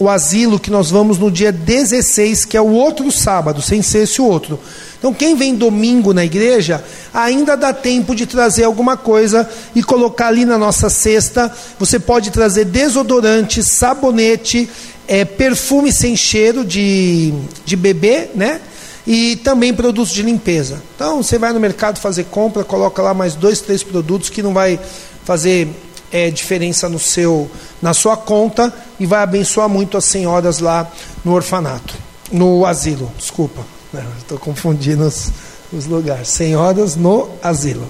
o 0.02 0.10
asilo, 0.10 0.60
que 0.60 0.72
nós 0.72 0.90
vamos 0.90 1.20
no 1.20 1.30
dia 1.30 1.52
16, 1.52 2.46
que 2.46 2.58
é 2.58 2.62
o 2.62 2.72
outro 2.72 3.12
sábado, 3.12 3.62
sem 3.62 3.84
ser 3.84 4.00
esse 4.00 4.20
outro. 4.20 4.60
Então, 4.98 5.14
quem 5.14 5.36
vem 5.36 5.54
domingo 5.56 6.12
na 6.12 6.26
igreja, 6.26 6.84
ainda 7.14 7.56
dá 7.56 7.72
tempo 7.72 8.16
de 8.16 8.26
trazer 8.26 8.64
alguma 8.64 8.98
coisa 8.98 9.48
e 9.76 9.84
colocar 9.84 10.30
ali 10.30 10.44
na 10.44 10.58
nossa 10.58 10.90
cesta. 10.90 11.54
Você 11.78 12.00
pode 12.00 12.32
trazer 12.32 12.66
desodorante, 12.66 13.62
sabonete, 13.62 14.68
é, 15.08 15.24
perfume 15.24 15.92
sem 15.92 16.16
cheiro 16.16 16.66
de, 16.66 17.32
de 17.64 17.76
bebê, 17.76 18.30
né? 18.34 18.60
E 19.06 19.36
também 19.38 19.72
produtos 19.72 20.12
de 20.12 20.24
limpeza. 20.24 20.82
Então, 20.96 21.22
você 21.22 21.38
vai 21.38 21.54
no 21.54 21.60
mercado 21.60 22.00
fazer 22.00 22.24
compra, 22.24 22.64
coloca 22.64 23.04
lá 23.04 23.14
mais 23.14 23.36
dois, 23.36 23.62
três 23.62 23.84
produtos 23.84 24.32
que 24.32 24.42
não 24.42 24.52
vai 24.54 24.80
fazer 25.24 25.68
é, 26.12 26.30
diferença 26.30 26.90
no 26.90 27.00
seu, 27.00 27.50
na 27.82 27.94
sua 27.94 28.18
conta 28.18 28.74
e 29.00 29.06
vai 29.06 29.22
abençoar 29.22 29.70
muito 29.70 29.98
as 29.98 30.06
senhoras 30.06 30.60
lá 30.60 30.92
no 31.24 31.34
orfanato, 31.34 31.96
no 32.32 32.66
asilo, 32.66 33.12
desculpa. 33.18 33.62
Estou 34.20 34.38
confundindo 34.38 35.06
os, 35.06 35.32
os 35.72 35.86
lugares. 35.86 36.30
Senhoras 36.30 36.96
no 36.96 37.30
asilo. 37.42 37.90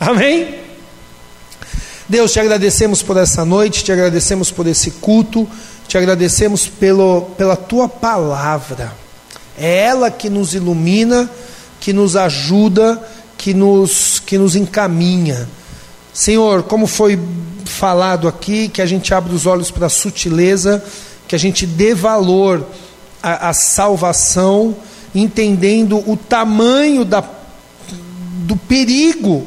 Amém? 0.00 0.58
Deus, 2.08 2.32
te 2.32 2.40
agradecemos 2.40 3.02
por 3.02 3.16
essa 3.16 3.44
noite, 3.44 3.84
te 3.84 3.92
agradecemos 3.92 4.50
por 4.50 4.66
esse 4.66 4.92
culto, 4.92 5.46
te 5.86 5.98
agradecemos 5.98 6.66
pelo, 6.66 7.22
pela 7.36 7.54
tua 7.56 7.88
palavra. 7.88 8.92
É 9.58 9.80
ela 9.80 10.10
que 10.10 10.30
nos 10.30 10.54
ilumina, 10.54 11.28
que 11.80 11.92
nos 11.92 12.16
ajuda, 12.16 13.02
que 13.36 13.52
nos, 13.52 14.20
que 14.20 14.38
nos 14.38 14.56
encaminha. 14.56 15.48
Senhor, 16.18 16.64
como 16.64 16.88
foi 16.88 17.16
falado 17.64 18.26
aqui, 18.26 18.68
que 18.68 18.82
a 18.82 18.86
gente 18.86 19.14
abra 19.14 19.32
os 19.32 19.46
olhos 19.46 19.70
para 19.70 19.86
a 19.86 19.88
sutileza, 19.88 20.82
que 21.28 21.36
a 21.36 21.38
gente 21.38 21.64
dê 21.64 21.94
valor 21.94 22.66
à, 23.22 23.50
à 23.50 23.52
salvação 23.52 24.74
entendendo 25.14 26.02
o 26.10 26.16
tamanho 26.16 27.04
da, 27.04 27.22
do 28.38 28.56
perigo 28.56 29.46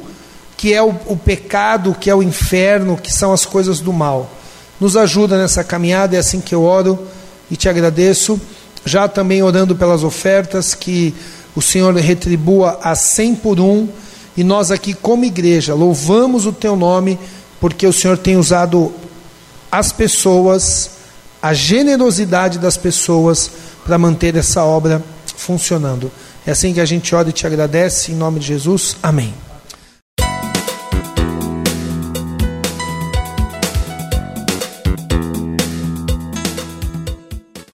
que 0.55 0.73
é 0.73 0.81
o, 0.81 0.95
o 1.07 1.17
pecado, 1.17 1.93
que 1.93 2.09
é 2.09 2.15
o 2.15 2.23
inferno, 2.23 2.95
que 2.95 3.11
são 3.11 3.33
as 3.33 3.45
coisas 3.45 3.81
do 3.81 3.91
mal. 3.91 4.31
Nos 4.79 4.95
ajuda 4.95 5.37
nessa 5.37 5.65
caminhada, 5.65 6.15
é 6.15 6.19
assim 6.19 6.39
que 6.39 6.55
eu 6.55 6.63
oro 6.63 7.05
e 7.49 7.57
te 7.57 7.67
agradeço. 7.67 8.39
Já 8.85 9.09
também 9.09 9.43
orando 9.43 9.75
pelas 9.75 10.05
ofertas, 10.05 10.73
que 10.73 11.13
o 11.53 11.61
Senhor 11.61 11.93
retribua 11.95 12.79
a 12.81 12.95
cem 12.95 13.35
por 13.35 13.59
um. 13.59 13.89
E 14.35 14.43
nós 14.43 14.71
aqui, 14.71 14.93
como 14.93 15.25
igreja, 15.25 15.73
louvamos 15.73 16.45
o 16.45 16.51
teu 16.51 16.75
nome, 16.75 17.19
porque 17.59 17.85
o 17.85 17.93
Senhor 17.93 18.17
tem 18.17 18.37
usado 18.37 18.93
as 19.71 19.91
pessoas, 19.91 20.91
a 21.41 21.53
generosidade 21.53 22.57
das 22.59 22.77
pessoas, 22.77 23.51
para 23.85 23.97
manter 23.97 24.35
essa 24.35 24.63
obra 24.63 25.03
funcionando. 25.35 26.11
É 26.45 26.51
assim 26.51 26.73
que 26.73 26.79
a 26.79 26.85
gente 26.85 27.13
ora 27.13 27.29
e 27.29 27.33
te 27.33 27.45
agradece, 27.45 28.11
em 28.11 28.15
nome 28.15 28.39
de 28.39 28.47
Jesus. 28.47 28.95
Amém. 29.01 29.33